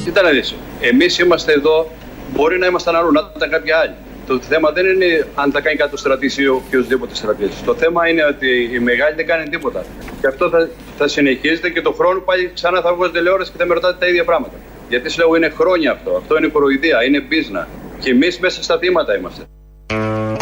Κοίτα 0.05 0.23
να 0.23 0.31
δεις, 0.31 0.55
εμείς 0.81 1.19
είμαστε 1.19 1.53
εδώ, 1.53 1.91
μπορεί 2.35 2.59
να 2.59 2.67
ήμασταν 2.67 2.97
αλλού, 2.97 3.13
να 3.13 3.33
ήταν 3.37 3.51
κάποια 3.51 3.79
άλλη. 3.79 3.95
Το 4.27 4.41
θέμα 4.41 4.71
δεν 4.71 4.87
είναι 4.87 5.27
αν 5.35 5.53
τα 5.53 5.61
κάνει 5.61 5.77
κάτι 5.77 5.91
το 5.91 5.97
στρατής 5.97 6.39
ή 6.39 6.49
οποιοδήποτε 6.49 7.15
στρατής. 7.15 7.51
Το 7.65 7.75
θέμα 7.75 8.09
είναι 8.09 8.25
ότι 8.25 8.71
οι 8.73 8.79
μεγάλοι 8.79 9.15
δεν 9.15 9.27
κάνουν 9.27 9.51
τίποτα. 9.51 9.85
Και 10.21 10.27
αυτό 10.27 10.49
θα, 10.49 10.69
θα 10.99 11.09
συνεχίζεται 11.09 11.71
και 11.71 11.81
το 11.81 11.93
χρόνο 11.93 12.21
πάλι 12.21 12.51
ξανά 12.55 12.81
θα 12.81 12.95
βγω 12.95 13.03
στην 13.03 13.17
τηλεόραση 13.17 13.51
και 13.51 13.57
θα 13.59 13.67
με 13.67 13.75
ρωτάτε 13.75 13.97
τα 13.99 14.07
ίδια 14.07 14.25
πράγματα. 14.25 14.55
Γιατί 14.89 15.09
σου 15.11 15.19
λέω 15.19 15.35
είναι 15.35 15.49
χρόνια 15.49 15.93
αυτό. 15.93 16.17
Αυτό 16.17 16.37
είναι 16.37 16.47
κοροϊδία, 16.47 17.05
είναι 17.05 17.21
μπίζνα. 17.21 17.69
Και 17.99 18.11
εμείς 18.11 18.39
μέσα 18.39 18.63
στα 18.63 18.79
θύματα 18.79 19.17
είμαστε. 19.17 19.43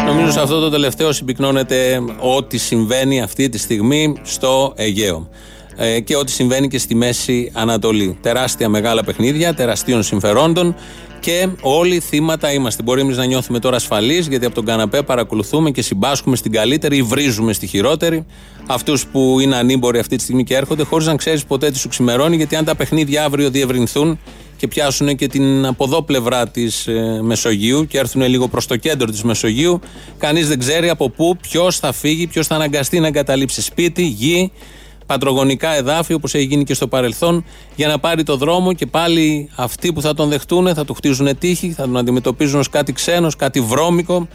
Νομίζω 0.05 0.31
σε 0.31 0.41
αυτό 0.41 0.59
το 0.59 0.69
τελευταίο 0.69 1.11
συμπυκνώνεται 1.11 2.01
ό,τι 2.19 2.57
συμβαίνει 2.57 3.21
αυτή 3.21 3.49
τη 3.49 3.57
στιγμή 3.57 4.13
στο 4.23 4.73
Αιγαίο. 4.75 5.29
Ε, 5.75 5.99
και 5.99 6.15
ό,τι 6.15 6.31
συμβαίνει 6.31 6.67
και 6.67 6.77
στη 6.77 6.95
Μέση 6.95 7.51
Ανατολή. 7.53 8.17
Τεράστια 8.21 8.69
μεγάλα 8.69 9.03
παιχνίδια, 9.03 9.53
τεραστίων 9.53 10.03
συμφερόντων 10.03 10.75
και 11.19 11.47
όλοι 11.61 11.99
θύματα 11.99 12.51
είμαστε. 12.51 12.83
Μπορεί 12.83 13.01
εμείς 13.01 13.17
να 13.17 13.25
νιώθουμε 13.25 13.59
τώρα 13.59 13.75
ασφαλείς, 13.75 14.27
γιατί 14.27 14.45
από 14.45 14.55
τον 14.55 14.65
καναπέ 14.65 15.01
παρακολουθούμε 15.01 15.71
και 15.71 15.81
συμπάσχουμε 15.81 16.35
στην 16.35 16.51
καλύτερη 16.51 16.97
ή 16.97 17.01
βρίζουμε 17.01 17.53
στη 17.53 17.67
χειρότερη. 17.67 18.25
Αυτούς 18.67 19.07
που 19.07 19.39
είναι 19.39 19.55
ανήμποροι 19.55 19.99
αυτή 19.99 20.15
τη 20.15 20.23
στιγμή 20.23 20.43
και 20.43 20.55
έρχονται, 20.55 20.83
χωρίς 20.83 21.07
να 21.07 21.15
ξέρεις 21.15 21.45
ποτέ 21.45 21.71
τι 21.71 21.77
σου 21.77 21.87
ξημερώνει, 21.87 22.35
γιατί 22.35 22.55
αν 22.55 22.65
τα 22.65 22.75
παιχνίδια 22.75 23.23
αύριο 23.23 23.49
διευρυνθούν 23.49 24.19
και 24.59 24.67
πιάσουν 24.67 25.15
και 25.15 25.27
την 25.27 25.65
από 25.65 25.83
εδώ 25.83 26.01
πλευρά 26.01 26.47
της 26.47 26.87
ε, 26.87 27.19
Μεσογείου 27.21 27.87
και 27.87 27.97
έρθουν 27.97 28.21
λίγο 28.21 28.47
προς 28.47 28.65
το 28.65 28.75
κέντρο 28.75 29.07
της 29.09 29.23
Μεσογείου, 29.23 29.79
κανείς 30.17 30.47
δεν 30.47 30.59
ξέρει 30.59 30.89
από 30.89 31.09
πού, 31.09 31.37
ποιος 31.41 31.79
θα 31.79 31.91
φύγει, 31.91 32.27
ποιος 32.27 32.47
θα 32.47 32.55
αναγκαστεί 32.55 32.99
να 32.99 33.07
εγκαταλείψει 33.07 33.61
σπίτι, 33.61 34.03
γη, 34.03 34.51
πατρογονικά 35.05 35.75
εδάφη 35.75 36.13
όπως 36.13 36.33
έχει 36.33 36.43
γίνει 36.43 36.63
και 36.63 36.73
στο 36.73 36.87
παρελθόν 36.87 37.45
για 37.75 37.87
να 37.87 37.99
πάρει 37.99 38.23
το 38.23 38.37
δρόμο 38.37 38.73
και 38.73 38.85
πάλι 38.85 39.49
αυτοί 39.55 39.93
που 39.93 40.01
θα 40.01 40.13
τον 40.13 40.29
δεχτούν 40.29 40.73
θα 40.73 40.85
του 40.85 40.93
χτίζουν 40.93 41.37
τύχη, 41.37 41.71
θα 41.71 41.83
τον 41.83 41.97
αντιμετωπίζουν 41.97 42.59
ως 42.59 42.69
κάτι 42.69 42.93
ξένος, 42.93 43.35
κάτι 43.35 43.61
βρώμικο. 43.61 44.27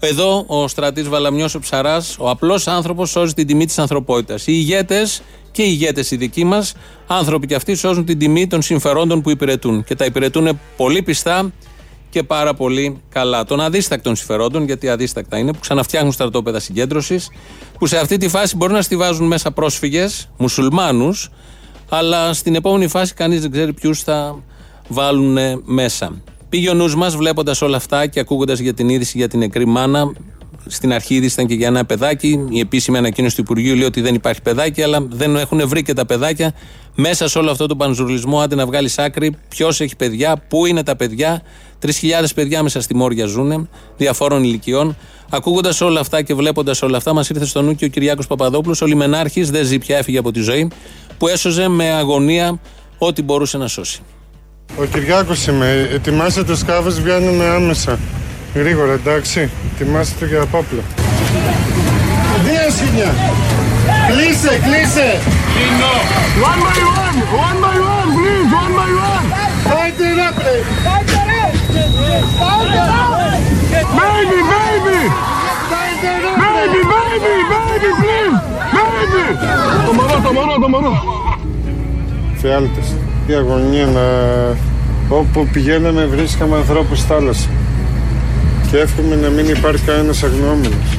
Εδώ 0.00 0.44
ο 0.46 0.68
στρατής 0.68 1.08
Βαλαμιός 1.08 1.54
ο 1.54 1.58
Ψαράς, 1.58 2.16
ο 2.18 2.30
απλός 2.30 2.66
άνθρωπος, 2.66 3.10
σώζει 3.10 3.34
την 3.34 3.46
τιμή 3.46 3.66
της 3.66 3.78
ανθρωπότητας. 3.78 4.46
Οι 4.46 4.52
ηγέτες 4.54 5.22
και 5.56 5.62
οι 5.62 5.68
ηγέτες 5.70 6.10
οι 6.10 6.16
δικοί 6.16 6.44
μας, 6.44 6.74
άνθρωποι 7.06 7.46
και 7.46 7.54
αυτοί, 7.54 7.74
σώζουν 7.74 8.04
την 8.04 8.18
τιμή 8.18 8.46
των 8.46 8.62
συμφερόντων 8.62 9.22
που 9.22 9.30
υπηρετούν. 9.30 9.84
Και 9.84 9.94
τα 9.94 10.04
υπηρετούν 10.04 10.58
πολύ 10.76 11.02
πιστά 11.02 11.52
και 12.10 12.22
πάρα 12.22 12.54
πολύ 12.54 13.00
καλά. 13.08 13.44
Των 13.44 13.60
αδίστακτων 13.60 14.16
συμφερόντων, 14.16 14.64
γιατί 14.64 14.88
αδίστακτα 14.88 15.38
είναι, 15.38 15.52
που 15.52 15.58
ξαναφτιάχνουν 15.58 16.12
στρατόπεδα 16.12 16.60
συγκέντρωσης, 16.60 17.30
που 17.78 17.86
σε 17.86 17.98
αυτή 17.98 18.16
τη 18.16 18.28
φάση 18.28 18.56
μπορεί 18.56 18.72
να 18.72 18.82
στηβάζουν 18.82 19.26
μέσα 19.26 19.50
πρόσφυγες, 19.50 20.28
μουσουλμάνους, 20.36 21.30
αλλά 21.88 22.32
στην 22.32 22.54
επόμενη 22.54 22.88
φάση 22.88 23.14
κανείς 23.14 23.40
δεν 23.40 23.50
ξέρει 23.50 23.72
ποιους 23.72 24.02
θα 24.02 24.42
βάλουν 24.88 25.38
μέσα. 25.64 26.22
Πήγε 26.48 26.70
ο 26.70 26.74
νου 26.74 26.96
μας 26.96 27.16
βλέποντας 27.16 27.62
όλα 27.62 27.76
αυτά 27.76 28.06
και 28.06 28.20
ακούγοντας 28.20 28.58
για 28.58 28.74
την 28.74 28.88
είδηση 28.88 29.18
για 29.18 29.28
την 29.28 29.38
νεκρή 29.38 29.66
μάνα. 29.66 30.12
Στην 30.66 30.92
αρχή 30.92 31.14
η 31.14 31.16
είδηση 31.16 31.32
ήταν 31.32 31.46
και 31.46 31.54
για 31.54 31.66
ένα 31.66 31.84
παιδάκι. 31.84 32.46
Η 32.50 32.60
επίσημη 32.60 32.96
ανακοίνωση 32.96 33.34
του 33.36 33.40
Υπουργείου 33.40 33.74
λέει 33.74 33.86
ότι 33.86 34.00
δεν 34.00 34.14
υπάρχει 34.14 34.42
παιδάκι, 34.42 34.82
αλλά 34.82 35.06
δεν 35.10 35.36
έχουν 35.36 35.68
βρει 35.68 35.82
και 35.82 35.92
τα 35.92 36.06
παιδάκια. 36.06 36.52
Μέσα 36.94 37.28
σε 37.28 37.38
όλο 37.38 37.50
αυτό 37.50 37.66
το 37.66 37.76
πανζουρλισμό, 37.76 38.40
άντε 38.40 38.54
να 38.54 38.66
βγάλεις 38.66 38.98
άκρη, 38.98 39.36
ποιος 39.48 39.80
έχει 39.80 39.96
παιδιά, 39.96 40.36
πού 40.48 40.66
είναι 40.66 40.82
τα 40.82 40.96
παιδιά. 40.96 41.42
3.000 41.82 41.90
παιδιά 42.34 42.62
μέσα 42.62 42.80
στη 42.80 42.94
Μόρια 42.94 43.26
ζουν, 43.26 43.68
διαφόρων 43.96 44.44
ηλικιών. 44.44 44.96
Ακούγοντας 45.30 45.80
όλα 45.80 46.00
αυτά 46.00 46.22
και 46.22 46.34
βλέποντας 46.34 46.82
όλα 46.82 46.96
αυτά, 46.96 47.14
μας 47.14 47.28
ήρθε 47.28 47.44
στο 47.44 47.62
νου 47.62 47.74
και 47.74 47.84
ο 47.84 47.88
Κυριάκος 47.88 48.26
Παπαδόπουλος, 48.26 48.82
ο 48.82 48.86
λιμενάρχης, 48.86 49.50
δεν 49.50 49.64
ζει 49.64 49.78
πια, 49.78 49.96
έφυγε 49.96 50.18
από 50.18 50.32
τη 50.32 50.40
ζωή, 50.40 50.70
που 51.18 51.28
έσωζε 51.28 51.68
με 51.68 51.90
αγωνία 51.90 52.60
ό,τι 52.98 53.22
μπορούσε 53.22 53.58
να 53.58 53.68
σώσει. 53.68 54.00
Ο 54.78 54.84
Κυριάκος 54.84 55.46
είμαι. 55.46 55.88
Ετοιμάστε 55.92 56.44
το 56.44 56.56
σκάφος, 56.56 57.00
βγαίνουμε 57.00 57.44
άμεσα. 57.44 57.98
Γρήγορα, 58.56 58.92
εντάξει. 58.92 59.50
Ετοιμάστε 59.74 60.14
το 60.18 60.26
για 60.26 60.38
πάπλα. 60.38 60.82
Δύο 62.44 62.70
σκηνιά. 62.76 63.14
Κλείσε, 64.08 64.60
κλείσε. 64.64 65.08
One 66.50 66.60
by 66.66 66.78
one, 67.02 67.18
one 67.46 67.58
by 67.64 67.76
one, 67.94 68.10
please, 68.16 68.50
one 68.62 68.74
by 68.80 68.90
one. 69.12 69.26
Fight 69.70 69.98
it 70.08 70.18
up, 70.26 70.34
please. 70.40 70.68
Baby, 73.98 74.40
baby. 74.52 75.00
Baby, 76.42 76.80
baby, 76.92 77.34
baby, 77.52 77.90
please. 78.00 78.36
Baby. 78.76 79.24
Το 79.86 79.92
μωρό, 79.92 80.20
το 80.24 80.32
μωρό, 80.32 80.54
το 80.60 80.68
μωρό. 80.68 80.94
Φιάλτες. 82.36 82.94
Η 83.26 83.34
αγωνία 83.34 83.86
να... 83.86 84.04
Όπου 85.08 85.48
πηγαίναμε 85.52 86.04
βρίσκαμε 86.04 86.56
ανθρώπους 86.56 86.98
στη 86.98 87.06
θάλασσα. 87.08 87.48
Και 88.70 88.78
εύχομαι 88.78 89.16
να 89.16 89.28
μην 89.28 89.48
υπάρχει 89.48 89.84
κανένας 89.84 90.22
αγνοούμενος. 90.22 90.96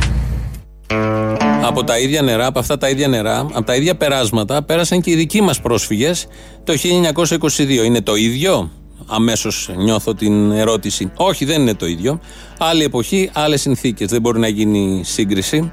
Από 1.63 1.83
τα 1.83 1.99
ίδια 1.99 2.21
νερά, 2.21 2.45
από 2.45 2.59
αυτά 2.59 2.77
τα 2.77 2.89
ίδια 2.89 3.07
νερά, 3.07 3.39
από 3.39 3.63
τα 3.63 3.75
ίδια 3.75 3.95
περάσματα, 3.95 4.63
πέρασαν 4.63 5.01
και 5.01 5.11
οι 5.11 5.15
δικοί 5.15 5.41
μας 5.41 5.61
πρόσφυγες 5.61 6.27
το 6.63 6.73
1922. 6.73 7.83
Είναι 7.83 8.01
το 8.01 8.15
ίδιο; 8.15 8.71
Αμέσως 9.09 9.69
νιώθω 9.75 10.13
την 10.13 10.51
ερώτηση. 10.51 11.11
Όχι, 11.15 11.45
δεν 11.45 11.61
είναι 11.61 11.73
το 11.73 11.85
ίδιο. 11.85 12.19
Άλλη 12.57 12.83
εποχή, 12.83 13.29
άλλες 13.33 13.61
συνθήκες. 13.61 14.09
Δεν 14.09 14.21
μπορεί 14.21 14.39
να 14.39 14.47
γίνει 14.47 15.01
σύγκριση. 15.03 15.71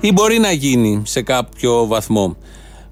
Ή 0.00 0.12
μπορεί 0.12 0.38
να 0.38 0.52
γίνει 0.52 1.02
σε 1.04 1.22
κάποιο 1.22 1.86
βαθμό. 1.86 2.36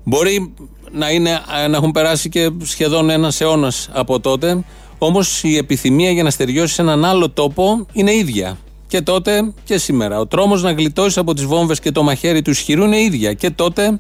Μπορεί 0.04 0.54
να, 0.90 1.10
είναι, 1.10 1.40
να 1.68 1.76
έχουν 1.76 1.90
περάσει 1.90 2.28
και 2.28 2.50
σχεδόν 2.62 3.10
ένας 3.10 3.40
αιώνας 3.40 3.88
από 3.92 4.20
τότε. 4.20 4.64
Όμως 4.98 5.42
η 5.42 5.56
επιθυμία 5.56 6.10
για 6.10 6.22
να 6.22 6.30
στεριώσει 6.30 6.74
σε 6.74 6.82
έναν 6.82 7.04
άλλο 7.04 7.30
τόπο 7.30 7.86
είναι 7.92 8.12
ίδια. 8.12 8.58
Και 8.86 9.00
τότε 9.00 9.52
και 9.64 9.78
σήμερα. 9.78 10.18
Ο 10.18 10.26
τρόμος 10.26 10.62
να 10.62 10.72
γλιτώσει 10.72 11.18
από 11.18 11.34
τις 11.34 11.44
βόμβες 11.44 11.80
και 11.80 11.92
το 11.92 12.02
μαχαίρι 12.02 12.42
του 12.42 12.50
ισχυρού 12.50 12.84
είναι 12.84 13.00
ίδια. 13.00 13.32
Και 13.32 13.50
τότε 13.50 13.98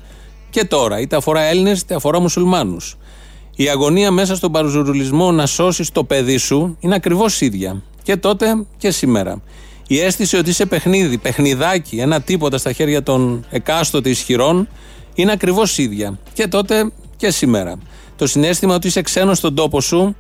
και 0.50 0.64
τώρα. 0.64 1.00
Είτε 1.00 1.16
αφορά 1.16 1.40
Έλληνες 1.40 1.80
είτε 1.80 1.94
αφορά 1.94 2.20
μουσουλμάνους. 2.20 2.96
Η 3.56 3.68
αγωνία 3.68 4.10
μέσα 4.10 4.36
στον 4.36 4.52
παρουζουρουλισμό 4.52 5.32
να 5.32 5.46
σώσει 5.46 5.92
το 5.92 6.04
παιδί 6.04 6.36
σου 6.36 6.76
είναι 6.80 6.94
ακριβώς 6.94 7.40
ίδια. 7.40 7.82
Και 8.02 8.16
τότε 8.16 8.66
και 8.76 8.90
σήμερα. 8.90 9.42
Η 9.88 10.00
αίσθηση 10.00 10.36
ότι 10.36 10.50
είσαι 10.50 10.66
παιχνίδι, 10.66 11.18
παιχνιδάκι, 11.18 11.96
ένα 11.96 12.20
τίποτα 12.20 12.58
στα 12.58 12.72
χέρια 12.72 13.02
των 13.02 13.46
εκάστοτε 13.50 14.08
ισχυρών 14.08 14.68
είναι 15.14 15.32
ακριβώς 15.32 15.78
ίδια. 15.78 16.18
Και 16.32 16.48
τότε 16.48 16.90
και 17.16 17.30
σήμερα. 17.30 17.78
Το 18.16 18.26
συνέστημα 18.26 18.74
ότι 18.74 18.86
είσαι 18.86 19.02
ξένος 19.02 19.38
στον 19.38 19.54
τόπο 19.54 19.80
σου, 19.80 20.16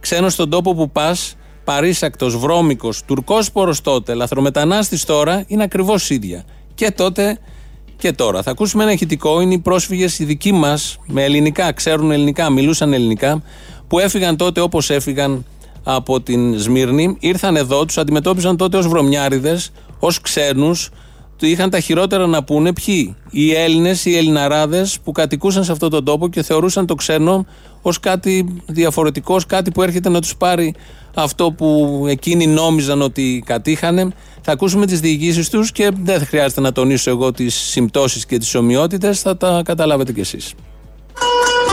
ξένος 0.00 0.32
στον 0.32 0.50
τόπο 0.50 0.74
που 0.74 0.90
πας, 0.90 1.36
παρήσακτος, 1.64 2.36
βρώμικος, 2.36 3.02
τουρκόσπορο 3.06 3.74
τότε, 3.82 4.14
λαθρομετανάστης 4.14 5.04
τώρα, 5.04 5.44
είναι 5.46 5.62
ακριβώς 5.62 6.10
ίδια. 6.10 6.44
Και 6.74 6.90
τότε 6.90 7.38
και 7.96 8.12
τώρα. 8.12 8.42
Θα 8.42 8.50
ακούσουμε 8.50 8.82
ένα 8.82 8.92
ηχητικό. 8.92 9.40
Είναι 9.40 9.54
οι 9.54 9.58
πρόσφυγες 9.58 10.18
οι 10.18 10.24
δικοί 10.24 10.52
μας, 10.52 10.98
με 11.06 11.24
ελληνικά, 11.24 11.72
ξέρουν 11.72 12.10
ελληνικά, 12.10 12.50
μιλούσαν 12.50 12.92
ελληνικά, 12.92 13.42
που 13.88 13.98
έφυγαν 13.98 14.36
τότε 14.36 14.60
όπως 14.60 14.90
έφυγαν 14.90 15.44
από 15.82 16.20
την 16.20 16.58
Σμύρνη. 16.58 17.16
Ήρθαν 17.20 17.56
εδώ, 17.56 17.84
τους 17.84 17.98
αντιμετώπιζαν 17.98 18.56
τότε 18.56 18.76
ως 18.76 18.88
βρωμιάριδες, 18.88 19.70
ως 19.98 20.20
ξένους, 20.20 20.90
του 21.38 21.46
είχαν 21.46 21.70
τα 21.70 21.80
χειρότερα 21.80 22.26
να 22.26 22.44
πούνε 22.44 22.72
ποιοι. 22.72 23.16
Οι 23.30 23.54
Έλληνες, 23.54 24.04
οι 24.04 24.16
Ελληναράδες 24.16 24.98
που 25.04 25.12
κατοικούσαν 25.12 25.64
σε 25.64 25.72
αυτόν 25.72 25.90
τον 25.90 26.04
τόπο 26.04 26.28
και 26.28 26.42
θεωρούσαν 26.42 26.86
το 26.86 26.94
ξένο 26.94 27.46
ως 27.82 28.00
κάτι 28.00 28.62
διαφορετικό, 28.66 29.34
ως 29.34 29.46
κάτι 29.46 29.70
που 29.70 29.82
έρχεται 29.82 30.08
να 30.08 30.20
τους 30.20 30.36
πάρει 30.36 30.74
αυτό 31.14 31.52
που 31.52 32.04
εκείνοι 32.08 32.46
νόμιζαν 32.46 33.02
ότι 33.02 33.42
κατήχανε. 33.46 34.08
Θα 34.42 34.52
ακούσουμε 34.52 34.86
τις 34.86 35.00
διοικήσει 35.00 35.50
τους 35.50 35.72
και 35.72 35.90
δεν 36.02 36.26
χρειάζεται 36.26 36.60
να 36.60 36.72
τονίσω 36.72 37.10
εγώ 37.10 37.32
τις 37.32 37.54
συμπτώσεις 37.54 38.26
και 38.26 38.38
τις 38.38 38.54
ομοιότητες, 38.54 39.20
θα 39.20 39.36
τα 39.36 39.62
καταλάβετε 39.64 40.12
κι 40.12 40.20
εσείς. 40.20 40.54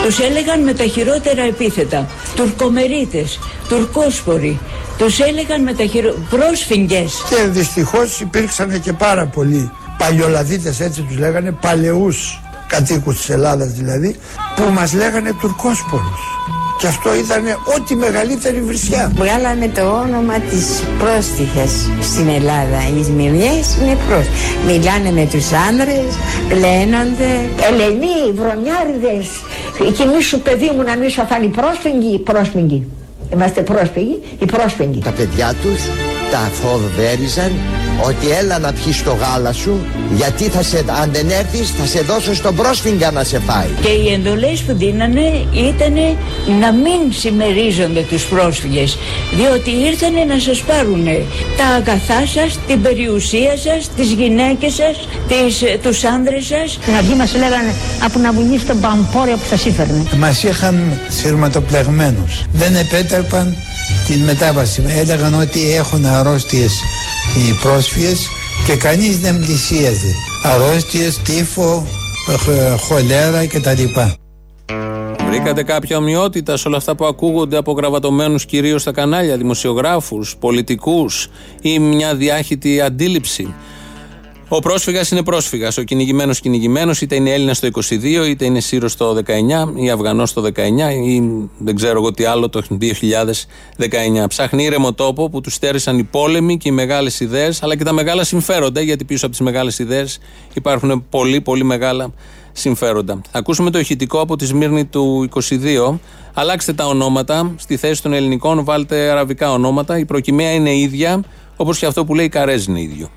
Τους 0.04 0.20
έλεγαν 0.20 0.64
με 0.64 0.74
τα 0.74 0.84
χειρότερα 0.84 1.42
επίθετα. 1.42 2.08
Τουρκομερίτες, 2.36 3.40
τουρκόσποροι. 3.70 4.60
Τους 4.98 5.20
έλεγαν 5.20 5.62
με 5.62 5.74
τα 5.74 5.86
χειρότερα... 5.86 6.28
πρόσφυγγες. 6.30 7.24
Και 7.30 7.48
δυστυχώς 7.48 8.20
υπήρξαν 8.20 8.82
και 8.82 8.94
πάρα 8.94 9.26
πολλοί 9.26 9.72
παλιολαδίτες 9.98 10.80
έτσι 10.80 11.02
τους 11.02 11.18
λέγανε, 11.18 11.52
παλαιούς 11.52 12.40
κατοίκους 12.68 13.16
της 13.16 13.30
Ελλάδας 13.30 13.72
δηλαδή, 13.72 14.16
που 14.56 14.64
μας 14.74 14.94
λέγανε 14.94 15.34
τουρκόσπορους. 15.42 16.20
Και 16.80 16.88
αυτό 16.88 17.16
ήταν 17.16 17.44
ό,τι 17.76 17.96
μεγαλύτερη 17.96 18.62
βρισιά. 18.62 19.12
Βγάλανε 19.16 19.68
το 19.68 19.82
όνομα 19.82 20.40
της 20.40 20.84
πρόστιχας 21.00 21.72
στην 22.02 22.28
Ελλάδα. 22.30 22.80
Οι 22.98 23.04
Σμυρνιές 23.04 23.78
είναι 23.82 23.98
πρόστιχες. 24.08 24.64
Μιλάνε 24.66 25.12
με 25.12 25.26
τους 25.32 25.52
άνδρες, 25.68 26.10
πλένονται. 26.50 27.32
Ελενοί, 27.68 28.20
βρωμιάριδες. 28.40 29.28
Και 29.98 30.06
μη 30.06 30.22
σου 30.24 30.40
παιδί 30.40 30.72
μου 30.76 30.84
να 30.84 30.98
μη 30.98 31.10
σου 31.10 31.22
αφάνει 31.22 31.48
πρόσφυγγοι, 31.48 32.20
πρόσφυγγοι. 32.20 32.88
Είμαστε 33.34 33.62
πρόσφυγοι, 33.62 34.22
οι 34.40 34.46
πρόσφυγγοι. 34.46 35.00
Τα 35.00 35.12
παιδιά 35.12 35.54
τους 35.62 35.82
τα 36.36 36.52
φοβέριζαν 36.62 37.52
ότι 38.08 38.32
έλα 38.40 38.60
να 38.60 38.74
πιεις 38.74 39.04
το 39.04 39.18
γάλα 39.22 39.54
σου 39.54 39.86
γιατί 40.16 40.44
θα 40.44 40.64
σε, 40.64 40.84
αν 41.02 41.10
δεν 41.12 41.30
έρθεις 41.30 41.70
θα 41.70 41.86
σε 41.86 42.02
δώσω 42.02 42.34
στον 42.36 42.56
πρόσφυγγα 42.56 43.12
να 43.12 43.24
σε 43.24 43.40
φάει. 43.40 43.68
Και 43.82 43.90
οι 43.90 44.14
εντολές 44.14 44.62
που 44.62 44.76
δίνανε 44.76 45.28
ήταν 45.70 45.94
να 46.60 46.72
μην 46.74 47.02
συμμερίζονται 47.10 48.02
τους 48.10 48.24
πρόσφυγες 48.26 48.98
διότι 49.38 49.70
ήρθανε 49.70 50.24
να 50.34 50.40
σας 50.40 50.60
πάρουν 50.62 51.06
τα 51.58 51.66
αγαθά 51.66 52.26
σας, 52.26 52.60
την 52.68 52.82
περιουσία 52.82 53.58
σας, 53.58 53.90
τις 53.96 54.12
γυναίκες 54.12 54.74
σας, 54.74 55.08
τις, 55.28 55.64
τους 55.84 56.04
άνδρες 56.04 56.46
σας. 56.46 56.72
Στην 56.82 56.96
αρχή 56.96 57.16
μας 57.16 57.34
λέγανε 57.34 57.74
από 58.06 58.20
να 58.20 58.32
βουνείς 58.32 58.66
τον 58.66 58.80
παμπόρια 58.80 59.36
που 59.36 59.48
θα 59.50 59.58
σύφερνε. 59.58 60.04
Μας 60.18 60.44
είχαν 60.44 61.00
σειρματοπλεγμένους. 61.10 62.44
Δεν 62.52 62.76
επέτρεπαν 62.76 63.58
την 64.08 64.20
μετάβαση. 64.24 64.84
Έλεγαν 64.88 65.34
ότι 65.34 65.74
έχουν 65.74 66.06
αρρώστιες 66.06 66.74
οι 67.36 67.54
πρόσφυγες 67.62 68.28
και 68.66 68.76
κανείς 68.76 69.20
δεν 69.20 69.40
πλησίαζε. 69.40 70.14
Αρρώστιες, 70.44 71.18
τύφο, 71.18 71.88
χ- 72.40 72.80
χολέρα 72.82 73.48
κτλ. 73.48 73.84
Βρήκατε 75.28 75.64
κάποια 75.64 75.98
ομοιότητα 75.98 76.58
σε 76.58 76.68
όλα 76.68 76.78
αυτά 76.78 76.96
που 76.96 77.06
ακούγονται 77.06 77.58
από 77.58 77.72
γραβατωμένους 77.72 78.46
κυρίως 78.46 78.82
στα 78.82 78.92
κανάλια, 78.92 79.38
δημοσιογράφους, 79.38 80.36
πολιτικούς 80.40 81.28
ή 81.62 81.80
μια 81.80 82.16
διάχυτη 82.16 82.82
αντίληψη; 82.82 83.54
Ο 84.50 84.60
πρόσφυγας 84.60 85.12
είναι 85.12 85.24
πρόσφυγας. 85.24 85.78
Ο 85.78 85.84
κυνηγημένος 85.84 86.40
κυνηγημένος, 86.40 87.02
είτε 87.02 87.16
είναι 87.16 87.30
Έλληνας 87.30 87.60
το 87.60 87.68
22, 87.68 88.26
είτε 88.26 88.46
είναι 88.46 88.60
Σύρος 88.60 88.96
το 88.96 89.14
19, 89.14 89.74
ή 89.76 89.90
Αφγανός 89.90 90.34
το 90.34 90.42
19, 90.42 90.92
ή 90.92 91.24
δεν 91.58 91.76
ξέρω 91.76 91.98
εγώ 91.98 92.12
τι 92.12 92.24
άλλο 92.24 92.50
το 92.50 92.62
2019. 92.70 94.28
Ψάχνει 94.28 94.64
ήρεμο 94.64 94.94
τόπο 94.94 95.30
που 95.30 95.42
τους 95.42 95.54
στέρισαν 95.54 95.98
οι 95.98 96.04
πόλεμοι 96.04 96.58
και 96.58 96.70
οι 96.70 96.72
μεγάλες 96.72 97.20
ιδέες, 97.20 97.64
αλλά 97.64 97.76
και 97.76 97.84
τα 97.84 97.94
μεγάλα 97.94 98.24
συμφέροντα, 98.24 98.82
γιατί 98.82 99.06
πίσω 99.06 99.26
από 99.26 99.36
τις 99.36 99.46
μεγάλες 99.46 99.80
ιδέες 99.80 100.20
υπάρχουν 100.54 101.06
πολύ, 101.10 101.42
πολύ 101.42 101.64
μεγάλα 101.64 102.14
συμφέροντα. 102.52 103.22
Θα 103.32 103.40
ακούσουμε 103.40 103.70
το 103.70 103.80
ηχητικό 103.80 104.20
από 104.20 104.36
τη 104.36 104.46
Σμύρνη 104.46 104.86
του 104.86 105.30
22. 105.50 106.00
Αλλάξτε 106.34 106.74
τα 106.74 106.86
ονόματα. 106.88 107.54
Στη 107.58 107.78
θέση 107.78 108.02
των 108.02 108.14
ελληνικών 108.14 108.64
βάλτε 108.64 109.10
αραβικά 109.10 109.52
ονόματα. 109.52 110.00
Η 110.00 110.06
προκυμαία 110.06 110.54
είναι 110.54 110.76
ίδια, 110.78 111.24
όπως 111.56 111.80
και 111.80 111.86
αυτό 111.86 112.06
που 112.06 112.16
λέει 112.16 112.26
η 112.26 112.30
Καρέζ 112.30 112.66
είναι 112.66 112.82
ίδιο. 112.82 113.10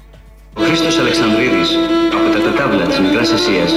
Ο 0.59 0.63
Χρήστος 0.67 0.99
Αλεξανδρίδης 0.99 1.71
από 2.17 2.27
τα 2.35 2.41
τετάβλα 2.47 2.85
της 2.91 2.99
Μικράς 3.05 3.31
Ασίας 3.37 3.71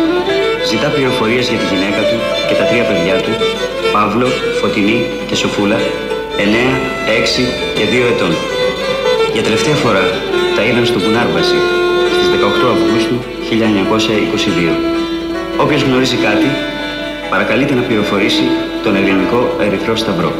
ζητά 0.69 0.87
πληροφορίες 0.95 1.45
για 1.49 1.59
τη 1.61 1.65
γυναίκα 1.71 2.01
του 2.09 2.17
και 2.47 2.55
τα 2.59 2.65
τρία 2.69 2.85
παιδιά 2.89 3.15
του, 3.23 3.31
Παύλο, 3.93 4.27
Φωτεινή 4.61 4.99
και 5.27 5.35
Σοφούλα, 5.41 5.79
9, 6.37 6.73
6 7.19 7.43
και 7.77 7.85
2 7.91 8.05
ετών. 8.13 8.33
Για 9.33 9.43
τελευταία 9.47 9.77
φορά 9.83 10.05
τα 10.55 10.61
είδαν 10.67 10.85
στο 10.91 10.99
Μπουνάρμπαση 11.03 11.59
στις 12.13 12.27
18 12.33 12.67
Αυγούστου 12.75 13.17
1922. 13.49 14.73
Όποιος 15.63 15.81
γνωρίζει 15.87 16.17
κάτι, 16.27 16.49
παρακαλείται 17.29 17.73
να 17.73 17.81
πληροφορήσει 17.81 18.45
τον 18.83 18.95
Ελληνικό 18.95 19.55
Ερυθρό 19.65 19.95
Σταυρό. 19.95 20.31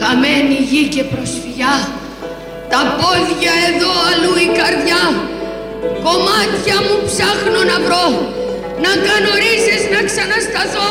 Χαμένη 0.00 0.58
γη 0.70 0.84
και 0.94 1.02
προσφυγιά, 1.12 1.74
τα 2.72 2.80
πόδια 2.98 3.52
εδώ 3.70 3.90
αλλού 4.10 4.32
η 4.46 4.48
καρδιά, 4.60 5.02
κομμάτια 6.06 6.76
μου 6.84 6.96
ψάχνω 7.08 7.60
να 7.70 7.76
βρω, 7.84 8.06
να 8.84 8.92
κάνω 9.06 9.30
ρίζες 9.42 9.82
να 9.94 10.00
ξανασταθώ 10.08 10.90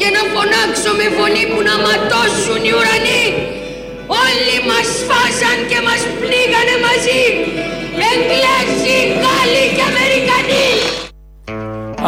και 0.00 0.08
να 0.16 0.22
φωνάξω 0.32 0.90
με 1.00 1.06
φωνή 1.16 1.44
που 1.50 1.60
να 1.68 1.74
ματώσουν 1.86 2.60
οι 2.66 2.72
ουρανοί. 2.78 3.24
Όλοι 4.24 4.56
μας 4.70 4.88
φάσαν 5.08 5.58
και 5.70 5.78
μας 5.86 6.00
πνίγανε 6.20 6.76
μαζί, 6.86 7.22
Εγγλέζοι, 8.10 8.96
Γάλλοι 9.22 9.64
και 9.76 9.84
Αμερικανοί. 9.92 10.68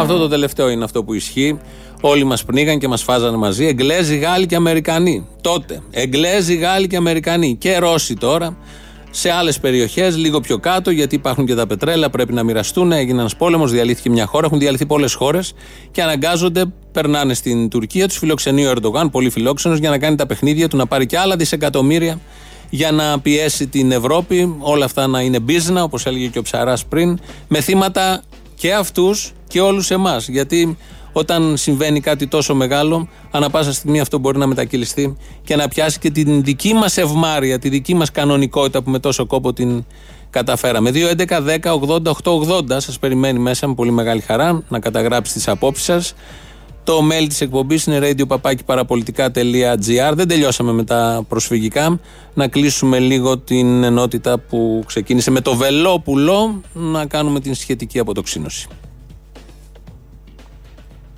Αυτό 0.01 0.17
το 0.17 0.27
τελευταίο 0.27 0.69
είναι 0.69 0.83
αυτό 0.83 1.03
που 1.03 1.13
ισχύει. 1.13 1.59
Όλοι 2.01 2.23
μας 2.23 2.43
πνίγαν 2.43 2.79
και 2.79 2.87
μας 2.87 3.03
φάζανε 3.03 3.37
μαζί. 3.37 3.65
Εγγλέζοι, 3.65 4.17
Γάλλοι 4.17 4.45
και 4.45 4.55
Αμερικανοί. 4.55 5.27
Τότε. 5.41 5.81
Εγγλέζοι, 5.91 6.55
Γάλλοι 6.55 6.87
και 6.87 6.95
Αμερικανοί. 6.95 7.55
Και 7.59 7.77
Ρώσοι 7.77 8.13
τώρα. 8.13 8.57
Σε 9.11 9.31
άλλες 9.31 9.59
περιοχές, 9.59 10.17
λίγο 10.17 10.39
πιο 10.39 10.57
κάτω, 10.57 10.91
γιατί 10.91 11.15
υπάρχουν 11.15 11.45
και 11.45 11.55
τα 11.55 11.67
πετρέλαια, 11.67 12.09
πρέπει 12.09 12.33
να 12.33 12.43
μοιραστούν. 12.43 12.91
Έγινε 12.91 13.21
ένα 13.21 13.29
πόλεμος, 13.37 13.71
διαλύθηκε 13.71 14.09
μια 14.09 14.25
χώρα. 14.25 14.45
Έχουν 14.45 14.59
διαλυθεί 14.59 14.85
πολλές 14.85 15.13
χώρες 15.13 15.53
και 15.91 16.01
αναγκάζονται, 16.01 16.65
περνάνε 16.91 17.33
στην 17.33 17.69
Τουρκία, 17.69 18.07
τους 18.07 18.17
φιλοξενεί 18.17 18.65
ο 18.65 18.69
Ερντογάν, 18.69 19.09
πολύ 19.09 19.29
φιλόξενος, 19.29 19.79
για 19.79 19.89
να 19.89 19.97
κάνει 19.97 20.15
τα 20.15 20.25
παιχνίδια 20.25 20.67
του, 20.67 20.77
να 20.77 20.85
πάρει 20.85 21.05
και 21.05 21.17
άλλα 21.17 21.35
δισεκατομμύρια 21.35 22.19
για 22.69 22.91
να 22.91 23.19
πιέσει 23.19 23.67
την 23.67 23.91
Ευρώπη. 23.91 24.55
Όλα 24.59 24.85
αυτά 24.85 25.07
να 25.07 25.21
είναι 25.21 25.39
μπίζνα, 25.39 25.83
όπως 25.83 26.05
έλεγε 26.05 26.27
και 26.27 26.39
ο 26.39 26.41
Ψαράς 26.41 26.85
πριν, 26.85 27.19
με 27.47 27.61
θύματα 27.61 28.21
και 28.55 28.73
αυτούς 28.73 29.31
και 29.47 29.61
όλους 29.61 29.91
εμάς. 29.91 30.27
Γιατί 30.27 30.77
όταν 31.17 31.57
συμβαίνει 31.57 31.99
κάτι 31.99 32.27
τόσο 32.27 32.55
μεγάλο, 32.55 33.07
ανά 33.31 33.49
πάσα 33.49 33.73
στιγμή 33.73 33.99
αυτό 33.99 34.17
μπορεί 34.17 34.37
να 34.37 34.47
μετακυλιστεί 34.47 35.15
και 35.43 35.55
να 35.55 35.67
πιάσει 35.67 35.99
και 35.99 36.11
την 36.11 36.43
δική 36.43 36.73
μας 36.73 36.97
ευμάρεια, 36.97 37.59
τη 37.59 37.69
δική 37.69 37.95
μας 37.95 38.11
κανονικότητα 38.11 38.81
που 38.81 38.89
με 38.89 38.99
τόσο 38.99 39.25
κόπο 39.25 39.53
την 39.53 39.85
καταφέραμε. 40.29 40.91
2, 40.93 41.09
11, 41.09 41.41
10, 41.41 41.73
80, 41.73 42.11
8, 42.11 42.31
80. 42.31 42.81
Σας 42.81 42.99
περιμένει 42.99 43.39
μέσα 43.39 43.67
με 43.67 43.73
πολύ 43.73 43.91
μεγάλη 43.91 44.21
χαρά 44.21 44.63
να 44.69 44.79
καταγράψει 44.79 45.33
τις 45.33 45.47
απόψεις 45.47 45.85
σας. 45.85 46.13
Το 46.83 46.99
mail 47.11 47.25
της 47.27 47.41
εκπομπής 47.41 47.85
είναι 47.85 47.99
radio.parapolitica.gr. 48.01 50.13
Δεν 50.13 50.27
τελειώσαμε 50.27 50.71
με 50.71 50.83
τα 50.83 51.25
προσφυγικά. 51.27 51.99
Να 52.33 52.47
κλείσουμε 52.47 52.99
λίγο 52.99 53.37
την 53.37 53.83
ενότητα 53.83 54.39
που 54.39 54.83
ξεκίνησε 54.85 55.31
με 55.31 55.41
το 55.41 55.55
Βελόπουλο, 55.55 56.61
να 56.73 57.05
κάνουμε 57.05 57.39
την 57.39 57.55
σχετική 57.55 57.99
αποτοξίνωση. 57.99 58.67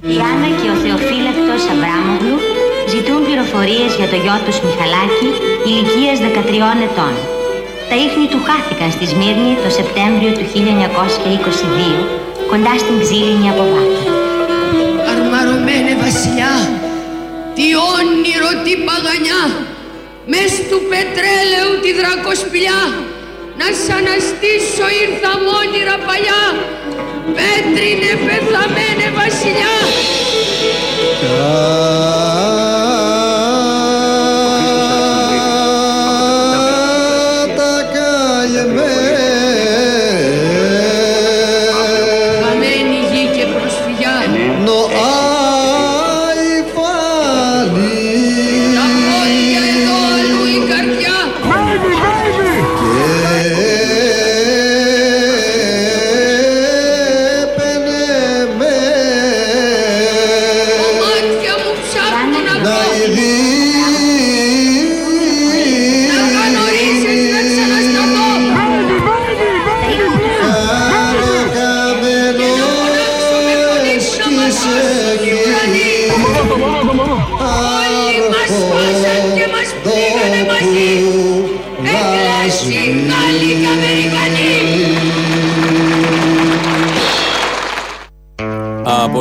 Η 0.07 0.17
Άννα 0.31 0.49
και 0.59 0.69
ο 0.73 0.75
Θεοφύλακτος 0.83 1.61
Αβράμογλου 1.73 2.37
ζητούν 2.93 3.19
πληροφορίες 3.27 3.91
για 3.99 4.09
το 4.11 4.17
γιο 4.23 4.37
τους 4.45 4.57
Μιχαλάκη 4.65 5.29
ηλικίας 5.69 6.17
13 6.25 6.79
ετών. 6.87 7.13
Τα 7.89 7.95
ίχνη 8.05 8.25
του 8.31 8.39
χάθηκαν 8.47 8.89
στη 8.95 9.05
Σμύρνη 9.11 9.51
το 9.63 9.69
Σεπτέμβριο 9.79 10.31
του 10.37 10.45
1922 10.53 10.55
κοντά 12.51 12.73
στην 12.83 12.95
ξύλινη 13.03 13.47
αποβάτη. 13.53 14.03
Αρμαρωμένε 15.11 15.93
βασιλιά, 16.03 16.55
τι 17.55 17.65
όνειρο, 17.97 18.51
τι 18.63 18.73
παγανιά, 18.87 19.43
μες 20.31 20.51
του 20.69 20.79
πετρέλαιου 20.91 21.73
τη 21.83 21.89
δρακοσπηλιά, 21.99 22.81
να 23.59 23.67
σ' 23.79 23.91
αναστήσω 23.99 24.85
ήρθα 25.03 25.31
μόνιρα 25.47 25.95
παλιά, 26.07 26.43
πέτρινε 27.35 28.11
πεθαμένε 28.25 29.07
βασιλιά. 29.17 29.77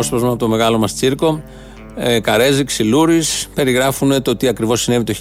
Απόσπασμα 0.08 0.28
από 0.28 0.38
το 0.38 0.48
μεγάλο 0.48 0.78
μας 0.78 0.94
τσίρκο. 0.94 1.42
Ε, 1.96 2.20
Καρέζη, 2.20 2.64
Ξυλούρης 2.64 3.48
περιγράφουν 3.54 4.22
το 4.22 4.36
τι 4.36 4.48
ακριβώς 4.48 4.82
συνέβη 4.82 5.04
το 5.04 5.14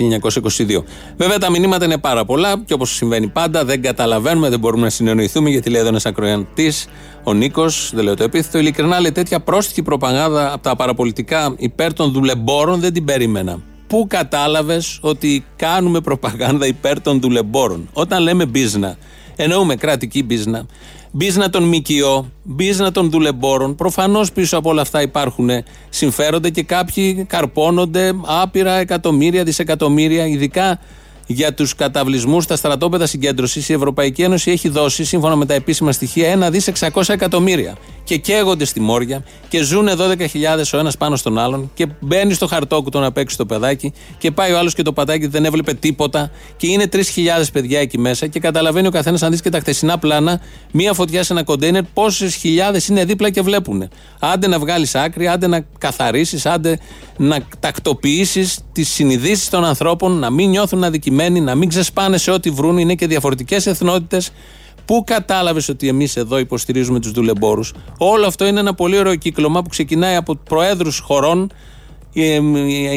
1922. 0.57 0.83
Βέβαια 1.17 1.37
τα 1.37 1.49
μηνύματα 1.49 1.85
είναι 1.85 1.97
πάρα 1.97 2.25
πολλά 2.25 2.61
και 2.65 2.73
όπως 2.73 2.95
συμβαίνει 2.95 3.27
πάντα 3.27 3.65
δεν 3.65 3.81
καταλαβαίνουμε, 3.81 4.49
δεν 4.49 4.59
μπορούμε 4.59 4.83
να 4.83 4.89
συνεννοηθούμε 4.89 5.49
γιατί 5.49 5.69
λέει 5.69 5.79
εδώ 5.79 5.89
ένας 5.89 6.05
ακροατής, 6.05 6.87
ο 7.23 7.33
Νίκος, 7.33 7.91
δεν 7.93 8.03
λέω 8.03 8.15
το 8.15 8.23
επίθετο, 8.23 8.57
ειλικρινά 8.57 8.99
λέει 8.99 9.11
τέτοια 9.11 9.39
πρόστιχη 9.39 9.83
προπαγάνδα 9.83 10.53
από 10.53 10.63
τα 10.63 10.75
παραπολιτικά 10.75 11.53
υπέρ 11.57 11.93
των 11.93 12.11
δουλεμπόρων 12.11 12.79
δεν 12.79 12.93
την 12.93 13.05
περίμενα. 13.05 13.59
Πού 13.87 14.05
κατάλαβες 14.09 14.99
ότι 15.01 15.45
κάνουμε 15.55 15.99
προπαγάνδα 15.99 16.67
υπέρ 16.67 17.01
των 17.01 17.21
δουλεμπόρων; 17.21 17.89
Όταν 17.93 18.23
λέμε 18.23 18.45
μπίζνα, 18.45 18.97
εννοούμε 19.37 19.75
κρατική 19.75 20.23
μπίζνα, 20.23 20.65
μπίζνα 21.11 21.49
των 21.49 21.63
ΜΚΟ, 21.63 22.25
μπίζνα 22.43 22.91
των 22.91 23.09
δουλεμπόρων. 23.09 23.75
Προφανώς 23.75 24.31
πίσω 24.31 24.57
από 24.57 24.69
όλα 24.69 24.81
αυτά 24.81 25.01
υπάρχουν 25.01 25.49
συμφέροντα 25.89 26.49
και 26.49 26.63
κάποιοι 26.63 27.25
καρπώνονται 27.29 28.13
άπειρα 28.25 28.73
εκατομμύρια, 28.73 29.43
δισεκατομμύρια, 29.43 30.27
ειδικά 30.27 30.79
για 31.27 31.53
τους 31.53 31.75
καταβλισμούς 31.75 32.43
στα 32.43 32.55
στρατόπεδα 32.55 33.05
συγκέντρωσης. 33.05 33.69
Η 33.69 33.73
Ευρωπαϊκή 33.73 34.21
Ένωση 34.21 34.51
έχει 34.51 34.69
δώσει, 34.69 35.03
σύμφωνα 35.05 35.35
με 35.35 35.45
τα 35.45 35.53
επίσημα 35.53 35.91
στοιχεία, 35.91 36.29
ένα 36.29 36.49
δις 36.49 36.67
600 36.67 37.01
εκατομμύρια. 37.07 37.77
Και 38.03 38.17
καίγονται 38.17 38.65
στη 38.65 38.79
Μόρια 38.79 39.23
και 39.49 39.61
ζουν 39.63 39.87
12.000 39.87 40.73
ο 40.73 40.77
ένας 40.77 40.97
πάνω 40.97 41.15
στον 41.15 41.37
άλλον. 41.37 41.71
Και 41.73 41.87
μπαίνει 41.99 42.33
στο 42.33 42.47
χαρτόκουτο 42.47 42.99
να 42.99 43.11
παίξει 43.11 43.37
το 43.37 43.45
παιδάκι. 43.45 43.93
Και 44.17 44.31
πάει 44.31 44.51
ο 44.51 44.57
άλλος 44.57 44.73
και 44.73 44.81
το 44.81 44.93
πατάκι 44.93 45.27
δεν 45.27 45.45
έβλεπε 45.45 45.73
τίποτα. 45.73 46.31
Και 46.57 46.67
είναι 46.67 46.85
3.000 46.91 47.01
παιδιά 47.53 47.79
εκεί 47.79 47.99
μέσα. 47.99 48.27
Και 48.27 48.39
καταλαβαίνει 48.39 48.87
ο 48.87 48.91
καθένας, 48.91 49.21
αν 49.21 49.31
δεις 49.31 49.41
και 49.41 49.49
τα 49.49 49.59
χθεσινά 49.59 49.97
πλάνα, 49.97 50.41
μία 50.71 50.93
φωτιά 50.93 51.23
σε 51.23 51.33
ένα 51.33 51.43
κοντέινερ, 51.43 51.83
πόσες 51.83 52.35
χιλιάδες 52.35 52.87
είναι 52.87 53.05
δίπλα 53.05 53.29
και 53.29 53.41
βλέπουν. 53.41 53.89
Άντε 54.19 54.47
να 54.47 54.59
βγάλεις 54.59 54.95
άκρη, 54.95 55.27
άντε 55.27 55.47
να 55.47 55.65
καθαρίσεις, 55.77 56.45
άντε 56.45 56.79
να 57.17 57.37
τακτοποιήσεις 57.59 58.59
τις 58.71 58.89
συνειδήσεις 58.89 59.49
των 59.49 59.65
ανθρώπων, 59.65 60.11
να 60.11 60.29
μην 60.29 60.49
νιώθουν 60.49 60.83
αδικημένοι, 60.83 61.15
να 61.23 61.55
μην 61.55 61.69
ξεσπάνε 61.69 62.17
σε 62.17 62.31
ό,τι 62.31 62.49
βρουν. 62.49 62.77
Είναι 62.77 62.95
και 62.95 63.07
διαφορετικές 63.07 63.65
εθνότητες. 63.65 64.31
Πού 64.85 65.03
κατάλαβες 65.05 65.69
ότι 65.69 65.87
εμείς 65.87 66.15
εδώ 66.15 66.37
υποστηρίζουμε 66.37 66.99
τους 66.99 67.11
δουλεμπόρους; 67.11 67.73
Όλο 67.97 68.25
αυτό 68.25 68.45
είναι 68.45 68.59
ένα 68.59 68.73
πολύ 68.73 68.97
ωραίο 68.97 69.15
κύκλωμα 69.15 69.61
που 69.61 69.69
ξεκινάει 69.69 70.15
από 70.15 70.35
προέδρους 70.35 70.99
χωρών, 70.99 71.51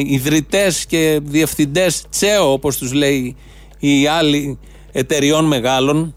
ιδρυτές 0.05 0.85
και 0.85 1.19
διευθυντές 1.23 2.03
τσέο, 2.09 2.51
όπως 2.51 2.77
τους 2.77 2.93
λέει 2.93 3.35
οι 3.79 4.07
άλλοι 4.07 4.59
εταιριών 4.91 5.45
μεγάλων, 5.45 6.15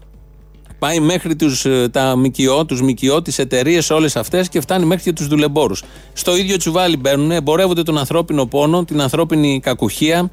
πάει 0.79 0.99
μέχρι 0.99 1.35
τους, 1.35 1.65
ε, 1.65 1.89
τα 1.91 2.15
ΜΚΟ, 2.15 2.65
τους 2.65 2.81
ΜΚΟ, 2.81 3.21
τις 3.21 3.39
εταιρείες 3.39 3.89
όλες 3.89 4.15
αυτές 4.15 4.49
και 4.49 4.61
φτάνει 4.61 4.85
μέχρι 4.85 5.03
και 5.03 5.13
τους 5.13 5.27
δουλεμπόρους. 5.27 5.83
Στο 6.13 6.37
ίδιο 6.37 6.57
τσουβάλι 6.57 6.97
μπαίνουν, 6.97 7.31
εμπορεύονται 7.31 7.83
τον 7.83 7.97
ανθρώπινο 7.97 8.45
πόνο, 8.45 8.85
την 8.85 9.01
ανθρώπινη 9.01 9.59
κακουχία 9.59 10.29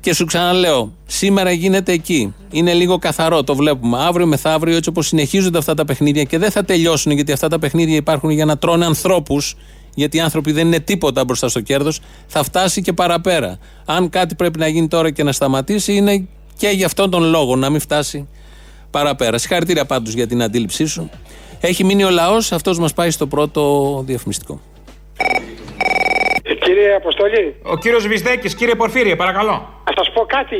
και 0.00 0.14
σου 0.14 0.24
ξαναλέω, 0.24 0.92
σήμερα 1.06 1.50
γίνεται 1.50 1.92
εκεί. 1.92 2.34
Είναι 2.50 2.72
λίγο 2.72 2.98
καθαρό, 2.98 3.44
το 3.44 3.54
βλέπουμε. 3.54 3.98
Αύριο 4.00 4.26
μεθαύριο, 4.26 4.76
έτσι 4.76 4.88
όπως 4.88 5.06
συνεχίζονται 5.06 5.58
αυτά 5.58 5.74
τα 5.74 5.84
παιχνίδια 5.84 6.22
και 6.22 6.38
δεν 6.38 6.50
θα 6.50 6.64
τελειώσουν 6.64 7.12
γιατί 7.12 7.32
αυτά 7.32 7.48
τα 7.48 7.58
παιχνίδια 7.58 7.96
υπάρχουν 7.96 8.30
για 8.30 8.44
να 8.44 8.58
τρώνε 8.58 8.84
ανθρώπους, 8.84 9.56
γιατί 9.94 10.16
οι 10.16 10.20
άνθρωποι 10.20 10.52
δεν 10.52 10.66
είναι 10.66 10.80
τίποτα 10.80 11.24
μπροστά 11.24 11.48
στο 11.48 11.60
κέρδος, 11.60 12.00
θα 12.26 12.42
φτάσει 12.42 12.82
και 12.82 12.92
παραπέρα. 12.92 13.58
Αν 13.84 14.08
κάτι 14.08 14.34
πρέπει 14.34 14.58
να 14.58 14.68
γίνει 14.68 14.88
τώρα 14.88 15.10
και 15.10 15.22
να 15.22 15.32
σταματήσει, 15.32 15.94
είναι 15.94 16.26
και 16.56 16.68
γι' 16.68 16.84
αυτόν 16.84 17.10
τον 17.10 17.22
λόγο 17.22 17.56
να 17.56 17.70
μην 17.70 17.80
φτάσει 17.80 18.28
παραπέρα. 18.90 19.38
Συγχαρητήρια 19.38 19.84
πάντως 19.84 20.14
για 20.14 20.26
την 20.26 20.42
αντίληψή 20.42 20.84
σου. 20.84 21.10
Έχει 21.60 21.84
μείνει 21.84 22.04
ο 22.04 22.10
λαός, 22.10 22.52
αυτός 22.52 22.78
μας 22.78 22.92
πάει 22.92 23.10
στο 23.10 23.26
πρώτο 23.26 24.02
διαφημιστικό. 24.06 24.60
Κύριε 26.54 26.94
Αποστολή. 26.94 27.54
Ο 27.62 27.76
κύριος 27.76 28.06
Βυσδέκης, 28.06 28.54
κύριε 28.54 28.74
Πορφύριε, 28.74 29.16
παρακαλώ. 29.16 29.56
Να 29.88 29.92
σας 29.98 30.08
πω 30.14 30.22
κάτι. 30.36 30.58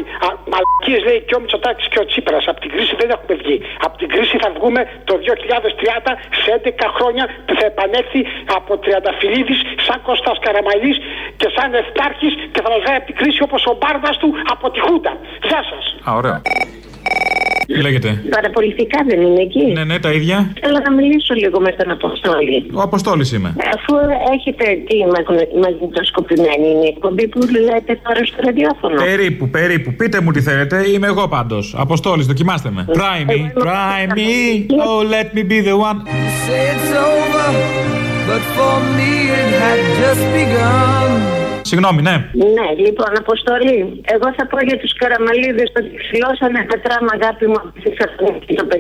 Μαλακίες 0.53 1.03
λέει 1.09 1.21
και 1.29 1.35
ο 1.39 1.41
Μητσοτάκης 1.41 1.87
και 1.93 1.99
ο 2.03 2.05
Τσίπρας. 2.11 2.45
Από 2.51 2.61
την 2.61 2.71
κρίση 2.75 2.95
δεν 3.01 3.09
έχουμε 3.15 3.35
βγει. 3.43 3.57
Από 3.87 3.97
την 4.01 4.09
κρίση 4.15 4.37
θα 4.43 4.49
βγούμε 4.57 4.81
το 5.09 5.15
2030 5.25 6.13
σε 6.43 6.49
11 6.59 6.89
χρόνια 6.97 7.25
που 7.47 7.53
θα 7.59 7.65
επανέλθει 7.73 8.23
από 8.59 8.73
Τριανταφυλλίδης 8.83 9.61
σαν 9.87 9.99
Κώστας 10.09 10.39
Καραμαλής 10.45 10.97
και 11.41 11.49
σαν 11.57 11.69
Ευτάρχης 11.83 12.35
και 12.53 12.61
θα 12.65 12.69
μας 12.73 12.81
βγάλει 12.83 12.97
από 13.01 13.07
την 13.11 13.17
κρίση 13.21 13.41
όπως 13.43 13.63
ο 13.71 13.75
μπάρδας 13.81 14.17
του 14.23 14.31
από 14.55 14.67
τη 14.71 14.81
Χούντα. 14.87 15.13
Γεια 15.49 15.63
σας. 15.71 15.85
Α, 16.09 16.11
ωραίο. 16.21 16.37
Τι 17.67 17.81
λέγεται. 17.81 18.23
Παραπολιτικά 18.31 18.99
δεν 19.09 19.21
είναι 19.21 19.41
εκεί; 19.41 19.73
Ναι, 19.73 19.85
ναι, 19.85 19.99
τα 19.99 20.13
ίδια. 20.13 20.53
Θέλω 20.61 20.79
να 20.85 20.93
μιλήσω 20.93 21.35
λίγο 21.35 21.61
με 21.61 21.73
τον 21.73 21.91
Αποστόλη. 21.91 22.67
Ο 22.73 22.81
Αποστόλης 22.81 23.33
είμαι. 23.33 23.55
Αφού 23.75 23.95
έχετε 24.35 24.65
τι 24.87 24.97
μαγνητοσκοπημένη 25.61 26.69
είναι 26.71 26.85
η 26.85 26.93
εκπομπή 26.97 27.29
που 27.29 27.41
λέτε 27.41 28.01
τώρα 28.03 28.25
στο 28.25 28.37
ραδιόφωνο. 28.45 29.03
Περίπου, 29.05 29.49
περίπου. 29.49 29.95
Πείτε 29.95 30.21
μου 30.21 30.31
τι 30.31 30.41
θέλετε. 30.41 30.89
Είμαι 30.91 31.07
εγώ 31.07 31.29
πάντως. 31.29 31.75
Αποστόλης, 31.79 32.27
δοκιμάστε 32.27 32.71
με. 32.71 32.87
Try 32.89 33.31
me, 33.31 33.63
try 33.65 34.01
me. 34.17 34.31
Oh, 34.87 35.01
let 35.15 35.29
me 35.35 35.43
be 35.51 35.59
the 35.69 35.77
one. 35.89 35.99
Say 36.47 36.63
it's 36.73 36.91
over, 37.11 37.49
but 38.29 38.43
for 38.57 38.77
me 38.97 39.13
it 39.41 39.51
had 39.63 39.81
just 40.03 40.25
begun. 40.39 41.50
Συγγνώμη, 41.71 42.01
ναι. 42.09 42.17
Ναι, 42.57 42.69
λοιπόν, 42.85 43.11
Αποστολή. 43.25 43.79
Εγώ 44.15 44.29
θα 44.37 44.45
πω 44.51 44.59
για 44.69 44.77
τους 44.83 44.93
καραμαλίδες 45.01 45.69
ότι 45.79 45.91
ξυλώσανε 46.03 46.61
τα 46.71 46.77
τράμα 46.85 47.11
αγάπη 47.19 47.45
μου 47.51 47.59
από 47.63 47.71
τη 47.75 47.81
Θεσσαλονίκη 47.99 48.53
το 48.61 48.65
57 48.73 48.75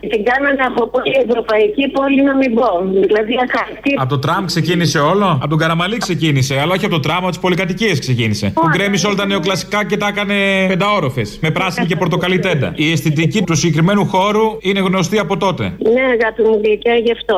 και 0.00 0.08
την 0.12 0.22
κάνανε 0.30 0.62
από 0.70 0.80
πολύ 0.94 1.16
ευρωπαϊκή 1.24 1.84
πόλη 1.96 2.20
να 2.28 2.34
μην 2.40 2.50
πω. 2.58 2.70
Δηλαδή 3.06 3.34
αχαρτή. 3.44 3.92
Από 4.02 4.10
το 4.14 4.18
τραμ 4.24 4.42
ξεκίνησε 4.52 4.98
όλο; 5.12 5.26
Από 5.42 5.52
τον 5.54 5.58
Καραμαλή 5.62 5.96
ξεκίνησε, 6.06 6.54
αλλά 6.62 6.72
όχι 6.76 6.84
από 6.88 6.94
το 6.98 7.02
τραμ, 7.06 7.20
από 7.26 7.32
τις 7.34 7.40
πολυκατοικίες 7.44 7.96
ξεκίνησε. 8.04 8.46
Που 8.60 8.68
γκρέμισε 8.72 9.06
όλα 9.06 9.16
τα 9.22 9.26
νεοκλασικά 9.26 9.80
και 9.90 9.96
τα 10.02 10.06
έκανε 10.12 10.36
πενταόροφες. 10.72 11.28
Με 11.44 11.50
πράσινη 11.50 11.86
και 11.86 11.96
πορτοκαλί 12.02 12.38
τέντα. 12.38 12.68
Η 12.74 12.86
αισθητική 12.92 13.40
του 13.42 13.54
συγκεκριμένου 13.54 14.04
χώρου 14.12 14.46
είναι 14.60 14.80
γνωστή 14.80 15.18
από 15.18 15.34
τότε. 15.44 15.64
Ναι, 15.94 16.04
αγάπη 16.16 16.42
μου 16.48 16.60
γλυκιά 16.62 16.94
γι' 16.94 17.12
αυτό. 17.18 17.36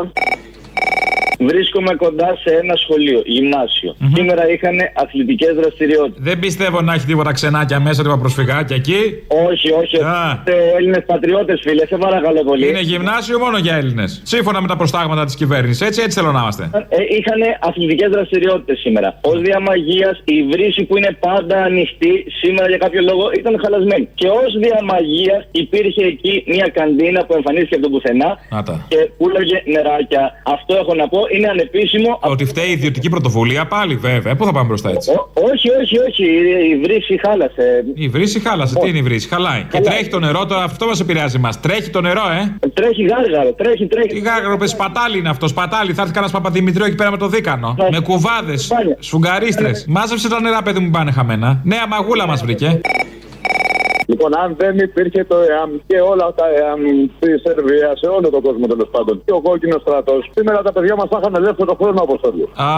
Βρίσκομαι 1.38 1.94
κοντά 1.94 2.38
σε 2.44 2.50
ένα 2.62 2.74
σχολείο, 2.76 3.22
γυμνάσιο. 3.24 3.96
Σήμερα 4.14 4.50
είχαν 4.50 4.76
αθλητικές 4.94 5.52
δραστηριότητες. 5.54 6.22
Δεν 6.22 6.38
πιστεύω 6.38 6.80
να 6.80 6.94
έχει 6.94 7.06
τίποτα 7.06 7.32
ξενάκια 7.32 7.80
μέσα, 7.80 8.02
τίποτα 8.02 8.20
προσφυγάκια 8.20 8.76
εκεί. 8.76 9.00
Όχι, 9.48 9.72
όχι. 9.72 9.96
Έλληνες 10.76 11.02
πατριώτες, 11.06 11.60
φίλε, 11.64 11.86
σε 11.86 11.96
παρακαλώ 11.96 12.44
πολύ. 12.44 12.68
Είναι 12.68 12.80
γυμνάσιο 12.80 13.38
μόνο 13.38 13.58
για 13.58 13.74
Έλληνες. 13.76 14.20
Σύμφωνα 14.24 14.60
με 14.60 14.68
τα 14.68 14.76
προστάγματα 14.76 15.24
της 15.24 15.34
κυβέρνησης. 15.34 15.86
Έτσι, 15.86 16.02
έτσι 16.02 16.18
θέλω 16.18 16.32
να 16.32 16.40
είμαστε. 16.40 16.70
Ε, 16.88 16.96
είχαν 17.18 17.40
αθλητικές 17.60 18.08
δραστηριότητες 18.10 18.78
σήμερα. 18.78 19.18
Ω 19.20 19.32
διαμαγεία, 19.38 20.18
η 20.24 20.42
βρύση 20.42 20.84
που 20.84 20.96
είναι 20.96 21.16
πάντα 21.20 21.56
ανοιχτή, 21.62 22.24
σήμερα 22.40 22.68
για 22.68 22.76
κάποιο 22.76 23.02
λόγο 23.02 23.30
ήταν 23.38 23.60
χαλασμένη. 23.62 24.08
Και 24.14 24.28
ως 24.28 24.50
διαμαγεία 24.64 25.46
υπήρχε 25.50 26.04
εκεί 26.04 26.44
μια 26.46 26.68
καντίνα 26.78 27.24
που 27.26 27.34
εμφανίστηκε 27.34 27.74
από 27.74 27.84
το 27.84 27.90
πουθενά 27.90 28.38
Άτα. 28.50 28.86
και 28.88 29.10
πουλάγε 29.18 29.62
νεράκια. 29.64 30.22
Αυτό 30.54 30.72
έχω 30.76 30.94
να 30.94 31.08
πω 31.08 31.20
είναι 31.34 31.48
ανεπίσημο. 31.48 32.18
Ότι 32.22 32.44
φταίει 32.44 32.68
η 32.68 32.72
ιδιωτική 32.72 33.08
πρωτοβουλία 33.08 33.66
πάλι, 33.66 33.94
βέβαια. 33.96 34.36
Πού 34.36 34.44
θα 34.44 34.52
πάμε 34.52 34.66
μπροστά 34.66 34.90
έτσι; 34.90 35.10
Ό- 35.10 35.28
όχι, 35.34 35.68
όχι, 35.82 35.98
όχι. 36.08 36.24
Η, 36.24 36.70
η 36.70 36.76
βρύση 36.82 37.20
χάλασε. 37.26 37.84
Η 37.94 38.08
βρύση 38.08 38.40
χάλασε. 38.40 38.74
Τι 38.78 38.88
είναι 38.88 38.98
η 38.98 39.02
βρύση, 39.02 39.28
χαλάει. 39.28 39.66
Και 39.70 39.80
τρέχει 39.80 40.08
το 40.08 40.18
νερό, 40.18 40.46
τώρα 40.46 40.62
αυτό 40.62 40.86
μας 40.86 41.00
επηρεάζει 41.00 41.38
μας. 41.38 41.60
Τρέχει 41.60 41.90
το 41.90 42.00
νερό, 42.00 42.22
ε. 42.40 42.68
Τρέχει 42.74 43.02
γάργαρο, 43.02 43.52
τρέχει, 43.52 43.86
τρέχει. 43.86 44.08
Τι 44.08 44.18
γάργαρο, 44.18 44.56
πες 44.56 44.70
σπατάλι 44.70 45.18
είναι 45.18 45.28
αυτό. 45.28 45.48
Σπατάλι, 45.48 45.92
θα 45.92 46.00
έρθει 46.00 46.12
κανένας 46.12 46.34
Παπαδημητρίο 46.36 46.84
εκεί 46.86 46.94
πέρα 46.94 47.10
με 47.10 47.16
το 47.16 47.28
δίκανο. 47.28 47.74
Ναι. 47.78 47.88
Με 47.90 48.00
κουβάδες, 48.00 48.72
σφουγγαρίστρες. 48.98 49.84
Μάζεψε 49.88 50.28
τα 50.28 50.40
νερά, 50.40 50.62
παιδί 50.62 50.78
μου, 50.78 50.90
πάνε 50.90 51.10
χαμένα. 51.10 51.60
Νέα 51.64 51.86
μαγούλα 51.88 52.26
μας 52.26 52.42
βρήκε. 52.42 52.80
Λοιπόν, 54.10 54.30
αν 54.42 54.54
δεν 54.58 54.74
υπήρχε 54.78 55.24
το 55.24 55.36
ΕΑΜ 55.50 55.70
και 55.86 55.98
όλα 56.00 56.26
τα 56.38 56.46
ΕΑΜ 56.60 56.80
στη 57.16 57.28
Σερβία, 57.44 57.90
σε 58.00 58.06
όλο 58.16 58.28
τον 58.30 58.42
κόσμο 58.46 58.66
τέλος 58.66 58.88
πάντων, 58.94 59.14
και 59.24 59.32
ο 59.38 59.40
κόκκινος 59.40 59.80
στρατός, 59.80 60.30
σήμερα 60.34 60.62
τα 60.62 60.72
παιδιά 60.72 60.94
μας 60.96 61.06
θα 61.10 61.18
είχαν 61.20 61.34
ελεύθερο 61.42 61.72
χρόνο 61.80 62.00
αποστολή. 62.06 62.42
Α, 62.66 62.68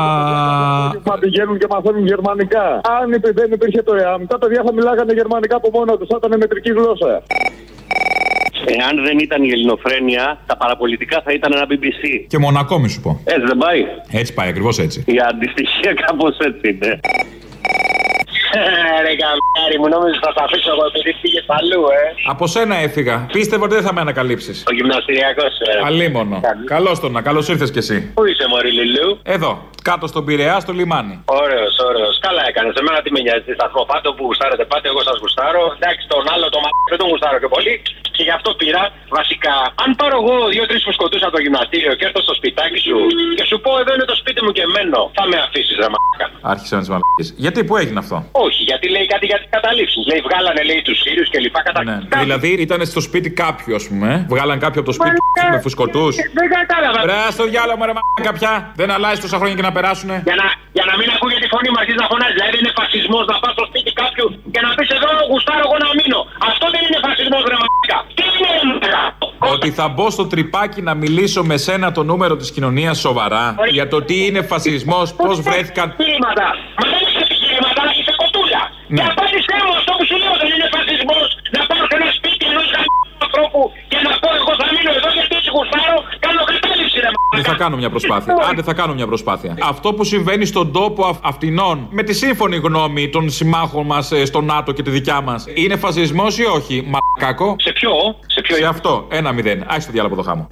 Μα 1.08 1.14
πηγαίνουν 1.20 1.58
και 1.58 1.66
μαθαίνουν 1.70 2.06
γερμανικά. 2.06 2.64
Αν 3.00 3.12
υπή- 3.12 3.34
δεν 3.40 3.52
υπήρχε 3.52 3.82
το 3.82 3.94
ΕΑΜ, 3.94 4.26
τα 4.26 4.38
παιδιά 4.38 4.62
θα 4.66 4.72
μιλάγανε 4.72 5.12
γερμανικά 5.12 5.56
από 5.56 5.68
μόνο 5.72 5.96
τους, 5.96 6.08
θα 6.10 6.16
ήταν 6.22 6.38
μετρική 6.38 6.70
γλώσσα. 6.70 7.22
Εάν 8.78 9.04
δεν 9.06 9.18
ήταν 9.18 9.42
η 9.42 9.50
ελληνοφρένεια, 9.56 10.38
τα 10.46 10.56
παραπολιτικά 10.56 11.22
θα 11.24 11.32
ήταν 11.32 11.52
ένα 11.56 11.66
BBC. 11.70 12.02
Και 12.28 12.38
μονακό, 12.38 12.78
μη 12.78 12.88
σου 12.88 13.00
πω. 13.00 13.20
Έτσι 13.24 13.46
δεν 13.46 13.56
πάει; 13.58 13.80
Έτσι 14.20 14.34
πάει, 14.34 14.48
ακριβώς 14.48 14.78
έτσι. 14.78 15.04
Η 15.06 15.16
αντιστοιχεία 15.30 15.92
κάπως 16.06 16.36
έτσι 16.38 16.68
είναι. 16.70 17.00
Ρε 19.06 19.14
καμπάρι 19.20 19.76
μου, 19.80 19.88
νόμιζα 19.94 20.18
θα 20.26 20.32
τα 20.36 20.42
αφήσω 20.46 20.70
εγώ 20.74 20.84
επειδή 20.90 21.12
πήγες 21.22 21.46
αλλού, 21.58 21.82
ε. 21.98 22.02
Από 22.32 22.44
σένα 22.54 22.74
έφυγα. 22.86 23.16
Πίστευα 23.36 23.64
ότι 23.66 23.74
δεν 23.78 23.84
θα 23.86 23.92
με 23.96 24.00
ανακαλύψεις. 24.00 24.56
Ο 24.70 24.72
γυμναστηριακός. 24.78 25.54
Ε. 25.68 25.86
Αλίμονο. 25.88 26.40
Καλώς 26.74 26.96
το 27.02 27.08
να, 27.14 27.20
καλώς 27.28 27.44
ήρθες 27.52 27.70
κι 27.74 27.78
εσύ. 27.84 27.96
Πού 28.16 28.24
είσαι, 28.30 28.44
Μωρή 28.52 28.70
Λιλού. 28.78 29.08
Εδώ, 29.36 29.52
κάτω 29.88 30.06
στον 30.12 30.22
Πειραιά, 30.26 30.56
στο 30.64 30.72
λιμάνι. 30.78 31.14
Ωραίος, 31.42 31.74
ωραίος. 31.88 32.14
Καλά 32.26 32.42
έκανες. 32.50 32.74
Εμένα 32.80 32.98
τι 33.04 33.10
με 33.14 33.20
νοιάζει. 33.24 33.52
Σταθμό 33.58 33.82
πάντο 33.92 34.08
που 34.16 34.22
γουστάρετε 34.28 34.64
πάτε, 34.70 34.86
εγώ 34.92 35.00
σας 35.08 35.16
γουστάρω. 35.22 35.62
Εντάξει, 35.78 36.04
τον 36.12 36.24
άλλο 36.34 36.46
το 36.54 36.58
μα 36.64 36.68
δεν 36.92 36.98
τον 37.02 37.08
γουστάρω 37.10 37.38
και 37.42 37.50
πολύ. 37.56 37.74
Και 38.20 38.26
γι' 38.28 38.36
αυτό 38.40 38.50
πήρα. 38.62 38.82
Βασικά, 39.18 39.54
αν 39.82 39.90
πάρω 40.00 40.16
εγώ 40.22 40.34
δύο-τρεις 40.54 40.82
φουσκωτούς 40.86 41.22
από 41.26 41.34
το 41.36 41.40
γυμναστήριο 41.44 41.92
και 41.98 42.04
έρθω 42.08 42.20
στο 42.26 42.34
σπιτάκι 42.38 42.78
σου 42.86 42.96
και 43.38 43.44
σου 43.50 43.56
πω 43.64 43.70
εδώ 43.82 43.92
είναι 43.96 44.06
το 44.12 44.16
σπίτι 44.20 44.40
μου 44.44 44.52
και 44.56 44.64
μένω, 44.74 45.00
θα 45.16 45.24
με 45.30 45.36
αφήσεις 45.46 45.76
ρε 45.82 45.88
μαλάκα. 45.94 46.26
Άρχισε 46.52 46.72
με 46.76 46.80
τις 46.84 46.90
μαλακίες. 46.92 47.28
Γιατί, 47.44 47.58
πού 47.68 47.74
έγινε 47.82 47.98
αυτό; 48.04 48.16
Όχι, 48.46 48.60
γιατί 48.70 48.86
λέει 48.94 49.06
κάτι 49.14 49.24
για 49.30 49.38
τις 49.40 49.48
καταλήψεις. 49.56 50.02
Λέει 50.10 50.20
βγάλανε 50.28 50.62
λέει 50.70 50.80
τους 50.86 50.98
Σύριου 51.04 51.26
και 51.32 51.38
λοιπά 51.44 51.60
κατά. 51.66 51.80
Ναι. 51.88 51.96
Δηλαδή 52.24 52.48
ήταν 52.66 52.78
στο 52.94 53.00
σπίτι 53.08 53.28
κάποιου, 53.42 53.72
ας 53.80 53.84
πούμε. 53.88 54.06
ε; 54.14 54.26
Βγάλαν 54.34 54.58
κάποιο 54.64 54.80
από 54.82 54.88
το 54.90 54.96
σπίτι 54.98 55.18
με 55.52 55.58
φουσκωτούς. 55.64 56.14
Δεν 56.38 56.48
κατάλαβα. 56.58 56.98
Ρε, 57.10 57.20
στο 57.36 57.44
διάλογο, 57.52 57.80
ρε 57.90 57.94
μαλάκα 57.98 58.32
πια. 58.38 58.52
Δεν 58.80 58.88
αλλάζει 58.96 59.18
τόσα 59.24 59.36
χρόνια 59.40 59.56
και 59.58 59.66
να 59.68 59.72
περάσουνε. 59.76 60.16
Για 60.28 60.36
να, 60.40 60.46
για 60.76 60.84
να 60.90 60.94
μην 60.98 61.08
ακούγεται 61.16 61.44
η 61.48 61.50
φωνή 61.54 61.68
μου 61.72 61.78
αρχίζει 61.82 62.00
να 62.04 62.08
φωνάζει. 62.12 62.34
Δηλαδή 62.38 62.56
είναι 62.60 62.72
φασισμός 62.80 63.24
να 63.32 63.36
πας 63.42 63.52
στο 63.56 63.64
σπίτι 63.70 63.90
κάποιου 64.02 64.26
και 64.54 64.60
να 64.66 64.70
πεις 64.76 64.88
εδώ 64.96 65.08
γουστάρω 65.30 65.62
εγώ 65.68 65.76
να 65.84 65.88
μείνω. 65.98 66.20
Αυτό 66.50 66.66
δεν 66.74 66.82
είναι 66.86 66.98
φασισμός 67.06 67.42
ρε 67.52 67.56
μαλάκα. 67.60 67.98
Τι 68.16 68.24
είναι 68.36 68.48
ρε 68.56 68.62
μαλάκα. 68.68 69.52
Ότι 69.54 69.70
θα 69.78 69.86
μπω 69.88 70.10
στο 70.10 70.24
τρυπάκι 70.26 70.80
να 70.88 70.94
μιλήσω 70.94 71.40
με 71.50 71.56
σένα 71.56 71.92
το 71.92 72.02
νούμερο 72.10 72.34
της 72.36 72.50
κοινωνίας 72.54 72.96
σοβαρά 72.98 73.44
για 73.70 73.88
το 73.88 73.98
τι 74.02 74.16
είναι 74.26 74.42
φασισμός, 74.52 75.06
πώς 75.22 75.40
βρέθηκαν. 75.46 75.86
Επιχειρήματα. 75.90 76.46
Μα 76.78 76.84
δεν 76.92 77.00
είσαι 77.06 77.20
επιχειρήματα, 77.26 77.82
είσαι 77.98 78.12
κοτούλα. 78.22 78.62
Ναι. 78.92 78.96
Και 78.96 79.04
απάντησέ 79.12 79.56
μου 79.64 79.72
αυτό 79.80 79.90
που 79.98 80.04
σου 80.08 80.16
λέω 80.22 80.34
δεν 80.40 80.48
είναι 80.54 80.68
φασισμός 80.76 81.26
να 81.54 81.60
πάω 81.68 81.82
σε 81.88 81.94
ένα 81.98 82.08
σπίτι 82.18 82.44
ενός 82.52 82.68
ανθρώπου 83.24 83.62
και 83.90 83.98
να 84.06 84.10
πω 84.22 84.28
εγώ 84.40 84.52
θα 84.60 84.66
μείνω 84.74 84.90
εδώ 84.98 85.08
γιατί 85.16 85.32
έτσι 85.38 85.50
γουστάρω, 85.54 85.98
κάνω 87.30 87.42
κατάληψη 87.42 87.42
ρε 87.42 87.42
Δεν 87.42 87.44
θα 87.44 87.54
κάνω 87.62 87.76
μια 87.76 87.90
προσπάθεια. 87.90 88.34
Άντε, 88.50 88.62
θα 88.62 88.74
κάνω 88.74 88.94
μια 88.94 89.06
προσπάθεια. 89.06 89.56
Αυτό 89.62 89.94
που 89.94 90.04
συμβαίνει 90.04 90.44
στον 90.44 90.72
τόπο 90.72 91.04
αυ- 91.06 91.26
αυτινών, 91.26 91.86
με 91.90 92.02
τη 92.02 92.12
σύμφωνη 92.14 92.56
γνώμη 92.56 93.08
των 93.08 93.30
συμμάχων 93.30 93.86
μας 93.86 94.12
στο 94.24 94.40
ΝΑΤΟ 94.40 94.72
και 94.72 94.82
τη 94.82 94.90
δικιά 94.90 95.20
μας, 95.20 95.44
είναι 95.54 95.76
φασισμός 95.76 96.38
ή 96.38 96.44
όχι, 96.44 96.88
μακάκο. 96.88 97.54
Σε 97.58 97.72
ποιο, 97.72 97.90
σε 98.26 98.40
ποιο. 98.40 98.56
Σε 98.56 98.64
αυτό, 98.66 99.06
ένα 99.10 99.32
μηδέν. 99.32 99.64
Άχι 99.66 99.86
το 99.86 99.92
διάλογο 99.92 100.14
από 100.14 100.22
το 100.22 100.28
χάμο. 100.28 100.48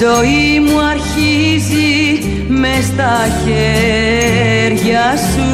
Ζωή 0.00 0.60
μου 0.60 0.80
αρχίζει 0.80 2.22
με 2.48 2.74
στα 2.82 3.16
χέρια 3.44 5.16
σου. 5.16 5.50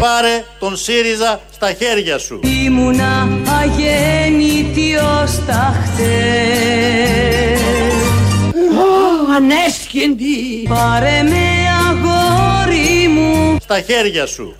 Πάρε 0.00 0.44
τον 0.58 0.76
ΣΥΡΙΖΑ 0.76 1.40
στα 1.52 1.72
χέρια 1.72 2.18
σου. 2.18 2.40
Ήμουνα 2.64 3.28
αγέννητη 3.60 4.94
ως 4.96 5.44
τα 5.46 5.74
χτες. 5.84 7.60
Ανέσχυντη. 9.36 10.68
Πάρε 10.68 11.22
με 11.22 11.46
αγόρι 11.88 13.08
μου. 13.08 13.56
Στα 13.62 13.80
χέρια 13.80 14.26
σου. 14.26 14.54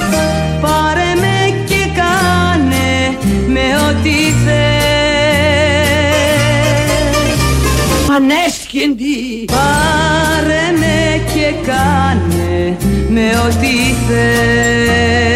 Πάρε 0.60 1.14
με 1.20 1.64
και 1.66 1.90
κάνε 1.94 3.16
με 3.46 3.60
ό,τι 3.88 4.10
θες 4.44 4.71
Ανέσχυντη 8.16 9.44
Πάρε 9.46 10.78
με 10.78 11.22
και 11.34 11.54
κάνε 11.66 12.76
με 13.08 13.30
ό,τι 13.46 13.94
θες 14.08 15.32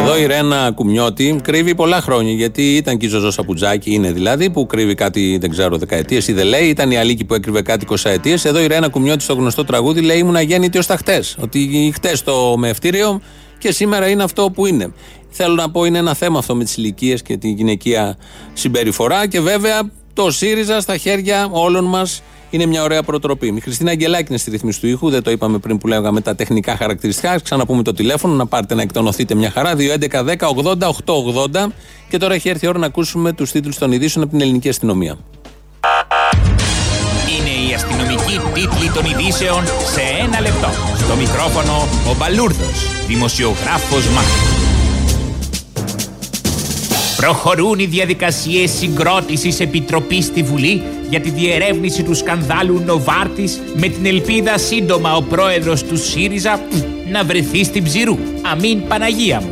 Εδώ 0.00 0.18
η 0.18 0.26
Ρένα 0.26 0.70
Κουμιώτη 0.74 1.40
κρύβει 1.42 1.74
πολλά 1.74 2.00
χρόνια 2.00 2.32
γιατί 2.32 2.76
ήταν 2.76 2.96
και 2.98 3.06
η 3.06 3.08
Ζωζό 3.08 3.30
Σαπουτζάκη, 3.30 3.94
είναι 3.94 4.12
δηλαδή, 4.12 4.50
που 4.50 4.66
κρύβει 4.66 4.94
κάτι 4.94 5.38
δεν 5.40 5.50
ξέρω 5.50 5.76
δεκαετίες 5.76 6.28
ή 6.28 6.32
δεν 6.32 6.46
λέει. 6.46 6.68
Ήταν 6.68 6.90
η 6.90 6.96
Αλίκη 6.96 7.24
που 7.24 7.34
έκρυβε 7.34 7.62
κάτι 7.62 7.86
20 7.90 7.96
ετίες. 8.02 8.44
Εδώ 8.44 8.60
η 8.60 8.66
Ρένα 8.66 8.88
Κουμιώτη 8.88 9.22
στο 9.22 9.34
γνωστό 9.34 9.64
τραγούδι 9.64 10.00
λέει 10.00 10.18
ήμουν 10.18 10.36
αγέννητη 10.36 10.78
ως 10.78 10.86
τα 10.86 10.96
χτες. 10.96 11.36
Ότι 11.40 11.90
χτες 11.94 12.22
το 12.22 12.56
μευτήριο 12.56 13.20
και 13.64 13.72
σήμερα 13.72 14.08
είναι 14.08 14.22
αυτό 14.22 14.50
που 14.50 14.66
είναι. 14.66 14.92
Θέλω 15.30 15.54
να 15.54 15.70
πω 15.70 15.84
είναι 15.84 15.98
ένα 15.98 16.14
θέμα 16.14 16.38
αυτό 16.38 16.54
με 16.54 16.64
τις 16.64 16.76
ηλικίες 16.76 17.22
και 17.22 17.36
τη 17.36 17.48
γυναικεία 17.50 18.16
συμπεριφορά 18.52 19.26
και 19.26 19.40
βέβαια 19.40 19.82
το 20.12 20.30
ΣΥΡΙΖΑ 20.30 20.80
στα 20.80 20.96
χέρια 20.96 21.48
όλων 21.50 21.84
μας 21.84 22.22
είναι 22.50 22.66
μια 22.66 22.82
ωραία 22.82 23.02
προτροπή. 23.02 23.46
Η 23.56 23.60
Χριστίνα 23.60 23.90
Αγγελάκη 23.90 24.26
είναι 24.28 24.38
στη 24.38 24.50
ρύθμιση 24.50 24.80
του 24.80 24.86
ήχου, 24.86 25.10
δεν 25.10 25.22
το 25.22 25.30
είπαμε 25.30 25.58
πριν 25.58 25.78
που 25.78 25.86
λέγαμε 25.86 26.20
τα 26.20 26.34
τεχνικά 26.34 26.76
χαρακτηριστικά. 26.76 27.40
Ξαναπούμε 27.40 27.82
το 27.82 27.92
τηλέφωνο 27.92 28.34
να 28.34 28.46
πάρετε 28.46 28.74
να 28.74 28.82
εκτονωθείτε 28.82 29.34
μια 29.34 29.50
χαρά. 29.50 29.74
2.11.10.80.880 29.76 31.66
και 32.08 32.18
τώρα 32.18 32.34
έχει 32.34 32.48
έρθει 32.48 32.64
η 32.64 32.68
ώρα 32.68 32.78
να 32.78 32.86
ακούσουμε 32.86 33.32
τους 33.32 33.50
τίτλους 33.50 33.78
των 33.78 33.92
ειδήσεων 33.92 34.24
από 34.24 34.32
την 34.32 34.42
ελληνική 34.42 34.68
αστυνομία. 34.68 35.18
Είναι 37.38 37.70
η 37.70 37.74
αστυνομική 37.74 38.40
τίτλη 38.54 38.90
των 38.90 39.04
ειδήσεων 39.04 39.64
σε 39.66 40.00
ένα 40.24 40.40
λεπτό. 40.40 40.68
Στο 40.96 41.16
μικρόφωνο 41.16 41.88
ο 42.10 42.14
Μπαλούρδος, 42.18 42.93
δημοσιογράφος 43.06 44.08
Μάρκος. 44.08 44.54
Προχωρούν 47.16 47.78
οι 47.78 47.84
διαδικασίες 47.84 48.70
συγκρότησης 48.70 49.60
επιτροπής 49.60 50.24
στη 50.24 50.42
Βουλή 50.42 50.82
για 51.10 51.20
τη 51.20 51.30
διερεύνηση 51.30 52.02
του 52.02 52.14
σκανδάλου 52.14 52.82
Νοβάρτης 52.86 53.60
με 53.76 53.88
την 53.88 54.06
ελπίδα 54.06 54.58
σύντομα 54.58 55.16
ο 55.16 55.22
πρόεδρος 55.22 55.82
του 55.82 55.96
ΣΥΡΙΖΑ 55.96 56.60
να 57.10 57.24
βρεθεί 57.24 57.64
στην 57.64 57.84
ψηρού. 57.84 58.18
Αμήν 58.52 58.86
Παναγία 58.86 59.40
μου. 59.40 59.48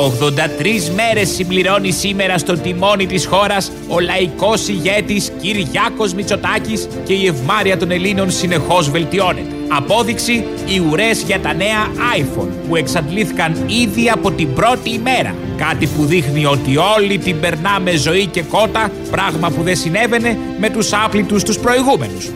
83 0.00 0.90
μέρες 0.94 1.28
συμπληρώνει 1.28 1.90
σήμερα 1.90 2.38
στο 2.38 2.58
τιμόνι 2.58 3.06
της 3.06 3.26
χώρας 3.26 3.72
ο 3.88 4.00
λαϊκός 4.00 4.68
ηγέτης 4.68 5.30
Κυριάκος 5.40 6.14
Μητσοτάκης 6.14 6.88
και 7.04 7.12
η 7.12 7.26
ευμάρεια 7.26 7.76
των 7.76 7.90
Ελλήνων 7.90 8.30
συνεχώς 8.30 8.90
βελτιώνεται. 8.90 9.59
Απόδειξη 9.76 10.44
οι 10.66 10.82
ουρές 10.90 11.22
για 11.22 11.40
τα 11.40 11.54
νέα 11.54 11.86
iPhone 12.18 12.48
που 12.68 12.76
εξαντλήθηκαν 12.76 13.56
ήδη 13.82 14.10
από 14.10 14.30
την 14.30 14.54
πρώτη 14.54 14.90
ημέρα. 14.90 15.34
Κάτι 15.56 15.86
που 15.86 16.04
δείχνει 16.04 16.44
ότι 16.44 16.76
όλοι 16.76 17.18
την 17.18 17.40
περνάμε 17.40 17.96
ζωή 17.96 18.26
και 18.26 18.42
κότα, 18.42 18.90
πράγμα 19.10 19.50
που 19.50 19.62
δεν 19.62 19.76
συνέβαινε 19.76 20.38
με 20.58 20.70
τους 20.70 20.92
άπλητους 20.92 21.42
τους 21.42 21.58
προηγούμενους. 21.58 22.30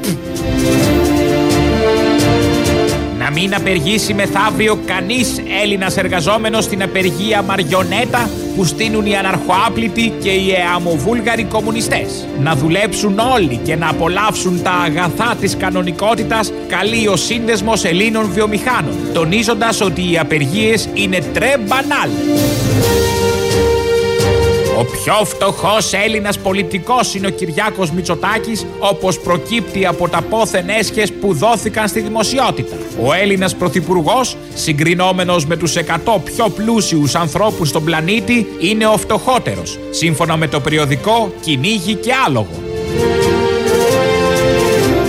Να 3.19 3.31
μην 3.31 3.55
απεργήσει 3.55 4.15
μεθαύριο 4.15 4.79
κανείς 4.87 5.43
Έλληνας 5.63 5.97
εργαζόμενος 5.97 6.65
στην 6.65 6.83
απεργία 6.83 7.43
Μαριονέτα 7.43 8.29
που 8.57 8.65
στείνουν 8.65 9.07
οι 9.07 9.17
αναρχοάπλητοι 9.17 10.13
και 10.23 10.31
οι 10.31 10.53
εαμοβούλγαροι 10.53 11.45
κομμουνιστές. 11.45 12.27
Να 12.41 12.55
δουλέψουν 12.55 13.19
όλοι 13.19 13.61
και 13.65 13.77
να 13.77 13.89
απολαύσουν 13.89 14.63
τα 14.63 14.71
αγαθά 14.71 15.35
της 15.41 15.57
κανονικότητας 15.57 16.53
καλεί 16.69 17.09
ο 17.09 17.17
Σύνδεσμος 17.17 17.85
Ελλήνων 17.85 18.31
Βιομηχάνων, 18.33 18.95
τονίζοντας 19.13 19.81
ότι 19.81 20.13
οι 20.13 20.19
απεργίες 20.19 20.89
είναι 20.95 21.19
τρε 21.33 21.57
μπανάλ. 21.59 22.11
Ο 24.79 24.85
πιο 24.85 25.25
φτωχός 25.25 25.93
Έλληνας 25.93 26.39
πολιτικός 26.39 27.15
είναι 27.15 27.27
ο 27.27 27.31
Κυριάκος 27.31 27.91
Μητσοτάκης, 27.91 28.67
όπως 28.79 29.19
προκύπτει 29.19 29.87
από 29.87 30.09
τα 30.09 30.23
πόθεν 30.23 30.69
έσχες 30.69 31.13
που 31.13 31.35
δόθηκαν 31.35 31.89
στη 31.89 32.01
δημοσιότητα. 32.01 32.77
Ο 33.05 33.13
Έλληνας 33.13 33.55
πρωθυπουργός, 33.55 34.37
συγκρινόμενος 34.55 35.47
με 35.47 35.57
τους 35.57 35.77
100 35.77 36.21
πιο 36.25 36.49
πλούσιους 36.49 37.15
ανθρώπους 37.15 37.69
στον 37.69 37.85
πλανήτη, 37.85 38.47
είναι 38.61 38.87
ο 38.87 38.97
φτωχότερος, 38.97 39.79
σύμφωνα 39.91 40.37
με 40.37 40.47
το 40.49 40.61
περιοδικό 40.61 41.33
Κυνήγι 41.41 41.95
και 41.95 42.13
Άλογο. 42.27 42.63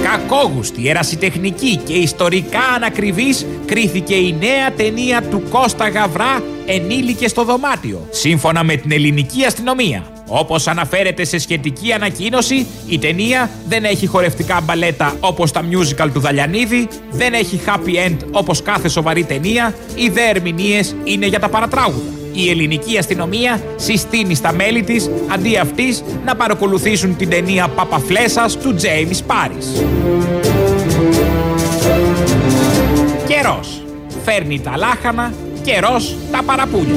Κακόγουστη, 0.04 0.90
ερασιτεχνική 0.90 1.76
και 1.76 1.94
ιστορικά 1.94 2.62
ανακριβής 2.76 3.46
κρίθηκε 3.66 4.16
η 4.16 4.36
νέα 4.40 4.72
ταινία 4.78 5.24
του 5.24 5.44
Κώστα 5.50 5.88
Γαβρά 5.88 6.44
«Ενήλικες 6.66 7.32
στο 7.32 7.44
δωμάτιο», 7.44 8.08
σύμφωνα 8.10 8.64
με 8.64 8.76
την 8.76 8.92
ελληνική 8.92 9.46
αστυνομία. 9.46 10.04
Όπως 10.28 10.68
αναφέρεται 10.68 11.24
σε 11.24 11.38
σχετική 11.38 11.92
ανακοίνωση, 11.94 12.66
η 12.88 12.98
ταινία 12.98 13.50
δεν 13.68 13.84
έχει 13.84 14.08
χορευτικά 14.08 14.62
μπαλέτα 14.64 15.16
όπως 15.20 15.52
τα 15.52 15.62
musical 15.62 16.10
του 16.14 16.20
Δαλιανίδη, 16.20 16.88
δεν 17.12 17.34
έχει 17.34 17.62
happy 17.66 18.08
end 18.08 18.18
όπως 18.32 18.62
κάθε 18.62 18.88
σοβαρή 18.88 19.24
ταινία, 19.24 19.76
οι 19.96 20.10
δε 20.10 20.30
ερμηνείες 20.30 20.96
είναι 21.04 21.26
για 21.26 21.40
τα 21.40 21.50
παρατράγουδα. 21.50 22.12
Η 22.34 22.50
ελληνική 22.50 22.98
αστυνομία 22.98 23.62
συστήνει 23.76 24.36
στα 24.36 24.54
μέλη 24.54 24.84
της, 24.84 25.10
αντί 25.28 25.58
αυτής, 25.58 26.04
να 26.26 26.36
παρακολουθήσουν 26.36 27.16
την 27.16 27.30
ταινία 27.30 27.68
Παπαφλέσας 27.68 28.58
του 28.58 28.76
James 28.82 29.32
Paris. 29.32 29.84
Καιρός. 33.28 33.84
Φέρνει 34.26 34.60
τα 34.60 34.78
λάχανα, 34.78 35.34
καιρός 35.66 36.16
τα 36.32 36.44
παραπούλια. 36.44 36.96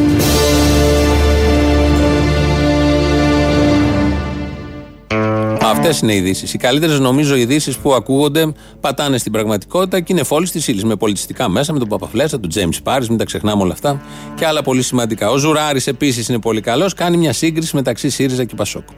Αυτές 5.63 6.01
είναι 6.01 6.13
οι 6.13 6.17
ειδήσεις. 6.17 6.55
Οι 6.55 6.59
καλύτερες 6.59 6.99
νομίζω 6.99 7.37
ειδήσεις 7.37 7.77
που 7.77 7.95
ακούγονται 7.95 8.53
πατάνε 8.81 9.19
στην 9.19 9.33
πραγματικότητα 9.33 10.01
και 10.01 10.13
είναι 10.13 10.23
φόλη 10.23 10.49
τη 10.49 10.73
ύλη. 10.73 10.85
Με 10.85 10.97
πολιτιστικά 10.97 11.49
μέσα, 11.49 11.73
με 11.73 11.79
τον 11.79 11.89
Παπαφλέσσα, 11.89 12.41
τον 12.41 12.49
Τζέιμς 12.49 12.83
Πάρης, 12.83 13.09
μην 13.09 13.19
τα 13.19 13.25
ξεχνάμε 13.25 13.63
όλα 13.63 13.73
αυτά 13.73 14.01
και 14.35 14.47
άλλα 14.47 14.63
πολύ 14.63 14.83
σημαντικά. 14.83 15.31
Ο 15.31 15.37
Ζουράρης 15.37 15.87
επίσης 15.87 16.29
είναι 16.29 16.39
πολύ 16.39 16.61
καλός. 16.61 16.95
Κάνει 16.95 17.17
μια 17.17 17.33
σύγκριση 17.33 17.77
μεταξύ 17.77 18.09
ΣΥΡΙΖΑ 18.09 18.45
και 18.45 18.55
Πασόκ. 18.55 18.89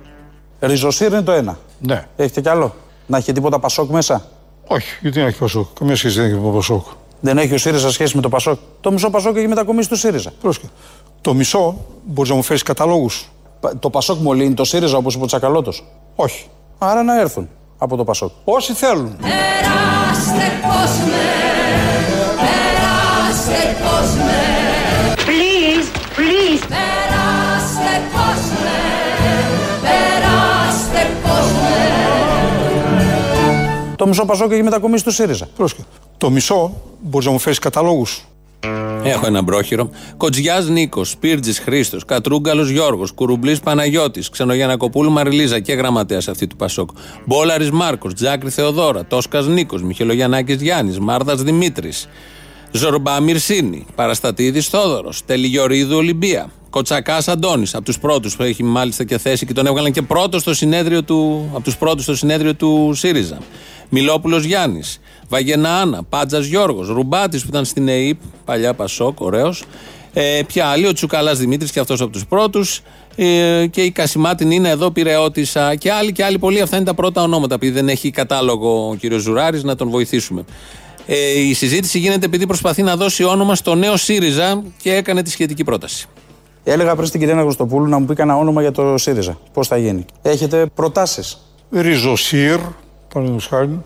Ριζοσύρ 0.60 1.08
είναι 1.08 1.22
το 1.22 1.32
ένα. 1.32 1.58
Ναι. 1.78 2.06
Έχετε 2.16 2.40
κι 2.40 2.48
άλλο; 2.48 2.74
Να 3.06 3.16
έχει 3.16 3.32
τίποτα 3.32 3.58
Πασόκ 3.58 3.90
μέσα; 3.90 4.28
Όχι, 4.66 4.98
γιατί 5.00 5.18
να 5.18 5.26
έχει 5.26 5.38
Πασόκ. 5.38 5.66
Καμία 5.78 5.96
σχέση 5.96 6.16
δεν 6.16 6.24
έχει 6.24 6.34
με 6.34 6.40
το 6.40 6.48
Πασόκ. 6.48 6.86
Δεν 7.20 7.38
έχει 7.38 7.54
ο 7.54 7.58
ΣΥΡΙΖΑ 7.58 7.90
σχέση 7.90 8.16
με 8.16 8.22
το 8.22 8.28
Πασόκ. 8.28 8.58
Το 8.80 8.90
μισό 8.90 9.10
Πασόκ 9.10 9.36
έχει 9.36 9.48
μετακομίσει 9.48 9.88
του 9.88 9.96
ΣΥΡΙΖΑ. 9.96 10.32
Πρόσκε. 10.40 10.66
Το 11.20 11.34
μισό 11.34 11.76
μπορεί 12.04 12.28
να 12.28 12.34
μου 12.34 12.42
φέρεις 12.42 12.62
καταλόγους. 12.62 13.28
Το 13.78 13.90
Πασόκ 13.90 14.20
μολύνει 14.20 14.54
το 14.54 14.64
ΣΥΡΙΖΑ 14.64 14.96
όπως 14.96 15.14
είπε 15.14 15.24
ο 15.24 15.26
Τσακαλώτος; 15.26 15.84
Όχι. 16.16 16.46
Άρα 16.78 17.02
να 17.02 17.20
έρθουν 17.20 17.48
από 17.78 17.96
το 17.96 18.04
Πασόκ. 18.04 18.30
Όσοι 18.44 18.72
θέλουν. 18.72 19.16
Περάστε 19.16 20.32
κόσμε, 20.32 20.60
περάστε 20.60 21.49
Το 34.00 34.06
μισό 34.06 34.24
Πασόκ 34.24 34.52
έχει 34.52 34.62
μετακομίσει 34.62 35.04
του 35.04 35.10
ΣΥΡΙΖΑ. 35.10 35.48
Πρόσκε. 35.56 35.80
Το 36.18 36.30
μισό 36.30 36.74
μπορείς 37.00 37.26
να 37.26 37.32
μου 37.32 37.38
φέρεις 37.38 37.58
καταλόγους. 37.58 38.24
Έχω 39.04 39.26
ένα 39.26 39.42
μπρόχυρο. 39.42 39.90
Κοτζιάς 40.16 40.68
Νίκος, 40.68 41.10
Σπίρτζης 41.10 41.58
Χρήστος, 41.58 42.04
Κατρούγκαλος 42.04 42.68
Γιώργος, 42.68 43.10
Κουρουμπλή 43.10 43.58
Παναγιώτης, 43.64 44.28
Ξενογιανακοπούλου 44.28 45.10
Μαριλίζα 45.10 45.60
και 45.60 45.72
γραμματέας 45.72 46.28
αυτή 46.28 46.46
του 46.46 46.56
Πασόκ. 46.56 46.90
Μπόλαρης 47.24 47.70
Μάρκος, 47.70 48.14
Τζάκρη 48.14 48.50
Θεοδώρα, 48.50 49.06
Τόσκας 49.06 49.46
Νίκος, 49.46 49.82
Μιχελογιανάκη 49.82 50.52
Γιάννης, 50.52 50.98
Μάρδας 50.98 51.42
Δημήτρης, 51.42 52.08
Ζορμπά 52.70 53.20
Μυρσίνη, 53.20 53.86
Παραστατήδη 53.94 54.60
Θόδωρος, 54.60 55.24
Τελιγιορίδου 55.24 55.96
Ολυμπία, 55.96 56.50
Κοτσακάς 56.70 57.28
Αντώνης, 57.28 57.74
από 57.74 57.84
τους 57.84 57.98
πρώτους 57.98 58.36
που 58.36 58.42
έχει 58.42 58.62
μάλιστα 58.62 59.04
και 59.04 59.18
θέση 59.18 59.46
και 59.46 59.52
τον 59.52 59.66
έβγαλαν 59.66 59.92
και 59.92 60.02
πρώτο 60.02 60.38
στο 60.38 60.54
συνέδριο 60.54 61.02
του, 61.02 61.48
από 61.54 61.62
τους 61.62 61.76
πρώτους 61.76 62.02
στο 62.02 62.16
συνέδριο 62.16 62.54
του 62.54 62.92
ΣΥΡΙΖΑ. 62.94 63.38
Μιλόπουλος 63.90 64.44
Γιάννης, 64.44 65.00
Βαγενά 65.28 65.80
Άννα, 65.80 66.02
Πάντζας 66.08 66.46
Γιώργος, 66.46 66.88
Ρουμπάτης 66.88 67.42
που 67.42 67.48
ήταν 67.48 67.64
στην 67.64 67.88
ΕΕΠ, 67.88 68.16
παλιά 68.44 68.74
Πασόκ, 68.74 69.20
ωραίος. 69.20 69.64
Ε, 70.12 70.40
ποια 70.46 70.66
άλλη, 70.66 70.86
ο 70.86 70.92
Τσουκαλάς 70.92 71.38
Δημήτρης 71.38 71.70
και 71.70 71.80
αυτός 71.80 72.00
από 72.00 72.12
τους 72.12 72.26
πρώτους. 72.26 72.82
Ε, 73.16 73.66
και 73.66 73.82
η 73.82 73.90
Κασιμάτιν 73.90 74.50
είναι 74.50 74.68
εδώ, 74.68 74.90
Πυρεώτησα 74.90 75.74
και 75.74 75.92
άλλοι 75.92 76.12
και 76.12 76.24
άλλοι 76.24 76.38
πολλοί. 76.38 76.60
Αυτά 76.60 76.76
είναι 76.76 76.84
τα 76.84 76.94
πρώτα 76.94 77.22
ονόματα. 77.22 77.54
Επειδή 77.54 77.72
δεν 77.72 77.88
έχει 77.88 78.10
κατάλογο 78.10 78.88
ο 78.88 78.94
κύριος 78.94 79.22
Ζουράρης, 79.22 79.62
να 79.62 79.76
τον 79.76 79.90
βοηθήσουμε. 79.90 80.44
Ε, 81.06 81.40
η 81.40 81.54
συζήτηση 81.54 81.98
γίνεται 81.98 82.26
επειδή 82.26 82.46
προσπαθεί 82.46 82.82
να 82.82 82.96
δώσει 82.96 83.24
όνομα 83.24 83.54
στο 83.54 83.74
νέο 83.74 83.96
ΣΥΡΙΖΑ 83.96 84.62
και 84.82 84.94
έκανε 84.94 85.22
τη 85.22 85.30
σχετική 85.30 85.64
πρόταση. 85.64 86.06
Έλεγα 86.64 86.94
πριν 86.94 87.06
στην 87.06 87.20
κυρία 87.20 87.36
Αγωστοπούλου 87.36 87.88
να 87.88 87.98
μου 87.98 88.06
πει 88.06 88.14
κανένα 88.14 88.38
όνομα 88.38 88.60
για 88.60 88.72
το 88.72 88.98
ΣΥΡΙΖΑ. 88.98 89.38
Πώς 89.52 89.66
θα 89.68 89.76
γίνει. 89.76 90.04
Έχετε 90.22 90.66
προτάσεις. 90.74 91.38
Ριζοσύρ, 91.70 92.58
παραδείγματο 93.12 93.46
χάρη. 93.48 93.80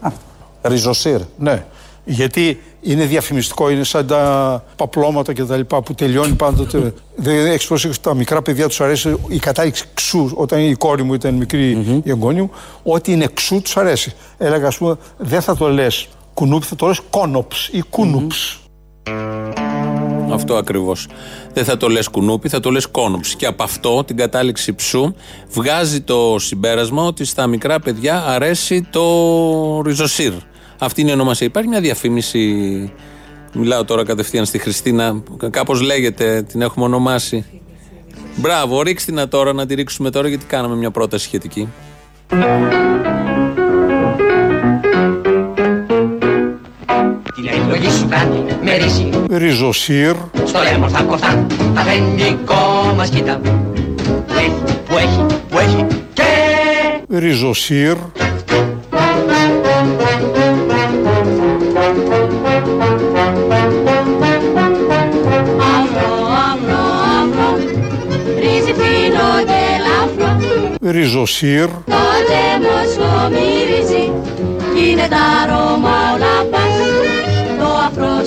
Ριζοσύρ. 0.62 1.20
Ναι. 1.38 1.64
Γιατί 2.04 2.60
είναι 2.80 3.04
διαφημιστικό, 3.04 3.70
είναι 3.70 3.84
σαν 3.84 4.06
τα 4.06 4.64
παπλώματα 4.76 5.32
και 5.32 5.44
τα 5.44 5.56
λοιπά 5.56 5.82
που 5.82 5.94
τελειώνει 5.94 6.34
πάντοτε. 6.34 6.94
δεν 7.16 7.46
έχει 7.46 7.66
προσέξει 7.66 8.00
τα 8.00 8.14
μικρά 8.14 8.42
παιδιά 8.42 8.68
τους 8.68 8.80
αρέσει 8.80 9.16
η 9.28 9.38
κατάληξη 9.38 9.84
ξού. 9.94 10.30
Όταν 10.34 10.60
η 10.60 10.74
κόρη 10.74 11.02
μου 11.02 11.14
ήταν 11.14 11.34
μικρή, 11.34 11.70
η 12.04 12.10
εγγόνη 12.10 12.40
μου, 12.40 12.50
ό,τι 12.82 13.12
είναι 13.12 13.28
ξού 13.34 13.62
τους 13.62 13.76
αρέσει. 13.76 14.12
Έλεγα, 14.38 14.66
ας 14.66 14.76
πούμε, 14.76 14.96
δεν 15.18 15.40
θα 15.40 15.56
το 15.56 15.68
λες 15.68 16.08
κουνούπι, 16.34 16.66
θα 16.66 16.76
το 16.76 16.86
λες 16.86 17.00
κόνοψ 17.10 17.68
ή 17.72 17.82
κουνούπς. 17.90 18.58
Αυτό 20.30 20.54
ακριβώς. 20.54 21.08
Δεν 21.52 21.64
θα 21.64 21.76
το 21.76 21.88
λες 21.88 22.08
κουνούπι, 22.08 22.48
θα 22.48 22.60
το 22.60 22.70
λες 22.70 22.86
κόνοψ. 22.86 23.34
Και 23.34 23.46
από 23.46 23.62
αυτό, 23.62 24.04
την 24.04 24.16
κατάληξη 24.16 24.74
ψού, 24.74 25.14
βγάζει 25.50 26.00
το 26.00 26.36
συμπέρασμα 26.38 27.02
ότι 27.02 27.24
στα 27.24 27.46
μικρά 27.46 27.80
παιδιά 27.80 28.24
αρέσει 28.26 28.88
το 28.90 29.82
ριζοσύρ. 29.82 30.32
Αυτή 30.78 31.00
είναι 31.00 31.10
η 31.10 31.12
ονομασία. 31.12 31.46
Υπάρχει 31.46 31.68
μια 31.68 31.80
διαφήμιση. 31.80 32.92
Μιλάω 33.54 33.84
τώρα 33.84 34.04
κατευθείαν 34.04 34.44
στη 34.44 34.58
Χριστίνα. 34.58 35.22
Κάπως 35.50 35.80
λέγεται, 35.80 36.42
την 36.42 36.62
έχουμε 36.62 36.84
ονομάσει. 36.84 37.44
Μπράβο, 38.36 38.82
ρίξτε 38.82 39.12
την 39.12 39.28
τώρα 39.28 39.52
να 39.52 39.66
τη 39.66 39.74
ρίξουμε 39.74 40.10
τώρα 40.10 40.28
γιατί 40.28 40.44
κάναμε 40.44 40.76
μια 40.76 40.90
πρόταση 40.90 41.24
σχετική. 41.24 41.68
Σου 48.05 48.11
κάνει 48.11 48.44
με 48.62 48.76
ρίση 48.76 49.09
Ριζοσύρ. 49.30 50.14
Στο 50.44 50.59
λαιμό 50.62 50.88
θα 50.88 51.02
κοφτά 51.02 51.46
Αφεντικό 51.74 52.92
μας 52.96 53.09
κοίτα 53.09 53.40
Που 54.26 54.34
έχει, 54.36 54.76
που 54.88 54.96
έχει, 54.96 55.26
που 55.48 55.59
έχει 55.59 55.86
Και 56.12 57.18
Ριζοσύρ. 57.18 57.96
Αφρό, 65.76 66.12
αφρό, 66.50 66.84
αφρό. 67.20 67.59
Ρύζι 68.38 68.72
φίνο 68.80 69.28
και 69.46 69.62
λαφρό. 69.86 70.90
Ριζοσύρ. 70.90 71.66
Το 71.66 72.02
λαίμος 72.28 72.92
μυρίζει 73.30 74.12
Κι 74.74 74.90
είναι 74.90 75.07
τα 75.09 75.22
αρώμα 75.42 75.90
όλα 76.14 76.34
πας 76.50 76.62
Το 76.62 76.62
αφρό 76.62 76.63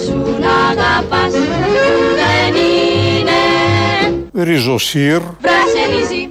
σου 0.08 0.38
να 0.40 0.68
αγαπάς 0.70 1.32
Δεν 1.32 2.56
είναι 2.56 4.44
Ριζοσύρ. 4.44 5.22
βρασελίζι 5.42 6.27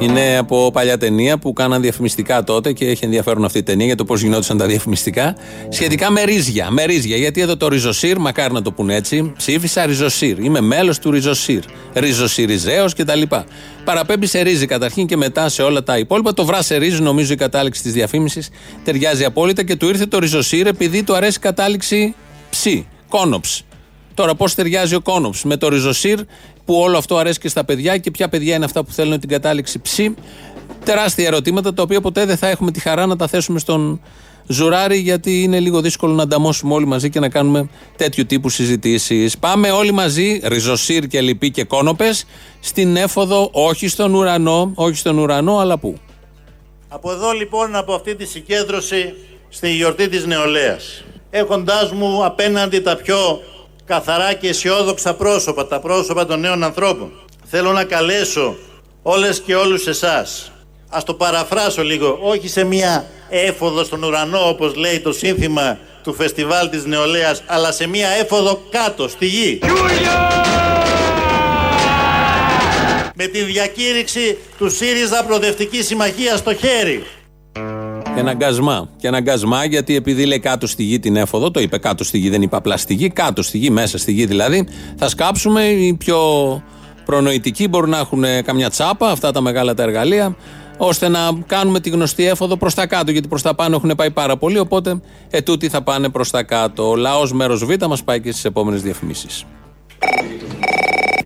Είναι 0.00 0.36
από 0.38 0.70
παλιά 0.72 0.98
ταινία 0.98 1.38
που 1.38 1.52
κάναν 1.52 1.80
διαφημιστικά 1.82 2.44
τότε 2.44 2.72
και 2.72 2.86
έχει 2.86 3.04
ενδιαφέρον 3.04 3.44
αυτή 3.44 3.58
η 3.58 3.62
ταινία 3.62 3.86
για 3.86 3.96
το 3.96 4.04
πώς 4.04 4.20
γινόντουσαν 4.20 4.56
τα 4.56 4.66
διαφημιστικά. 4.66 5.36
Σχετικά 5.68 6.10
με 6.10 6.22
ρίζια. 6.22 6.70
Με 6.70 6.84
ρίζια. 6.84 7.16
Γιατί 7.16 7.40
εδώ 7.40 7.56
το 7.56 7.68
ριζοσύρ, 7.68 8.18
μακάρι 8.18 8.52
να 8.52 8.62
το 8.62 8.72
πούνε 8.72 8.94
έτσι, 8.94 9.32
ψήφισα 9.36 9.86
ριζοσύρ. 9.86 10.38
Είμαι 10.38 10.60
μέλος 10.60 10.98
του 10.98 11.10
ριζοσύρ. 11.10 11.62
Ριζοσυριζέος 11.94 12.94
κτλ. 12.94 13.22
Παραπέμπει 13.84 14.26
σε 14.26 14.40
ρύζι 14.40 14.66
καταρχήν 14.66 15.06
και 15.06 15.16
μετά 15.16 15.48
σε 15.48 15.62
όλα 15.62 15.82
τα 15.82 15.98
υπόλοιπα. 15.98 16.34
Το 16.34 16.44
βράσε 16.44 16.76
ρύζι, 16.76 17.02
νομίζω 17.02 17.32
η 17.32 17.36
κατάληξη 17.36 17.82
της 17.82 17.92
διαφήμισης 17.92 18.50
ταιριάζει 18.84 19.24
απόλυτα 19.24 19.62
και 19.62 19.76
του 19.76 19.88
ήρθε 19.88 20.06
το 20.06 20.18
ριζοσύρ 20.18 20.66
επειδή 20.66 21.02
του 21.02 21.14
αρέσει 21.16 21.36
η 21.36 21.40
κατάληξη 21.40 22.14
ψι. 22.50 22.86
Κόνοψ. 23.08 23.64
Τώρα, 24.14 24.34
πώς 24.34 24.54
ταιριάζει 24.54 24.94
ο 24.94 25.00
κόνοψ 25.00 25.44
με 25.44 25.56
το 25.56 25.68
ριζοσύρ 25.68 26.20
που 26.70 26.76
όλο 26.76 26.98
αυτό 26.98 27.16
αρέσει 27.16 27.38
και 27.38 27.48
στα 27.48 27.64
παιδιά 27.64 27.98
και 27.98 28.10
ποια 28.10 28.28
παιδιά 28.28 28.54
είναι 28.54 28.64
αυτά 28.64 28.84
που 28.84 28.92
θέλουν 28.92 29.20
την 29.20 29.28
κατάληξη 29.28 29.80
ψι. 29.80 30.14
Τεράστια 30.84 31.26
ερωτήματα 31.26 31.74
τα 31.74 31.82
οποία 31.82 32.00
ποτέ 32.00 32.24
δεν 32.24 32.36
θα 32.36 32.48
έχουμε 32.48 32.70
τη 32.70 32.80
χαρά 32.80 33.06
να 33.06 33.16
τα 33.16 33.26
θέσουμε 33.26 33.58
στον 33.58 34.00
Ζουράρι 34.46 34.96
γιατί 34.98 35.42
είναι 35.42 35.60
λίγο 35.60 35.80
δύσκολο 35.80 36.12
να 36.12 36.22
ανταμώσουμε 36.22 36.74
όλοι 36.74 36.86
μαζί 36.86 37.10
και 37.10 37.20
να 37.20 37.28
κάνουμε 37.28 37.68
τέτοιου 37.96 38.26
τύπου 38.26 38.48
συζητήσεις. 38.48 39.38
Πάμε 39.38 39.70
όλοι 39.70 39.92
μαζί, 39.92 40.40
ριζοσύρ 40.44 41.06
και 41.06 41.20
λοιποί 41.20 41.50
και 41.50 41.64
κώνωπες, 41.64 42.24
στην 42.60 42.96
έφοδο, 42.96 43.48
όχι 43.52 43.88
στον 43.88 44.14
ουρανό, 44.14 44.72
όχι 44.74 44.96
στον 44.96 45.18
ουρανό, 45.18 45.58
αλλά 45.58 45.78
πού; 45.78 45.98
Από 46.88 47.12
εδώ 47.12 47.32
λοιπόν 47.32 47.76
από 47.76 47.94
αυτή 47.94 48.14
τη 48.14 48.26
συγκέντρωση 48.26 49.14
στη 49.48 49.74
γιορτή 49.74 50.08
της 50.08 50.26
νεολαίας 50.26 51.04
έχοντάς 51.30 51.92
μου 51.92 52.24
απέναντι 52.24 52.80
τα 52.80 52.96
πιο 52.96 53.40
καθαρά 53.90 54.32
και 54.32 54.48
αισιόδοξα 54.48 55.14
πρόσωπα, 55.14 55.66
τα 55.66 55.80
πρόσωπα 55.80 56.26
των 56.26 56.40
νέων 56.40 56.64
ανθρώπων. 56.64 57.12
Θέλω 57.44 57.72
να 57.72 57.84
καλέσω 57.84 58.56
όλες 59.02 59.40
και 59.40 59.54
όλους 59.54 59.86
εσάς. 59.86 60.52
Ας 60.88 61.04
το 61.04 61.14
παραφράσω 61.14 61.82
λίγο 61.82 62.18
όχι 62.22 62.48
σε 62.48 62.64
μια 62.64 63.06
έφοδο 63.28 63.84
στον 63.84 64.02
ουρανό 64.02 64.48
όπως 64.48 64.74
λέει 64.74 65.00
το 65.00 65.12
σύνθημα 65.12 65.78
του 66.02 66.14
φεστιβάλ 66.14 66.68
της 66.68 66.84
νεολαίας 66.84 67.42
αλλά 67.46 67.72
σε 67.72 67.86
μια 67.86 68.08
έφοδο 68.08 68.62
κάτω 68.70 69.08
στη 69.08 69.26
γη. 69.26 69.58
Με 73.14 73.26
τη 73.26 73.42
διακήρυξη 73.42 74.38
του 74.58 74.70
ΣΥΡΙΖΑ 74.70 75.24
Προοδευτικής 75.24 75.86
Συμμαχίας 75.86 76.38
στο 76.38 76.54
χέρι. 76.54 77.06
Και 78.14 78.20
ένα 78.20 78.34
γκασμά. 78.34 78.88
Και 78.96 79.06
ένα 79.06 79.20
γκασμά 79.20 79.64
γιατί 79.64 79.96
επειδή 79.96 80.26
λέει 80.26 80.38
κάτω 80.38 80.66
στη 80.66 80.82
γη 80.82 80.98
την 80.98 81.16
έφοδο, 81.16 81.50
το 81.50 81.60
είπε 81.60 81.78
κάτω 81.78 82.04
στη 82.04 82.18
γη, 82.18 82.30
δεν 82.30 82.42
είπε 82.42 82.56
απλά 82.56 82.76
στη 82.76 82.94
γη, 82.94 83.08
κάτω 83.08 83.42
στη 83.42 83.58
γη, 83.58 83.70
μέσα 83.70 83.98
στη 83.98 84.12
γη 84.12 84.26
δηλαδή, 84.26 84.68
θα 84.96 85.08
σκάψουμε. 85.08 85.62
Οι 85.62 85.94
πιο 85.94 86.18
προνοητικοί 87.04 87.68
μπορούν 87.68 87.90
να 87.90 87.98
έχουν 87.98 88.24
καμιά 88.44 88.70
τσάπα, 88.70 89.10
αυτά 89.10 89.32
τα 89.32 89.40
μεγάλα 89.40 89.74
τα 89.74 89.82
εργαλεία, 89.82 90.36
ώστε 90.76 91.08
να 91.08 91.18
κάνουμε 91.46 91.80
τη 91.80 91.90
γνωστή 91.90 92.26
έφοδο 92.26 92.56
προς 92.56 92.74
τα 92.74 92.86
κάτω. 92.86 93.10
Γιατί 93.10 93.28
προς 93.28 93.42
τα 93.42 93.54
πάνω 93.54 93.76
έχουν 93.76 93.92
πάει 93.96 94.10
πάρα 94.10 94.36
πολύ, 94.36 94.58
οπότε 94.58 95.00
ετούτοι 95.30 95.68
θα 95.68 95.82
πάνε 95.82 96.08
προς 96.08 96.30
τα 96.30 96.42
κάτω. 96.42 96.90
Ο 96.90 96.96
λαός 96.96 97.32
μέρος 97.32 97.64
Β 97.64 97.84
μας 97.88 98.04
πάει 98.04 98.20
και 98.20 98.30
στις 98.30 98.44
επόμενες 98.44 98.82
διαφημίσεις. 98.82 99.44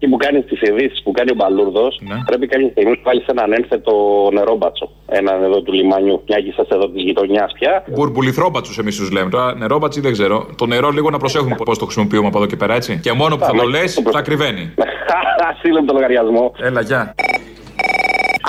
Εκεί 0.04 0.12
που 0.12 0.16
κάνει 0.24 0.42
τις 0.42 0.60
ειδήσεις 0.62 1.02
που 1.02 1.10
κάνει 1.12 1.30
ο 1.30 1.34
Μπαλούρδος, 1.34 2.00
Ναι. 2.08 2.16
πρέπει 2.26 2.46
κάποια 2.46 2.68
στιγμή 2.70 2.90
να 2.90 2.96
βάλεις 3.04 3.26
έναν 3.26 3.52
ένθετο 3.52 3.94
νερόμπατσο. 4.32 4.90
Έναν 5.08 5.42
εδώ 5.42 5.60
του 5.62 5.72
λιμανιού. 5.72 6.22
Μια 6.28 6.38
και 6.40 6.48
είσαστε 6.48 6.74
εδώ 6.74 6.88
της 6.90 7.02
γειτονιάς 7.02 7.52
πια. 7.52 7.84
Μπουρμπουλιθρόμπατσου 7.90 8.80
εμείς 8.80 8.96
τους 8.96 9.10
λέμε. 9.10 9.30
Τώρα 9.30 9.54
νερόμπατσι 9.54 10.00
δεν 10.00 10.12
ξέρω. 10.12 10.46
Το 10.56 10.66
νερό 10.66 10.90
λίγο 10.90 11.10
να 11.10 11.18
προσέχουμε 11.18 11.54
πώς 11.64 11.78
το 11.78 11.84
χρησιμοποιούμε 11.84 12.26
από 12.26 12.38
εδώ 12.38 12.46
και 12.46 12.56
πέρα, 12.56 12.74
έτσι. 12.74 13.00
Και 13.02 13.12
μόνο 13.12 13.36
που 13.36 13.44
θα 13.44 13.52
το 13.52 13.64
λες, 13.64 14.02
θα 14.12 14.22
κρυβαίνει. 14.22 14.74
Στείλε 15.58 15.80
μου 15.80 15.86
το 15.86 15.92
λογαριασμό. 15.92 16.52
Έλα, 16.58 16.80
γεια. 16.80 17.14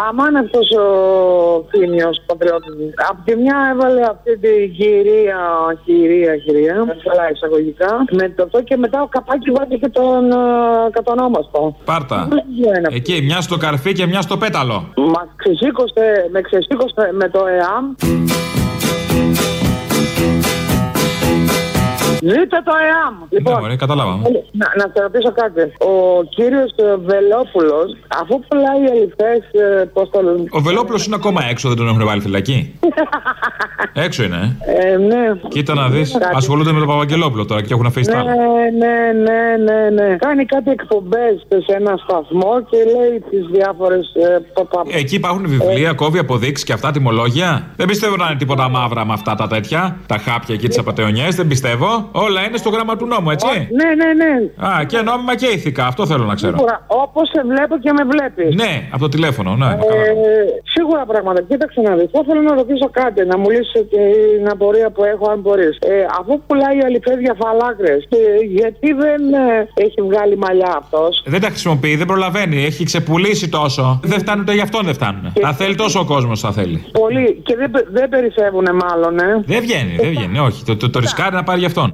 Αμάν 0.04 0.36
αυτός 0.36 0.72
ο 0.72 0.86
θύμιο 1.70 2.10
πατριώτης. 2.26 2.94
Απ' 3.10 3.26
τη 3.26 3.36
μια 3.36 3.58
έβαλε 3.72 4.02
αυτή 4.02 4.38
την 4.38 4.74
κυρία, 4.78 5.40
κυρία, 5.86 6.38
κυρία, 6.38 6.76
καλά 7.04 7.32
εισαγωγικά. 7.32 8.06
Με 8.12 8.30
το 8.30 8.44
αυτό 8.44 8.62
και 8.64 8.78
μετά 8.78 9.02
ο 9.02 9.08
καπάκι 9.08 9.52
βάζει 9.52 9.80
και 9.80 9.90
τον 9.90 10.32
ε, 10.32 10.36
κατονόμαστο. 10.92 11.76
Πάρτα. 11.86 12.28
Δεν 12.30 12.44
γίνεται. 12.48 12.96
Εκεί, 12.96 13.22
μια 13.22 13.42
στο 13.42 13.58
καρφί 13.58 13.92
και 13.94 14.06
μια 14.06 14.22
στο 14.22 14.38
πέταλο. 14.38 14.94
Μα 14.96 15.22
ξεσήκωσε, 15.36 16.30
με 16.32 16.42
ξεσήκωσε 16.42 17.10
με 17.14 17.30
το 17.30 17.46
ΕΑΜ. 17.46 17.86
Ζήτω 22.22 22.58
το 22.68 22.74
ΕΑΜ! 22.90 23.16
Λοιπόν, 23.30 23.54
Ναι, 23.54 23.60
μωρέ, 23.60 23.76
καταλάβαμε. 23.76 24.22
να, 24.52 24.68
να 24.80 24.86
σε 24.94 25.02
ρωτήσω 25.02 25.32
κάτι. 25.32 25.62
Ο 25.62 26.24
κύριος 26.36 26.72
Βελόπουλος, 27.06 27.88
αφού 28.22 28.40
πουλάει 28.48 28.82
αληθές, 28.92 29.42
πώς 29.94 30.10
το 30.10 30.22
λένε; 30.22 30.44
Ο 30.50 30.60
Βελόπουλος 30.60 31.06
είναι 31.06 31.16
ακόμα 31.16 31.42
έξω, 31.50 31.68
δεν 31.68 31.78
τον 31.78 31.88
έχουν 31.88 32.06
βάλει 32.06 32.22
φυλακή. 32.22 32.80
έξω 34.06 34.24
είναι, 34.24 34.58
ε. 34.66 34.88
Ε, 34.94 34.98
ναι. 34.98 35.24
Κοίτα 35.48 35.74
να 35.74 35.90
δεις. 35.90 36.12
Κάτι. 36.20 36.36
Ασχολούνται 36.36 36.72
με 36.72 36.80
τον 36.80 36.88
Παπαγγελόπουλο 36.88 37.46
τώρα 37.46 37.62
και 37.62 37.74
έχουν 37.74 37.86
αφήσει 37.86 38.10
τα 38.12 38.24
Ναι, 38.24 38.30
άλλα. 38.32 38.36
ναι, 38.82 38.98
ναι, 39.24 39.72
ναι, 39.74 39.90
ναι. 39.90 40.16
Κάνει 40.16 40.46
κάτι 40.46 40.70
εκπομπές 40.72 41.36
σε 41.50 41.76
ένα 41.76 41.98
σταθμό 42.04 42.54
και 42.70 42.78
λέει 42.78 43.24
τις 43.30 43.46
διάφορες. 43.52 44.06
Εκεί 44.92 45.16
υπάρχουν 45.16 45.48
βιβλία, 45.48 45.94
κόβει 45.94 46.20
αποδείξεις 46.20 46.66
και 46.66 46.74
αυτά 46.74 46.92
τιμολόγια. 46.92 47.68
Δεν 47.76 47.88
πιστεύω 47.88 48.16
να 48.16 48.26
είναι 48.26 48.36
τίποτα 48.38 48.70
μαύρα 48.70 49.06
με 49.06 49.14
αυτά 49.14 49.36
τα 49.36 49.48
τέτοια. 49.48 49.98
Τα 50.08 50.18
χάπια 50.18 50.56
εκεί 50.56 50.68
τι 50.68 50.80
απαταιωνιέ, 50.80 51.28
δεν 51.30 51.48
πιστεύω. 51.48 52.10
Όλα 52.24 52.40
είναι 52.48 52.58
στο 52.58 52.70
γράμμα 52.70 52.96
του 52.98 53.06
νόμου, 53.06 53.30
έτσι; 53.32 53.48
Ναι, 53.80 53.90
ναι, 54.02 54.10
ναι. 54.22 54.34
Α, 54.68 54.84
και 54.84 55.00
νόμιμα 55.02 55.36
και 55.36 55.46
ηθικά, 55.46 55.86
αυτό 55.86 56.06
θέλω 56.06 56.26
να 56.26 56.36
ξέρω. 56.36 56.58
Όπως 56.88 57.30
σε 57.34 57.42
βλέπω 57.52 57.78
και 57.84 57.92
με 57.98 58.04
βλέπεις. 58.14 58.56
Ναι, 58.56 58.72
από 58.92 59.02
το 59.02 59.10
τηλέφωνο, 59.10 59.56
ναι. 59.56 59.66
Ε, 59.66 59.78
σίγουρα 60.76 61.06
πράγματα. 61.06 61.42
Κοίταξε 61.42 61.82
να 61.82 61.96
δεις. 61.96 62.10
Θα 62.12 62.20
ήθελα 62.24 62.42
να 62.42 62.54
ρωτήσω 62.54 62.90
κάτι, 62.92 63.26
να 63.26 63.38
μου 63.38 63.50
λύσεις 63.50 63.72
και 63.92 64.02
την 64.38 64.50
απορία 64.52 64.90
που 64.90 65.04
έχω, 65.04 65.30
αν 65.32 65.40
μπορείς. 65.40 65.78
Ε, 65.80 66.06
αφού 66.20 66.42
πουλάει 66.48 66.78
αληθέδια 66.86 67.36
φαλάκρε, 67.42 67.96
γιατί 68.58 68.88
δεν 69.04 69.22
ε, 69.34 69.68
έχει 69.86 70.00
βγάλει 70.10 70.38
μαλλιά 70.38 70.74
αυτός; 70.82 71.24
Δεν 71.26 71.42
τα 71.42 71.48
χρησιμοποιεί, 71.48 71.96
δεν 71.96 72.08
προλαβαίνει. 72.08 72.64
Έχει 72.66 72.84
ξεπουλήσει 72.84 73.50
τόσο. 73.50 74.00
Δεν 74.04 74.20
φτάνουν 74.20 74.42
ούτε 74.44 74.54
για 74.54 74.64
αυτόν 74.64 74.86
δεν 74.86 74.94
φτάνουν. 74.94 75.34
Θα 75.42 75.54
θέλει 75.54 75.76
τόσο 75.76 76.00
ο 76.00 76.06
κόσμος, 76.06 76.40
θα 76.40 76.52
θέλει. 76.52 76.86
Πολύ. 76.92 77.42
Και 77.46 77.56
δεν, 77.56 77.72
δεν 77.92 78.10
περισσεύουν 78.10 78.68
μάλλον, 78.84 79.20
ε. 79.20 79.44
Δεν 79.46 79.62
βγαίνει, 79.62 79.96
δεν 80.00 80.10
βγαίνει, 80.10 80.40
όχι. 80.40 80.64
Το, 80.66 80.76
το, 80.78 80.90
το 80.90 81.00
ρισκάρει 81.00 81.36
να 81.36 81.44
πάρει 81.44 81.60
για 81.60 81.68
αυτόν. 81.68 81.94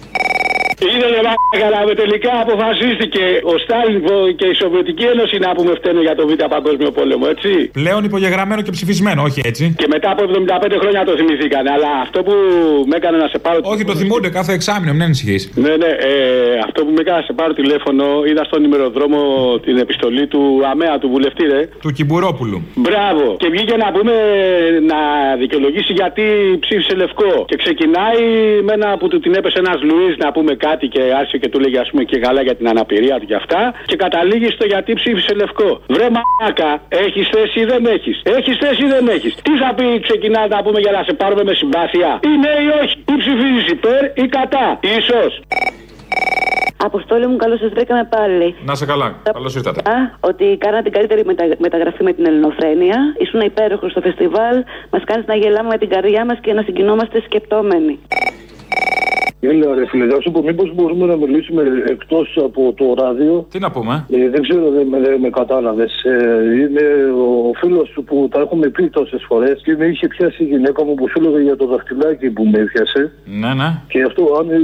Είδατε 0.89 1.19
καλά, 1.63 1.79
με 1.87 1.93
τελικά 2.01 2.31
αποφασίστηκε 2.45 3.23
ο 3.51 3.53
Στάλιν 3.63 4.01
και 4.39 4.47
η 4.53 4.55
Σοβιετική 4.61 5.05
Ένωση 5.13 5.35
να 5.45 5.49
πούμε 5.57 5.71
φταίνε 5.79 6.01
για 6.07 6.15
το 6.15 6.23
Β' 6.27 6.43
Παγκόσμιο 6.55 6.91
Πόλεμο, 6.91 7.25
έτσι. 7.33 7.51
Πλέον 7.79 8.03
υπογεγραμμένο 8.03 8.61
και 8.61 8.71
ψηφισμένο, 8.77 9.21
όχι 9.29 9.41
έτσι. 9.43 9.63
Και 9.81 9.87
μετά 9.95 10.09
από 10.11 10.21
75 10.23 10.77
χρόνια 10.81 11.01
το 11.09 11.13
θυμηθήκανε. 11.19 11.69
Αλλά 11.75 11.91
αυτό 12.05 12.23
που 12.23 12.33
με 12.89 12.95
έκανε 12.95 13.17
να 13.17 13.27
σε 13.27 13.39
πάρω. 13.39 13.59
Όχι, 13.61 13.83
το 13.83 13.95
θυμούνται 13.95 14.29
κάθε 14.29 14.53
εξάμεινο, 14.53 14.91
μην 14.93 15.03
ανησυχείς. 15.03 15.51
Ναι, 15.55 15.73
ναι, 15.81 15.91
ε, 16.09 16.13
αυτό 16.67 16.79
που 16.85 16.91
με 16.95 17.01
έκανε 17.03 17.17
να 17.17 17.25
σε 17.29 17.33
πάρω 17.33 17.53
τηλέφωνο, 17.53 18.05
είδα 18.29 18.43
στον 18.43 18.63
ημεροδρόμο 18.63 19.19
την 19.65 19.77
επιστολή 19.77 20.27
του 20.27 20.41
ΑΜΕΑ, 20.71 20.99
του 20.99 21.09
βουλευτή, 21.09 21.43
ρε. 21.53 21.61
Του 21.81 21.91
Κυμπουρόπουλου. 21.91 22.61
Μπράβο. 22.75 23.35
Και 23.39 23.49
βγήκε 23.49 23.75
να 23.83 23.91
πούμε 23.95 24.13
να 24.91 24.99
δικαιολογήσει 25.37 25.93
γιατί 25.93 26.23
ψήφισε 26.59 26.93
λευκό. 26.95 27.45
Και 27.49 27.55
ξεκινάει 27.55 28.23
με 28.63 28.73
ένα 28.73 28.97
που 28.97 29.07
του 29.07 29.19
την 29.19 29.33
έπεσε 29.33 29.59
ένας 29.59 29.81
Λουίς 29.81 30.17
να 30.17 30.31
πούμε 30.31 30.53
κάτι 30.55 30.70
και 30.87 31.01
άρχισε 31.19 31.37
και 31.37 31.49
του 31.49 31.59
λέγε 31.59 31.79
ας 31.79 31.89
πούμε 31.89 32.03
και 32.03 32.19
καλά 32.19 32.41
για 32.41 32.55
την 32.55 32.67
αναπηρία 32.67 33.19
του 33.19 33.25
και 33.25 33.35
αυτά. 33.35 33.73
Και 33.85 33.95
καταλήγει 33.95 34.49
στο 34.51 34.65
γιατί 34.65 34.93
ψήφισε 34.93 35.33
λευκό. 35.33 35.81
Βρε 35.87 36.07
μάκα, 36.17 36.81
έχεις 36.87 37.27
θέση 37.33 37.59
ή 37.59 37.65
δεν 37.65 37.85
έχεις; 37.85 38.21
Έχεις 38.23 38.57
θέση 38.57 38.83
ή 38.85 38.87
δεν 38.87 39.07
έχεις; 39.07 39.35
Τι 39.35 39.57
θα 39.57 39.73
πει 39.73 39.99
ξεκινάει 39.99 40.47
να 40.47 40.63
πούμε 40.63 40.79
για 40.79 40.91
να 40.91 41.03
σε 41.03 41.13
πάρουμε 41.13 41.43
με 41.43 41.53
συμπάθεια; 41.53 42.19
Ή 42.23 42.27
ναι 42.43 42.53
ή 42.65 42.67
όχι; 42.83 42.95
Ή 43.11 43.15
ψηφίζεις 43.17 43.67
υπέρ 43.71 44.03
ή 44.23 44.27
κατά; 44.27 44.79
Ίσως. 44.97 45.41
Αποστόλη 46.83 47.27
μου, 47.27 47.35
καλώς 47.35 47.59
σας 47.59 47.69
βρήκαμε 47.69 48.07
πάλι. 48.15 48.55
Να 48.65 48.75
σε 48.75 48.85
καλά, 48.85 49.15
καλώς 49.33 49.55
ήρθατε. 49.55 49.91
Α, 49.91 49.95
ότι 50.19 50.57
κάνατε 50.59 50.83
την 50.83 50.91
καλύτερη 50.91 51.25
μετα... 51.25 51.45
μεταγραφή 51.57 52.03
με 52.03 52.13
την 52.13 52.25
Ελληνοφρένεια. 52.25 53.15
Ήσουν 53.17 53.39
υπέροχος 53.39 53.91
στο 53.91 54.01
φεστιβάλ. 54.01 54.63
Μας 54.89 55.03
κάνεις 55.05 55.25
να 55.25 55.35
γελάμε 55.35 55.67
με 55.67 55.77
την 55.77 55.89
καρδιά 55.89 56.25
μας 56.25 56.37
και 56.41 56.53
να 56.53 56.61
συγκινόμαστε 56.61 57.21
σκεπτόμενοι. 57.21 57.99
Έλα 59.43 59.75
ρε 59.75 59.85
φίλε, 59.87 60.05
να 60.05 60.19
σου 60.21 60.31
πω 60.31 60.41
μήπως 60.41 60.73
μπορούμε 60.75 61.05
να 61.05 61.15
μιλήσουμε 61.15 61.63
εκτός 61.87 62.37
από 62.45 62.73
το 62.77 63.03
ράδιο; 63.03 63.47
Τι 63.51 63.59
να 63.59 63.71
πούμε; 63.71 64.05
Ε, 64.09 64.29
δεν 64.29 64.41
ξέρω, 64.41 64.69
δεν 64.69 64.87
με, 64.87 64.99
δεν 64.99 65.19
με 65.19 65.29
κατάλαβες. 65.29 66.03
Ε, 66.03 66.55
είναι 66.61 66.85
ο 67.25 67.51
φίλος 67.59 67.89
σου 67.93 68.03
που 68.03 68.27
τα 68.31 68.39
έχουμε 68.39 68.67
πει 68.67 68.89
τόσες 68.89 69.23
φορές 69.27 69.61
και 69.63 69.75
με 69.77 69.85
είχε 69.85 70.07
πιάσει 70.07 70.43
η 70.43 70.45
γυναίκα 70.45 70.83
μου 70.85 70.93
που 70.93 71.07
σου 71.09 71.19
έλεγε 71.19 71.43
για 71.43 71.55
το 71.55 71.65
δαχτυλάκι 71.65 72.29
που 72.29 72.43
με 72.45 72.59
έπιασε. 72.59 73.11
Ναι, 73.25 73.53
ναι. 73.53 73.81
Και 73.87 74.03
αυτό 74.03 74.23
αν, 74.39 74.49
ε, 74.49 74.57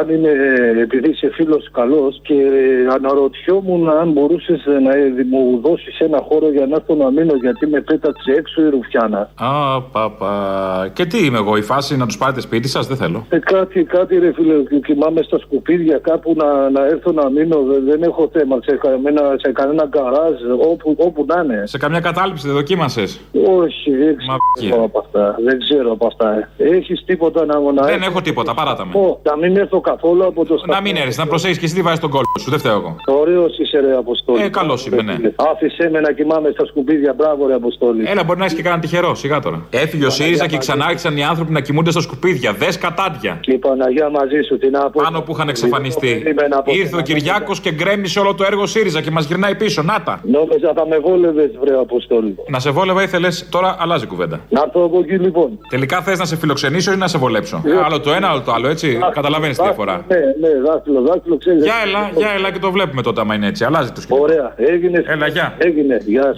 αν 0.00 0.06
είναι 0.14 0.28
ε, 0.28 0.80
επειδή 0.80 1.10
είσαι 1.10 1.30
φίλος 1.32 1.70
καλός 1.72 2.20
και 2.22 2.34
ε, 2.34 2.94
αναρωτιόμουν 2.94 3.88
αν 3.88 4.12
μπορούσες 4.12 4.66
ε, 4.66 4.78
να 4.78 4.92
ε, 4.92 5.12
μου 5.30 5.60
δώσεις 5.64 5.98
ένα 5.98 6.20
χώρο 6.28 6.50
για 6.50 6.66
να 6.66 6.76
έρθω 6.76 6.94
να 6.94 7.10
μείνω 7.10 7.34
γιατί 7.40 7.66
με 7.66 7.80
πέταξε 7.80 8.32
έξω 8.32 8.62
η 8.62 8.68
Ρουφιάνα. 8.68 9.30
Α, 9.34 9.82
παπα. 9.82 10.90
Και 10.92 11.04
τι 11.04 11.24
είμαι 11.24 11.38
εγώ, 11.38 11.56
η 11.56 11.62
φάση 11.62 11.96
να 11.96 12.06
τους 12.06 12.18
πάρετε 12.18 12.40
σπίτι 12.40 12.68
σας, 12.68 12.86
δεν 12.86 12.96
θέλω. 12.96 13.26
Ε, 13.28 13.38
κάτι, 13.38 13.84
κάτι 13.86 14.18
ρε 14.18 14.32
φίλε, 14.32 14.54
κοιμάμαι 14.86 15.22
στα 15.22 15.38
σκουπίδια 15.38 15.98
κάπου 15.98 16.34
να, 16.36 16.70
να 16.70 16.86
έρθω 16.86 17.12
να 17.12 17.30
μείνω, 17.30 17.62
δεν, 17.62 17.84
δεν 17.84 18.02
έχω 18.02 18.30
θέμα 18.32 18.58
σε, 18.64 18.76
κανένα, 18.76 19.22
σε 19.42 19.52
κανένα 19.52 19.84
γκαράζ, 19.84 20.34
όπου, 20.70 20.94
όπου 20.98 21.24
να 21.28 21.42
είναι. 21.42 21.62
Σε 21.66 21.78
καμιά 21.78 22.00
κατάληψη 22.00 22.46
δεν 22.46 22.56
δοκίμασες; 22.56 23.20
Όχι, 23.62 23.90
δεν 23.90 24.16
ξέρω 24.58 24.84
από 24.84 24.98
αυτά, 24.98 25.36
δεν 25.44 25.58
ξέρω 25.58 25.92
από 25.92 26.06
αυτά. 26.06 26.48
Έχεις 26.56 27.04
τίποτα 27.04 27.44
να 27.44 27.60
να 27.60 27.82
Δεν 27.82 27.94
έρθω; 27.94 28.10
έχω 28.10 28.20
τίποτα, 28.20 28.54
παράτα 28.54 28.86
με. 28.86 28.98
Ω, 28.98 29.20
να 29.22 29.36
μην 29.36 29.56
έρθω 29.56 29.80
καθόλου 29.80 30.24
από 30.24 30.44
το 30.44 30.62
Να 30.66 30.80
μην 30.80 30.96
έρθεις, 30.96 31.18
να 31.18 31.26
προσέχεις 31.26 31.58
και 31.58 31.64
εσύ 31.64 31.74
τι 31.74 31.82
βάζεις 31.82 32.00
τον 32.00 32.10
κόλπο 32.10 32.38
σου, 32.40 32.50
δεν 32.50 32.58
φταίω 32.58 32.72
εγώ. 32.72 32.96
Ωραίος 33.06 33.58
είσαι 33.58 33.80
ρε 33.80 33.96
Αποστόλη. 33.96 34.42
Ε, 34.42 34.48
καλός 34.48 34.86
είμαι, 34.86 35.02
ναι. 35.02 35.16
Άφησέ 35.36 35.88
με 35.92 36.00
να 36.00 36.12
κοιμάμαι 36.12 36.50
στα 36.52 36.66
σκουπίδια, 36.66 37.14
μπράβο 37.16 37.46
ρε 37.46 37.54
Αποστόλη. 37.54 38.04
Έλα, 38.06 38.24
μπορεί 38.24 38.38
να 38.38 38.44
έχει 38.44 38.54
και 38.54 38.62
κανένα 38.62 38.80
τυχερό, 38.82 39.14
σιγά 39.14 39.40
τώρα. 39.40 39.66
Έφυγε 39.70 40.06
ο 40.06 40.10
ΣΥΡΙΖΑ 40.10 40.46
και 40.46 40.58
ξανά 40.58 40.84
άρχισαν 40.84 41.16
οι 41.16 41.24
άνθρωποι 41.24 41.52
να 41.52 41.60
κοιμούνται 41.60 41.90
στα 41.90 42.00
σκουπίδια. 42.00 42.52
Δες 42.52 42.78
κατάντια. 42.78 43.40
Η 43.44 43.58
Παναγία 43.76 44.10
μαζί 44.10 44.40
σου, 44.48 44.58
τι 44.58 44.70
να 44.70 44.90
πω. 44.90 45.02
Πάνω 45.02 45.20
που 45.22 45.32
είχαν 45.32 45.48
εξαφανιστεί. 45.48 46.22
Ήρθε 46.64 46.96
ο 46.96 47.00
Κυριάκος 47.00 47.60
και 47.60 47.72
γκρέμισε 47.72 48.20
όλο 48.20 48.34
το 48.34 48.44
έργο 48.44 48.66
ΣΥΡΙΖΑ 48.66 49.00
και 49.00 49.10
μας 49.10 49.24
γυρνάει 49.26 49.54
πίσω. 49.54 49.82
Νάτα. 49.82 50.20
Νόμιζα 50.22 50.72
θα 50.74 50.86
με 50.86 50.98
βόλευες 50.98 51.50
βρε 51.60 51.74
Αποστόλη. 51.78 52.36
Να 52.48 52.58
σε 52.60 52.70
βόλευα 52.70 53.02
ήθελε, 53.02 53.28
τώρα 53.50 53.76
αλλάζει 53.78 54.06
κουβέντα. 54.06 54.40
Να 54.48 54.62
έρθω 54.66 54.84
από 54.84 54.98
εκεί 54.98 55.18
λοιπόν. 55.18 55.58
Τελικά 55.68 56.00
θες 56.02 56.18
να 56.18 56.24
σε 56.24 56.36
φιλοξενήσω 56.36 56.92
ή 56.92 56.96
να 56.96 57.08
σε 57.08 57.18
βολέψω; 57.18 57.62
Ε, 57.66 57.70
Άλλο 57.84 58.00
το 58.00 58.12
ένα, 58.12 58.28
άλλο 58.28 58.40
το 58.40 58.52
άλλο, 58.52 58.68
έτσι; 58.68 58.98
Καταλαβαίνεις 59.12 59.56
τη 59.56 59.62
διαφορά. 59.62 60.04
Ναι, 60.08 60.16
ναι, 60.16 60.60
δάχτυλο, 60.66 61.00
δάχτυλο, 61.00 61.36
ξέρεις. 61.36 61.62
Για 61.64 61.74
έλα, 61.86 62.10
για 62.16 62.28
έλα 62.36 62.52
και 62.52 62.58
το 62.58 62.70
βλέπουμε 62.70 63.02
τότε 63.02 63.20
άμα 63.20 63.34
είναι 63.34 63.46
έτσι. 63.46 63.64
Αλλάζει 63.64 63.92
το 63.92 64.00
σκηνικό. 64.00 64.24
Ωραία, 64.24 64.54
έγινε. 64.56 65.02
Έλα, 65.06 65.26
γεια. 65.26 65.54
Έγινε, 65.58 66.02
γεια. 66.06 66.34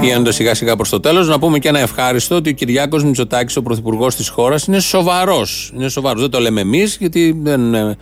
Πηγαίνοντα 0.00 0.32
σιγά 0.32 0.54
σιγά 0.54 0.76
προς 0.76 0.88
το 0.88 1.00
τέλος, 1.00 1.28
να 1.28 1.38
πούμε 1.38 1.58
και 1.58 1.68
ένα 1.68 1.78
ευχάριστο 1.78 2.34
ότι 2.34 2.50
ο 2.50 2.52
Κυριάκος 2.52 3.04
Μητσοτάκης, 3.04 3.56
ο 3.56 3.62
πρωθυπουργός 3.62 4.14
της 4.14 4.28
χώρας, 4.28 4.64
είναι 4.66 4.80
σοβαρός. 4.80 5.72
Είναι 5.74 5.88
σοβαρός. 5.88 6.20
Δεν 6.20 6.30
το 6.30 6.38
λέμε 6.40 6.60
εμείς, 6.60 6.96
γιατί 7.00 7.38
δεν. 7.42 7.74
ε, 7.74 7.96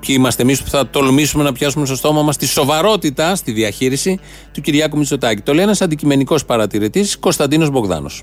Ποιοι 0.00 0.16
είμαστε 0.18 0.42
εμείς 0.42 0.62
που 0.62 0.70
θα 0.70 0.88
τολμήσουμε 0.88 1.42
να 1.42 1.52
πιάσουμε 1.52 1.86
στο 1.86 1.94
στόμα 1.96 2.22
μας 2.22 2.36
τη 2.36 2.46
σοβαρότητα 2.46 3.34
στη 3.36 3.52
διαχείριση 3.52 4.18
του 4.52 4.60
Κυριάκου 4.60 4.98
Μητσοτάκη. 4.98 5.42
Το 5.42 5.54
λέει 5.54 5.64
ένας 5.64 5.80
αντικειμενικός 5.80 6.44
παρατηρητής, 6.44 7.18
Κωνσταντίνος 7.18 7.70
Μπογδάνος. 7.70 8.22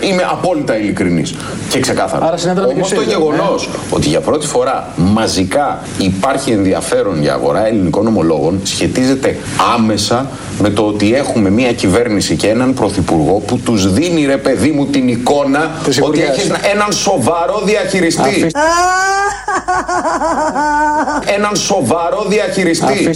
Είμαι 0.00 0.26
απόλυτα 0.30 0.76
ειλικρινής 0.76 1.34
και 1.68 1.80
ξεκάθαρος. 1.80 2.28
Άρα 2.28 2.36
συνέδρα 2.36 2.66
με 2.66 2.72
Όμως 2.72 2.88
και 2.88 2.94
το 2.94 3.00
ΣΥΡΙΖΑ, 3.00 3.18
γεγονός 3.18 3.68
ότι 3.90 4.08
για 4.08 4.20
πρώτη 4.20 4.46
φορά 4.46 4.88
μαζικά 4.96 5.82
υπάρχει 5.98 6.50
ενδιαφέρον 6.50 7.20
για 7.20 7.32
αγορά 7.32 7.66
ελληνικών 7.66 8.06
ομολόγων 8.06 8.60
σχετίζεται 8.62 9.36
άμεσα 9.74 10.30
με 10.58 10.70
το 10.70 10.82
ότι 10.82 11.14
έχουμε 11.14 11.50
μια 11.50 11.72
κυβέρνηση 11.72 12.36
και 12.36 12.48
έναν 12.48 12.74
πρωθυπουργό 12.74 13.32
που 13.32 13.58
τους 13.58 13.92
δίνει 13.92 14.26
ρε 14.26 14.36
παιδί 14.36 14.70
μου 14.70 14.86
την 14.86 15.08
εικόνα 15.08 15.70
ότι 15.80 15.92
σιγουριάς. 15.92 16.36
έχει 16.36 16.50
έναν 16.72 16.92
σοβαρό 16.92 17.60
διαχειριστή. 17.64 18.46
Έναν 21.36 21.56
σοβαρό 21.56 22.24
διαχειριστή. 22.28 23.14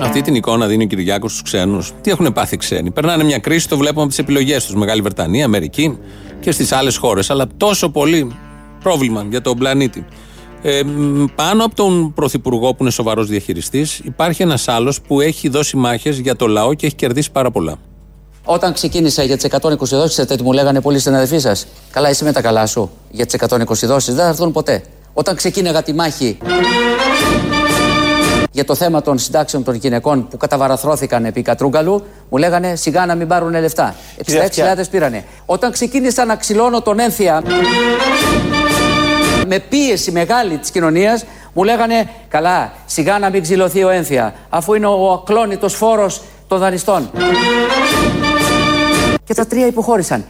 Αυτή 0.00 0.20
την 0.20 0.34
εικόνα 0.34 0.66
δίνει 0.66 0.84
ο 0.84 0.86
Κυριάκος 0.86 1.30
στους 1.30 1.42
ξένους. 1.42 1.92
Τι 2.00 2.10
έχουν 2.10 2.32
πάθει 2.32 2.54
οι 2.54 2.58
ξένοι; 2.58 2.90
Περνάνε 2.90 3.24
μια 3.24 3.38
κρίση, 3.38 3.68
το 3.68 3.76
βλέπουμε 3.76 4.00
από 4.00 4.10
τις 4.10 4.18
επιλογές 4.18 4.64
τους. 4.66 4.74
Μεγάλη 4.74 5.00
Βρετανία, 5.00 5.44
Αμερική 5.44 5.98
και 6.40 6.50
στις 6.50 6.72
άλλες 6.72 6.96
χώρες. 6.96 7.30
Αλλά 7.30 7.46
τόσο 7.56 7.90
πολύ 7.90 8.36
πρόβλημα 8.82 9.26
για 9.30 9.40
τον 9.40 9.58
πλανήτη. 9.58 10.04
Ε, 10.62 10.82
μ, 10.84 11.24
πάνω 11.34 11.64
από 11.64 11.74
τον 11.74 12.12
Πρωθυπουργό 12.14 12.70
που 12.74 12.76
είναι 12.82 12.90
σοβαρός 12.90 13.26
διαχειριστής, 13.28 13.98
υπάρχει 13.98 14.42
ένας 14.42 14.68
άλλος 14.68 15.00
που 15.00 15.20
έχει 15.20 15.48
δώσει 15.48 15.76
μάχες 15.76 16.18
για 16.18 16.36
το 16.36 16.46
λαό 16.46 16.74
και 16.74 16.86
έχει 16.86 16.94
κερδίσει 16.94 17.30
πάρα 17.30 17.50
πολλά. 17.50 17.76
Όταν 18.44 18.72
ξεκίνησα 18.72 19.22
για 19.22 19.36
τις 19.36 19.44
120 19.44 19.96
δόσεις, 19.96 20.10
ξέρετε 20.10 20.36
τι 20.36 20.42
μου 20.42 20.52
λέγανε 20.52 20.80
πολλοί 20.80 20.98
συναδελφοί 20.98 21.38
σας; 21.38 21.66
Καλά, 21.90 22.10
είσαι 22.10 22.24
με 22.24 22.32
τα 22.32 22.40
καλά 22.40 22.66
σου. 22.66 22.90
Για 23.10 23.26
τις 23.26 23.34
120 23.34 23.86
δόσεις 23.86 24.14
δεν 24.14 24.24
θα 24.24 24.30
έρθουν 24.30 24.52
ποτέ. 24.52 24.82
Όταν 25.12 25.36
ξεκίναγα 25.36 25.82
τη 25.82 25.92
μάχη 25.92 26.38
για 28.50 28.64
το 28.64 28.74
θέμα 28.74 29.02
των 29.02 29.18
συντάξεων 29.18 29.64
των 29.64 29.74
γυναικών 29.74 30.28
που 30.28 30.36
καταβαραthρώθηκαν 30.36 31.24
επί 31.24 31.42
Κατρούγκαλου, 31.42 32.04
μου 32.28 32.38
λέγανε 32.38 32.76
σιγά 32.76 33.06
να 33.06 33.14
μην 33.14 33.28
πάρουν 33.28 33.50
λεφτά. 33.50 33.94
66.000 34.26 34.34
πήρανε. 34.90 35.24
Όταν 35.46 35.72
ξεκίνησα 35.72 36.24
να 36.24 36.36
ξυλώνω 36.36 36.82
τον 36.82 36.98
ένθια 36.98 37.42
με 39.46 39.58
πίεση 39.58 40.10
μεγάλη 40.10 40.58
της 40.58 40.70
κοινωνίας, 40.70 41.24
μου 41.52 41.64
λέγανε 41.64 42.10
καλά, 42.28 42.72
σιγά 42.86 43.18
να 43.18 43.30
μην 43.30 43.42
ξυλωθεί 43.42 43.84
ο 43.84 43.88
ένθια, 43.88 44.34
αφού 44.48 44.74
είναι 44.74 44.86
ο 44.86 45.12
ακλόνητος 45.12 45.74
φόρος 45.74 46.22
των 46.46 46.58
δανειστών. 46.58 47.10
Και 49.24 49.34
τα 49.34 49.46
τρία 49.46 49.66
υποχώρησαν. 49.66 50.24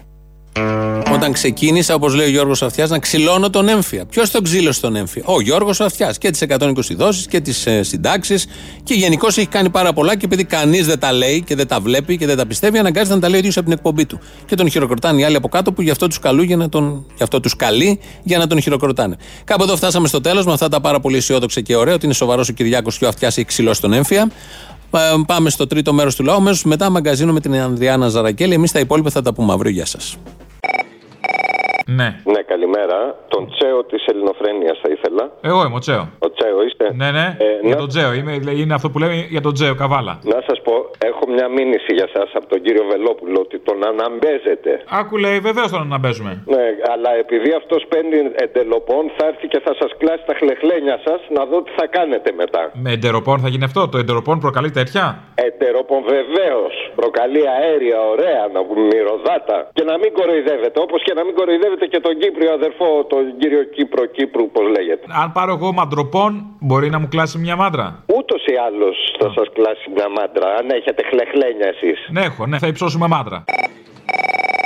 Όταν 1.12 1.32
ξεκίνησα, 1.32 1.94
όπως 1.94 2.14
λέει 2.14 2.26
ο 2.26 2.30
Γιώργος 2.30 2.62
Αυτιά, 2.62 2.86
να 2.86 2.98
ξυλώνω 2.98 3.50
τον 3.50 3.68
έμφυα. 3.68 4.04
Ποιος 4.04 4.30
τον 4.30 4.42
ξύλωσε 4.42 4.80
τον 4.80 4.96
έμφυα, 4.96 5.22
Ο 5.26 5.40
Γιώργος 5.40 5.80
Αυτιά. 5.80 6.14
Και 6.18 6.30
τις 6.30 6.40
120 6.40 6.94
δόσεις 6.96 7.26
και 7.26 7.40
τις 7.40 7.66
ε, 7.66 7.82
συντάξεις. 7.82 8.46
Και 8.82 8.94
γενικώς 8.94 9.36
έχει 9.38 9.46
κάνει 9.46 9.70
πάρα 9.70 9.92
πολλά 9.92 10.16
και 10.16 10.24
επειδή 10.24 10.44
κανείς 10.44 10.86
δεν 10.86 10.98
τα 10.98 11.12
λέει 11.12 11.42
και 11.42 11.54
δεν 11.54 11.66
τα 11.66 11.80
βλέπει 11.80 12.16
και 12.16 12.26
δεν 12.26 12.36
τα 12.36 12.46
πιστεύει, 12.46 12.78
αναγκάζεται 12.78 13.14
να 13.14 13.20
τα 13.20 13.28
λέει 13.28 13.36
ο 13.36 13.38
ίδιος 13.38 13.56
από 13.56 13.64
την 13.64 13.74
εκπομπή 13.74 14.06
του. 14.06 14.20
Και 14.46 14.54
τον 14.54 14.70
χειροκροτάνε 14.70 15.20
οι 15.20 15.24
άλλοι 15.24 15.36
από 15.36 15.48
κάτω 15.48 15.72
που 15.72 15.82
γι' 15.82 15.90
αυτό 15.90 16.06
τους 16.06 16.18
καλούν 16.18 16.44
για 16.44 16.56
να 16.56 16.68
τον. 16.68 17.06
Γι' 17.16 17.22
αυτό 17.22 17.40
τους 17.40 17.56
καλεί 17.56 18.00
για 18.22 18.38
να 18.38 18.46
τον 18.46 18.60
χειροκροτάνε. 18.60 19.16
Κάπου 19.44 19.62
εδώ 19.62 19.76
φτάσαμε 19.76 20.08
στο 20.08 20.20
τέλος 20.20 20.46
με 20.46 20.52
αυτά 20.52 20.68
τα 20.68 20.80
πάρα 20.80 21.00
πολύ 21.00 21.16
αισιόδοξα 21.16 21.60
και 21.60 21.76
ωραία 21.76 21.94
ότι 21.94 22.04
είναι 22.04 22.14
σοβαρός 22.14 22.48
ο 22.48 22.52
Κυριάκος 22.52 22.98
και 22.98 23.04
ο 23.04 23.08
Αυτιά 23.08 23.28
έχει 23.28 23.44
ξυλώσει 23.44 23.80
τον 23.80 23.92
έμφυα. 23.92 24.30
Ε, 24.90 24.98
Πάμε 25.26 25.50
στο 25.50 25.66
τρίτο 25.66 25.92
μέρος 25.92 26.16
του 26.16 26.24
λαού. 26.24 26.36
Αμέσως 26.36 26.64
μετά 26.64 26.90
μαγκαζίνο 26.90 27.32
με 27.32 27.40
την 27.40 27.54
Ανδριάνα 27.54 28.08
Ζαρακέλη. 28.08 28.54
Εμείς 28.54 28.72
τα 28.72 28.78
υπόλοιπα 28.78 29.10
θα 29.10 29.22
τα 29.22 29.32
πούμε 29.32 29.52
αύριο. 29.52 29.70
Γεια 29.72 29.86
σας. 29.86 30.16
Ναι. 31.98 32.08
Ναι, 32.32 32.40
καλημέρα. 32.52 32.98
Τον 33.28 33.42
Τσέο 33.54 33.84
της 33.84 34.02
Ελληνοφρένειας 34.06 34.76
θα 34.82 34.88
ήθελα. 34.96 35.24
Εγώ 35.50 35.60
είμαι 35.66 35.74
ο 35.80 35.82
Τσέο. 35.86 36.02
Ο 36.26 36.28
Τσέο 36.34 36.58
είστε. 36.66 36.84
Ναι, 37.00 37.10
ναι. 37.18 37.26
Ε, 37.38 37.44
για 37.66 37.74
να- 37.74 37.80
τον 37.82 37.88
Τζέο. 37.88 38.10
Είμαι, 38.18 38.32
είναι 38.62 38.74
αυτό 38.74 38.90
που 38.90 38.98
λέμε 39.02 39.14
για 39.34 39.40
τον 39.46 39.54
Τζέο 39.54 39.74
Καβάλα. 39.74 40.14
Να 40.34 40.38
σας 40.48 40.58
πω, 40.66 40.74
έχω 41.10 41.22
μια 41.34 41.48
μήνυση 41.56 41.90
για 41.98 42.06
εσά 42.14 42.22
από 42.38 42.46
τον 42.52 42.60
κύριο 42.64 42.84
Βελόπουλο 42.92 43.38
ότι 43.46 43.58
τον 43.68 43.78
αναμπέζετε. 43.90 44.70
Άκου 45.00 45.16
λέει, 45.24 45.38
βεβαίως 45.48 45.70
τον 45.70 45.86
να 45.94 46.00
παίζουμε. 46.00 46.32
Ναι, 46.54 46.64
αλλά 46.92 47.10
επειδή 47.24 47.50
αυτός 47.60 47.80
παίρνει 47.92 48.18
εντελοπών, 48.44 49.02
θα 49.16 49.24
έρθει 49.30 49.46
και 49.52 49.60
θα 49.66 49.72
σας 49.80 49.90
κλάσει 50.00 50.22
τα 50.26 50.34
χλεχλένια 50.40 50.96
σας 51.06 51.20
να 51.36 51.42
δω 51.50 51.62
τι 51.62 51.70
θα 51.78 51.86
κάνετε 51.96 52.30
μετά. 52.42 52.62
Με 52.84 52.90
εντεροπών 52.96 53.36
θα 53.40 53.48
γίνει 53.48 53.64
αυτό; 53.64 53.88
Το 53.88 53.98
εντεροπών 53.98 54.36
προκαλεί 54.44 54.70
τέτοια; 54.70 55.04
Εντεροπών 55.46 56.00
βεβαίως. 56.16 56.72
Προκαλεί 57.00 57.42
αέρια, 57.56 57.98
ωραία, 58.14 58.42
να 58.54 58.60
πούμε 58.66 58.82
μυρωδάτα. 58.92 59.58
Και 59.76 59.84
να 59.90 59.94
μην 60.02 60.10
κοροϊδεύετε. 60.18 60.76
Όπως 60.86 61.00
και 61.06 61.14
να 61.18 61.22
μην 61.24 61.34
κοροϊδεύετε 61.34 61.79
και 61.86 62.00
τον 62.00 62.18
Κύπριο 62.18 62.52
αδερφό, 62.52 63.04
τον 63.08 63.38
κύριο 63.38 63.62
Κύπρο 63.64 64.04
Κύπρου, 64.06 64.50
πώς 64.50 64.68
λέγεται. 64.76 65.06
Αν 65.22 65.32
πάρω 65.32 65.52
εγώ 65.52 65.72
μαντροπών, 65.72 66.56
μπορεί 66.60 66.90
να 66.90 66.98
μου 66.98 67.08
κλάσει 67.08 67.38
μια 67.38 67.56
μάντρα; 67.56 68.04
Ούτως 68.18 68.44
ή 68.46 68.54
άλλως 68.66 68.96
θα 69.18 69.32
σας 69.36 69.48
κλάσει 69.52 69.90
μια 69.94 70.08
μάντρα, 70.16 70.48
αν 70.58 70.70
έχετε 70.70 71.02
χλεχλένια 71.10 71.66
εσείς. 71.66 72.08
Ναι, 72.10 72.20
έχω, 72.20 72.46
ναι, 72.46 72.58
θα 72.58 72.66
υψώσουμε 72.66 73.06
μάντρα. 73.06 73.44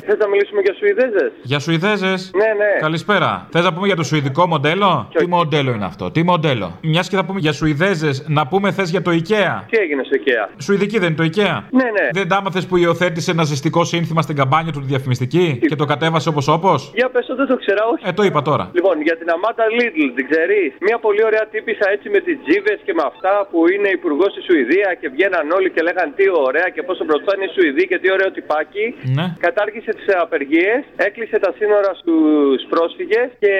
Θες 0.07 0.19
να 0.19 0.29
μιλήσουμε 0.29 0.61
για 0.61 0.75
Σουηδέζες; 0.79 1.33
Για 1.43 1.59
Σουηδέζες; 1.59 2.31
Ναι, 2.35 2.45
ναι. 2.45 2.71
Καλησπέρα. 2.81 3.47
Θες 3.53 3.65
να 3.65 3.73
πούμε 3.75 3.87
για 3.87 3.97
το 3.97 4.03
σουηδικό 4.03 4.47
μοντέλο; 4.47 5.09
Τι 5.19 5.27
μοντέλο 5.27 5.71
είναι 5.73 5.85
αυτό, 5.85 6.11
τι 6.11 6.23
μοντέλο; 6.23 6.79
Μιας 6.83 7.09
και 7.09 7.17
θα 7.17 7.25
πούμε 7.25 7.41
για 7.41 7.53
Σουηδέζες, 7.53 8.25
να 8.29 8.47
πούμε 8.47 8.73
θες 8.73 8.91
για 8.91 9.03
το 9.03 9.11
IKEA. 9.11 9.53
Τι 9.71 9.77
έγινε 9.85 10.03
στο 10.09 10.17
IKEA; 10.21 10.45
Σουηδική 10.59 10.99
δεν 10.99 11.09
είναι 11.13 11.21
το 11.23 11.27
IKEA. 11.33 11.57
Ναι, 11.81 11.89
ναι. 11.97 12.07
Δεν 12.13 12.29
τα 12.29 12.37
άμαθες 12.37 12.67
που 12.67 12.77
υιοθέτησε 12.77 13.31
ένα 13.31 13.45
ζεστικό 13.45 13.85
σύνθημα 13.85 14.23
στην 14.23 14.37
καμπάνια 14.37 14.73
του 14.73 14.81
τη 14.81 14.87
διαφημιστική 14.87 15.59
και 15.69 15.77
το 15.77 15.85
κατέβασε 15.85 16.29
όπως 16.29 16.49
όπω. 16.49 16.73
Για 16.95 17.09
πες 17.13 17.27
το, 17.27 17.35
δεν 17.35 17.47
το 17.47 17.57
ξέρα, 17.57 17.83
όχι. 17.93 18.03
Ε, 18.09 18.13
το 18.13 18.23
είπα 18.29 18.43
τώρα. 18.43 18.65
Λοιπόν, 18.73 18.97
για 19.09 19.17
την 19.21 19.29
Αμάντα 19.35 19.65
Λίτλ, 19.79 20.05
την 20.19 20.25
ξέρεις; 20.31 20.69
Μια 20.89 20.99
πολύ 21.07 21.23
ωραία 21.29 21.45
τύπησα 21.55 21.87
έτσι 21.95 22.07
με 22.15 22.21
τις 22.27 22.37
τζίβες 22.45 22.79
και 22.87 22.93
με 22.99 23.05
αυτά 23.13 23.33
που 23.51 23.59
είναι 23.75 23.89
υπουργός 23.99 24.31
στη 24.35 24.43
Σουηδία 24.49 24.89
και 25.01 25.09
βγαίναν 25.15 25.45
όλοι 25.57 25.69
και 25.75 25.83
λέγαν 25.89 26.09
τι 26.17 26.25
ωραία 26.49 26.69
και 26.75 26.83
πόσο 26.89 27.03
μπροστά 27.09 27.31
είναι 27.35 27.47
η 27.51 27.53
Σουηδοί 27.57 27.85
και 27.91 27.99
τι 28.01 28.09
ωραίο 28.17 28.31
τυπάκι. 28.37 28.87
Ναι. 29.17 29.27
Κατάργησε 29.47 29.91
τις 29.97 30.07
απεργίες, 30.25 30.81
έκλεισε 31.09 31.37
τα 31.45 31.51
σύνορα 31.59 31.91
στους 32.01 32.59
πρόσφυγες 32.73 33.29
και 33.43 33.53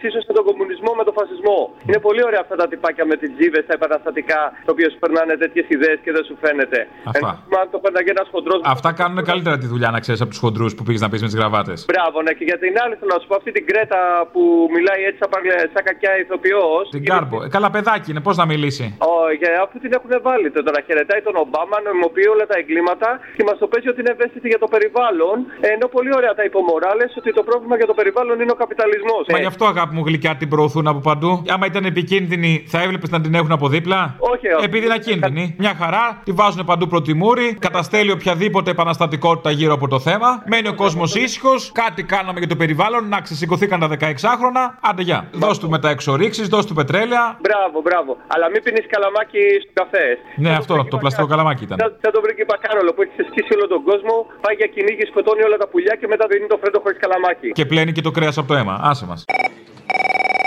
σύσωσε 0.00 0.30
τον 0.38 0.44
κομμουνισμό 0.48 0.90
με 0.98 1.04
τον 1.08 1.14
φασισμό. 1.18 1.58
Είναι 1.88 2.00
πολύ 2.06 2.22
ωραία 2.28 2.40
αυτά 2.44 2.56
τα 2.62 2.66
τυπάκια 2.70 3.04
με 3.10 3.16
τις 3.20 3.30
τζίβες, 3.36 3.64
τα 3.68 3.74
επαναστατικά, 3.78 4.40
το 4.66 4.70
οποίο 4.74 4.88
σου 4.92 4.98
περνάνε 5.02 5.34
τέτοιες 5.42 5.66
ιδέες 5.74 5.98
και 6.04 6.10
δεν 6.16 6.24
σου 6.28 6.34
φαίνεται. 6.42 6.78
Αυτά. 7.12 7.30
Ενώ, 7.48 7.56
αν 7.62 7.66
το 7.74 7.78
περνάγε 7.84 8.10
ένας 8.16 8.28
χοντρός. 8.32 8.60
Αυτά 8.76 8.90
κάνουν 9.00 9.20
καλύτερα 9.30 9.56
τη 9.62 9.66
δουλειά 9.72 9.90
να 9.96 10.00
ξέρεις 10.04 10.20
από 10.24 10.30
τους 10.32 10.42
χοντρούς 10.44 10.70
που 10.76 10.82
πήγες 10.86 11.02
να 11.04 11.08
πεις 11.10 11.20
με 11.24 11.28
τις 11.30 11.36
γραβάτες. 11.40 11.78
Μπράβο, 11.92 12.16
ναι, 12.26 12.32
και 12.38 12.44
για 12.50 12.58
την 12.62 12.72
άλλη 12.82 12.94
θέλω 13.00 13.12
να 13.16 13.20
σου 13.22 13.28
πω 13.30 13.34
αυτή 13.40 13.50
την 13.56 13.64
Κρέτα 13.70 14.00
που 14.32 14.42
μιλάει 14.76 15.00
έτσι 15.08 15.18
σαν, 15.22 15.28
παγλε- 15.34 15.68
σαν 15.74 15.82
κακιά 15.88 16.12
ηθοποιός. 16.22 16.84
Την 16.96 17.04
κάρπο. 17.10 17.36
Ε, 17.44 17.48
καλά 17.56 17.68
παιδάκι 17.74 18.08
είναι, 18.10 18.22
πώς 18.26 18.36
να 18.42 18.46
μιλήσει. 18.52 18.84
Όχι, 19.24 19.44
αφού 19.64 19.74
την 19.84 19.92
έχουν 19.98 20.10
βάλει 20.28 20.48
τώρα. 20.50 20.80
Χαιρετάει 20.86 21.20
τον 21.28 21.36
Ομπάμα, 21.44 21.76
νομιμοποιεί 21.86 22.26
όλα 22.34 22.46
τα 22.50 22.56
εγκλήματα 22.62 23.08
και 23.36 23.44
μας 23.48 23.56
το 23.62 23.66
παίζει 23.70 23.88
ότι 23.92 24.00
είναι 24.02 24.12
ευαίσθητη 24.16 24.48
για 24.52 24.60
το 24.64 24.68
περιβάλλον. 24.74 25.36
Ενώ 25.78 25.88
πολύ 25.96 26.10
ωραία 26.18 26.34
τα 26.34 26.42
είπε 26.44 26.56
ο 26.56 26.64
Μοράλες 26.70 27.10
ότι 27.20 27.32
το 27.38 27.42
πρόβλημα 27.48 27.76
για 27.76 27.86
το 27.86 27.94
περιβάλλον 27.94 28.40
είναι 28.40 28.54
ο 28.56 28.58
καπιταλισμός. 28.64 29.22
Μα 29.32 29.38
γι' 29.38 29.50
αυτό 29.52 29.64
αγάπη 29.64 29.94
μου 29.94 30.02
γλυκιά 30.06 30.36
την 30.36 30.48
προωθούν 30.48 30.86
από 30.92 31.00
παντού. 31.08 31.42
Άμα 31.54 31.66
ήταν 31.66 31.84
επικίνδυνη, 31.84 32.52
θα 32.72 32.78
έβλεπες 32.82 33.10
να 33.10 33.20
την 33.20 33.34
έχουν 33.34 33.52
από 33.52 33.68
δίπλα; 33.68 34.00
Όχι, 34.18 34.46
όχι. 34.54 34.64
Επειδή 34.64 34.84
είναι 34.84 34.94
ακίνδυνη. 34.94 35.44
Μια 35.58 35.74
χαρά, 35.80 36.04
τη 36.24 36.32
βάζουν 36.32 36.64
παντού 36.64 36.86
προτιμούρι, 36.86 37.56
καταστέλει 37.66 38.10
οποιαδήποτε 38.10 38.70
επαναστατικότητα 38.70 39.50
γύρω 39.50 39.72
από 39.78 39.88
το 39.88 39.98
θέμα. 39.98 40.42
Μένει 40.46 40.68
ο 40.68 40.74
κόσμος 40.74 41.14
ήσυχος, 41.14 41.72
κάτι 41.72 42.02
κάναμε 42.02 42.38
για 42.38 42.48
το 42.48 42.56
περιβάλλον, 42.56 43.08
να 43.08 43.20
ξεσηκωθήκαν 43.20 43.80
τα 43.80 43.88
16χρονα. 43.88 44.64
Άντε 44.80 45.02
γεια. 45.02 45.28
Δώσ' 45.32 45.58
του 45.58 45.68
μετά 45.68 45.88
εξορίξεις, 45.90 46.48
δώσ' 46.48 46.66
του 46.66 46.74
πετρέλαια. 46.74 47.24
Μπράβο, 47.46 47.80
μπράβο. 47.86 48.16
Αλλά 48.26 48.46
μην 48.52 48.62
πίνεις 48.62 48.86
καλαμάκι 48.94 49.42
στου 49.62 49.72
καφέ. 49.72 50.06
Ναι, 50.36 50.50
αυτό, 50.60 50.86
το 50.90 50.96
πλαστικό 51.02 51.26
καλαμάκι 51.26 51.62
ήταν. 51.64 51.76
Σαν, 51.80 51.90
σαν 52.02 52.12
τον 52.12 52.22
πρίγκιπα 52.22 52.56
Κάρολο 52.64 52.90
που 52.94 53.02
έχει 53.02 53.12
ξεσκίσει 53.16 53.50
όλο 53.56 53.66
τον 53.74 53.82
κόσμο, 53.88 54.14
πάει 54.44 54.54
για 54.60 54.68
κυνήγι, 54.74 55.04
σκοτώνει 55.10 55.42
όλα 55.48 55.58
τα 55.62 55.67
πουλιά 55.70 55.94
και 56.00 56.06
μετά 56.06 56.26
δίνει 56.30 56.46
το 56.46 56.56
φρέντο 56.60 56.80
χωρίς 56.80 56.98
καλαμάκι. 56.98 57.52
Και 57.52 57.66
πλένει 57.66 57.92
και 57.92 58.00
το 58.00 58.10
κρέας 58.10 58.38
από 58.38 58.48
το 58.48 58.54
αίμα. 58.54 58.80
Άσε 58.82 59.06
μας. 59.06 59.24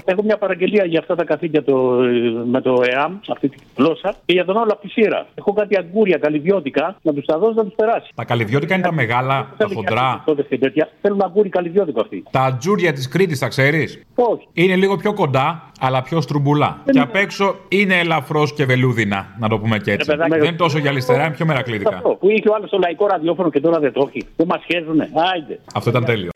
Έχω 0.06 0.24
μια 0.24 0.38
παραγγελία 0.38 0.86
για 0.86 1.00
αυτά 1.00 1.16
τα 1.16 1.24
καθήκια 1.24 1.64
το, 1.64 1.76
με 2.46 2.62
το 2.62 2.84
ΕΑΜ, 2.86 3.18
αυτή 3.32 3.50
τη 3.50 3.58
γλώσσα, 3.78 4.16
και 4.26 4.34
για 4.34 4.46
τον 4.46 4.58
άλλο 4.58 4.72
από 4.72 4.82
τη 4.82 4.90
σειρά. 4.90 5.26
Έχω 5.36 5.54
κάτι 5.54 5.78
αγκούρια 5.78 6.18
καλυβιώτικα 6.18 6.96
να 7.02 7.14
τους 7.14 7.26
τα 7.26 7.38
δώσω 7.38 7.54
να 7.54 7.64
τους 7.64 7.74
περάσει. 7.76 8.12
Τα 8.16 8.26
καλυβιώτικα 8.26 8.74
είναι 8.74 8.84
τα 8.84 8.94
μεγάλα, 8.94 9.48
τα 9.58 9.68
χοντρά. 9.74 10.22
Τότες 10.26 10.46
και 10.50 10.58
τέτοια. 10.58 10.90
Θέλουν 11.02 11.22
αγκούρι 11.22 11.50
καλυβιώτικο 11.50 12.02
αυτή. 12.02 12.24
Τα 12.32 12.42
ατζούρια 12.42 12.94
της 12.94 13.08
Κρήτης, 13.08 13.40
τα 13.40 13.48
ξέρεις; 13.48 14.02
Όχι. 14.16 14.48
Είναι 14.54 14.76
λίγο 14.76 14.96
πιο 14.98 15.14
κοντά, 15.14 15.72
αλλά 15.80 16.02
πιο 16.02 16.22
στρουμπουλά. 16.22 16.82
Και 16.92 17.00
απ' 17.00 17.16
έξω 17.16 17.56
είναι 17.68 18.00
ελαφρώς 18.00 18.54
και 18.54 18.66
βελούδινα, 18.66 19.36
να 19.40 19.50
το 19.50 19.60
πούμε 19.60 19.80
και 19.80 19.92
έτσι. 19.92 20.10
Ρε 20.10 20.18
παιδάκι, 20.18 20.40
Δεν 20.40 20.48
είναι 20.48 20.58
τόσο 20.58 20.78
γυαλιστερά, 20.78 21.26
είναι 21.26 21.36
πιο 21.36 21.46
μερακλίδικα. 21.46 21.96
Αυτό 21.96 22.10
που 22.10 22.30
είχε 22.30 22.50
ο 22.50 22.54
άλλος 22.56 22.68
στο 22.68 22.78
λαϊκό 22.78 23.08
ραδιόφωνο 23.08 23.50
και 23.50 23.60
τώρα 23.60 23.80
δεν 23.80 23.92
το 23.94 24.10
έχει. 24.10 24.28
Δεν 24.36 24.48
μας 24.48 24.62
χέζουνε. 24.66 25.10
Άιντε. 25.34 25.60
Αυτό 25.74 25.90
ήταν 25.90 26.06
τέλειο. 26.06 26.30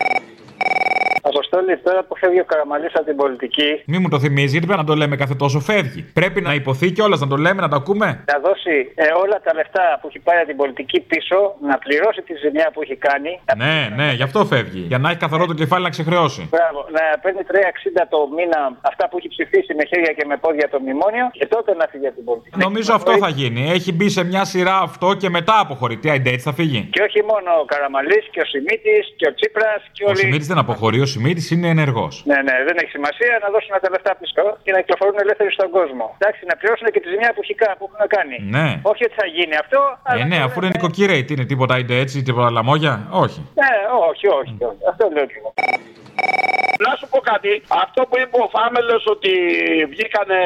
Αποστόλη, 1.55 1.77
τώρα 1.87 2.03
που 2.07 2.15
φεύγει 2.17 2.39
ο 2.39 2.45
Καραμαλής 2.51 2.93
από 2.95 3.05
την 3.05 3.15
πολιτική, 3.15 3.69
Μη 3.85 3.97
μου 3.99 4.09
το 4.09 4.19
θυμίζει, 4.19 4.51
γιατί 4.55 4.65
πρέπει 4.65 4.81
να 4.83 4.89
το 4.91 4.95
λέμε 4.95 5.15
κάθε 5.15 5.35
τόσο 5.35 5.59
φεύγει. 5.59 6.01
Πρέπει 6.19 6.39
να 6.41 6.53
υποθεί 6.53 6.91
κιόλας, 6.91 7.19
να 7.19 7.27
το 7.27 7.37
λέμε, 7.45 7.61
να 7.61 7.69
το 7.69 7.75
ακούμε. 7.75 8.07
να 8.31 8.39
δώσει 8.47 8.75
ε, 8.95 9.05
όλα 9.23 9.37
τα 9.45 9.51
λεφτά 9.53 9.85
που 9.99 10.07
έχει 10.07 10.19
πάρει 10.19 10.39
από 10.43 10.47
την 10.47 10.57
πολιτική 10.57 10.99
πίσω, 11.11 11.37
να 11.69 11.77
πληρώσει 11.77 12.21
τη 12.27 12.33
ζημιά 12.43 12.67
που 12.73 12.81
έχει 12.81 12.95
κάνει. 13.07 13.31
Ναι, 13.63 13.77
ναι, 13.99 14.07
γι' 14.19 14.23
αυτό 14.23 14.45
φεύγει. 14.45 14.83
Για 14.91 14.97
να 14.97 15.09
έχει 15.09 15.19
καθαρό 15.25 15.45
το 15.45 15.53
κεφάλι 15.61 15.83
να 15.83 15.89
ξεχρεώσει. 15.95 16.41
Μπράβο, 16.55 16.79
να 16.97 17.03
παίρνει 17.21 17.41
3,60 17.51 18.05
το 18.09 18.19
μήνα 18.35 18.59
αυτά 18.91 19.03
που 19.09 19.17
έχει 19.17 19.29
ψηφίσει 19.35 19.71
με 19.79 19.83
χέρια 19.91 20.11
και 20.17 20.25
με 20.31 20.37
πόδια 20.37 20.67
το 20.69 20.79
μνημόνιο 20.83 21.25
και 21.39 21.45
τότε 21.55 21.69
να 21.79 21.85
φύγει 21.91 22.07
από 22.07 22.15
την 22.15 22.25
πολιτική. 22.25 22.57
Νομίζω 22.57 22.91
αυτό 22.93 23.11
θα 23.17 23.29
γίνει. 23.29 23.61
Έχει 23.77 23.91
μπει 23.95 24.09
σε 24.09 24.23
μια 24.23 24.43
σειρά 24.45 24.75
αυτό 24.87 25.07
και 25.21 25.29
μετά 25.29 25.59
αποχωρεί. 25.59 25.97
Τι 25.97 26.09
έτσι 26.09 26.45
θα 26.49 26.53
φύγει; 26.53 26.87
Και 26.95 27.01
όχι 27.07 27.21
μόνο 27.31 27.49
ο 27.61 27.65
Καραμαλής 27.65 28.25
και 28.31 28.39
ο 28.41 28.45
Σιμίτης 28.45 29.03
και 29.15 29.25
ο 29.29 29.33
Τσίπρας 29.37 29.81
και 29.91 30.03
Ο 30.03 30.07
όλοι. 30.09 30.17
Σιμίτης 30.17 30.47
δεν 30.47 30.57
αποχωρεί, 30.57 30.99
ο 30.99 31.05
Σιμίτης 31.05 31.44
είναι 31.53 31.67
ενεργός. 31.75 32.13
Ναι, 32.31 32.37
ναι, 32.47 32.55
δεν 32.67 32.75
έχει 32.81 32.91
σημασία 32.97 33.31
να 33.43 33.47
δώσουν 33.53 33.71
τα 33.83 33.89
λεφτά 33.93 34.11
πίσω 34.19 34.43
και 34.65 34.71
να 34.75 34.79
κυκλοφορούν 34.81 35.15
ελεύθεροι 35.25 35.51
στον 35.57 35.69
κόσμο. 35.77 36.05
Εντάξει, 36.17 36.41
να 36.51 36.55
πληρώσουν 36.59 36.87
και 36.93 36.99
τη 37.03 37.07
ζημιά 37.13 37.29
που, 37.35 37.41
έχει, 37.45 37.55
κα- 37.61 37.75
που 37.79 37.85
έχουν 37.89 38.07
κάνει. 38.15 38.35
Ναι. 38.55 38.67
Όχι 38.91 39.01
ότι 39.07 39.15
θα 39.21 39.25
γίνει 39.35 39.55
αυτό, 39.63 39.79
αλλά. 40.09 40.21
Ε, 40.21 40.25
ναι, 40.31 40.39
αφού 40.45 40.55
είναι 40.59 40.71
νοικοκυρέοι, 40.75 41.21
τι 41.25 41.31
είναι, 41.35 41.45
τίποτα 41.51 41.73
είτε 41.81 41.93
έτσι, 42.03 42.15
τίποτα 42.27 42.49
λαμόγια. 42.57 42.93
Όχι. 43.23 43.39
Ναι, 43.61 43.71
όχι, 44.09 44.25
όχι, 44.39 44.55
όχι. 44.69 44.81
Αυτό 44.91 45.03
λέω 45.15 45.25
και 45.31 45.37
εγώ. 45.41 45.51
Να 46.79 46.91
σου 46.99 47.07
πω 47.13 47.19
κάτι. 47.31 47.51
Αυτό 47.83 48.01
που 48.09 48.15
είπε 48.21 48.37
ο 48.45 48.49
Φάμελος 48.57 49.03
ότι 49.15 49.31
βγήκανε, 49.93 50.39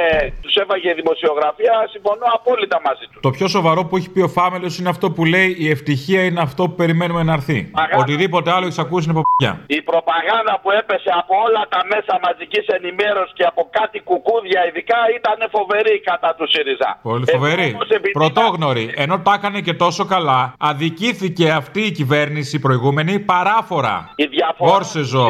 τους 0.43 0.55
έβαγε 0.63 0.89
δημοσιογραφία, 1.01 1.73
συμφωνώ 1.93 2.25
απόλυτα 2.39 2.77
μαζί 2.87 3.05
τους. 3.11 3.19
Το 3.21 3.29
πιο 3.37 3.47
σοβαρό 3.47 3.81
που 3.85 3.95
έχει 3.97 4.09
πει 4.09 4.21
ο 4.21 4.31
Φάμελος 4.37 4.73
είναι 4.79 4.89
αυτό 4.89 5.11
που 5.15 5.25
λέει 5.25 5.49
η 5.65 5.69
ευτυχία 5.69 6.21
είναι 6.27 6.41
αυτό 6.47 6.61
που 6.69 6.75
περιμένουμε 6.81 7.23
να 7.23 7.33
έρθει. 7.33 7.71
Οτιδήποτε 8.01 8.51
άλλο 8.55 8.65
έχεις 8.65 8.79
ακούσει 8.85 9.03
είναι 9.09 9.17
ποπιά. 9.21 9.53
Η 9.67 9.81
προπαγάνδα 9.81 10.53
που 10.61 10.69
έπεσε 10.71 11.09
από 11.21 11.33
όλα 11.45 11.61
τα 11.73 11.81
μέσα 11.93 12.13
μαζικής 12.25 12.65
ενημέρωσης 12.77 13.33
και 13.37 13.43
από 13.51 13.61
κάτι 13.77 13.97
κουκούδια 14.09 14.59
ειδικά 14.67 14.99
ήταν 15.19 15.37
φοβερή 15.55 15.95
κατά 16.09 16.35
του 16.37 16.45
ΣΥΡΙΖΑ. 16.53 16.89
Πολύ 17.01 17.23
Εγώ 17.27 17.37
φοβερή. 17.37 17.69
όμως 17.73 17.89
επειδή- 17.89 18.11
Πρωτόγνωρη. 18.11 18.93
Ενώ 18.95 19.19
τα 19.19 19.33
έκανε 19.37 19.59
και 19.61 19.73
τόσο 19.73 20.05
καλά, 20.05 20.53
αδικήθηκε 20.59 21.49
αυτή 21.61 21.81
η 21.81 21.91
κυβέρνηση 21.91 22.55
η 22.55 22.59
προηγούμενη 22.59 23.19
παράφορα. 23.19 23.95
Η 24.15 24.25
διαφορά, 24.25 24.71
Βόρσεζο. 24.71 25.27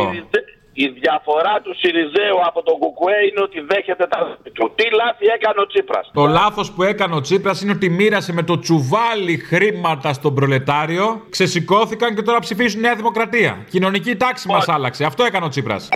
Η 0.85 0.87
διαφορά 1.01 1.55
του 1.63 1.73
Σιριζέου 1.79 2.39
από 2.49 2.63
τον 2.63 2.77
Κουκουέ 2.79 3.19
είναι 3.29 3.41
ότι 3.47 3.59
δέχεται 3.71 4.05
τα 4.07 4.19
λάθη 4.19 4.51
του. 4.51 4.71
Τι 4.75 4.85
λάθη 5.01 5.25
έκανε 5.35 5.59
ο 5.63 5.67
Τσίπρας; 5.67 6.11
Το 6.13 6.25
λάθος 6.25 6.71
που 6.71 6.83
έκανε 6.83 7.15
ο 7.15 7.21
Τσίπρας 7.21 7.61
είναι 7.61 7.71
ότι 7.71 7.89
μοίρασε 7.89 8.33
με 8.33 8.43
το 8.43 8.59
τσουβάλι 8.59 9.37
χρήματα 9.37 10.13
στον 10.13 10.35
προλετάριο, 10.35 11.21
ξεσηκώθηκαν 11.29 12.15
και 12.15 12.21
τώρα 12.21 12.39
ψηφίζουν 12.39 12.81
Νέα 12.81 12.95
Δημοκρατία. 12.95 13.65
Κοινωνική 13.69 14.15
τάξη 14.15 14.47
μας 14.47 14.69
άλλαξε. 14.69 15.03
Αυτό 15.05 15.23
έκανε 15.23 15.45
ο 15.45 15.49
Τσίπρας. 15.49 15.89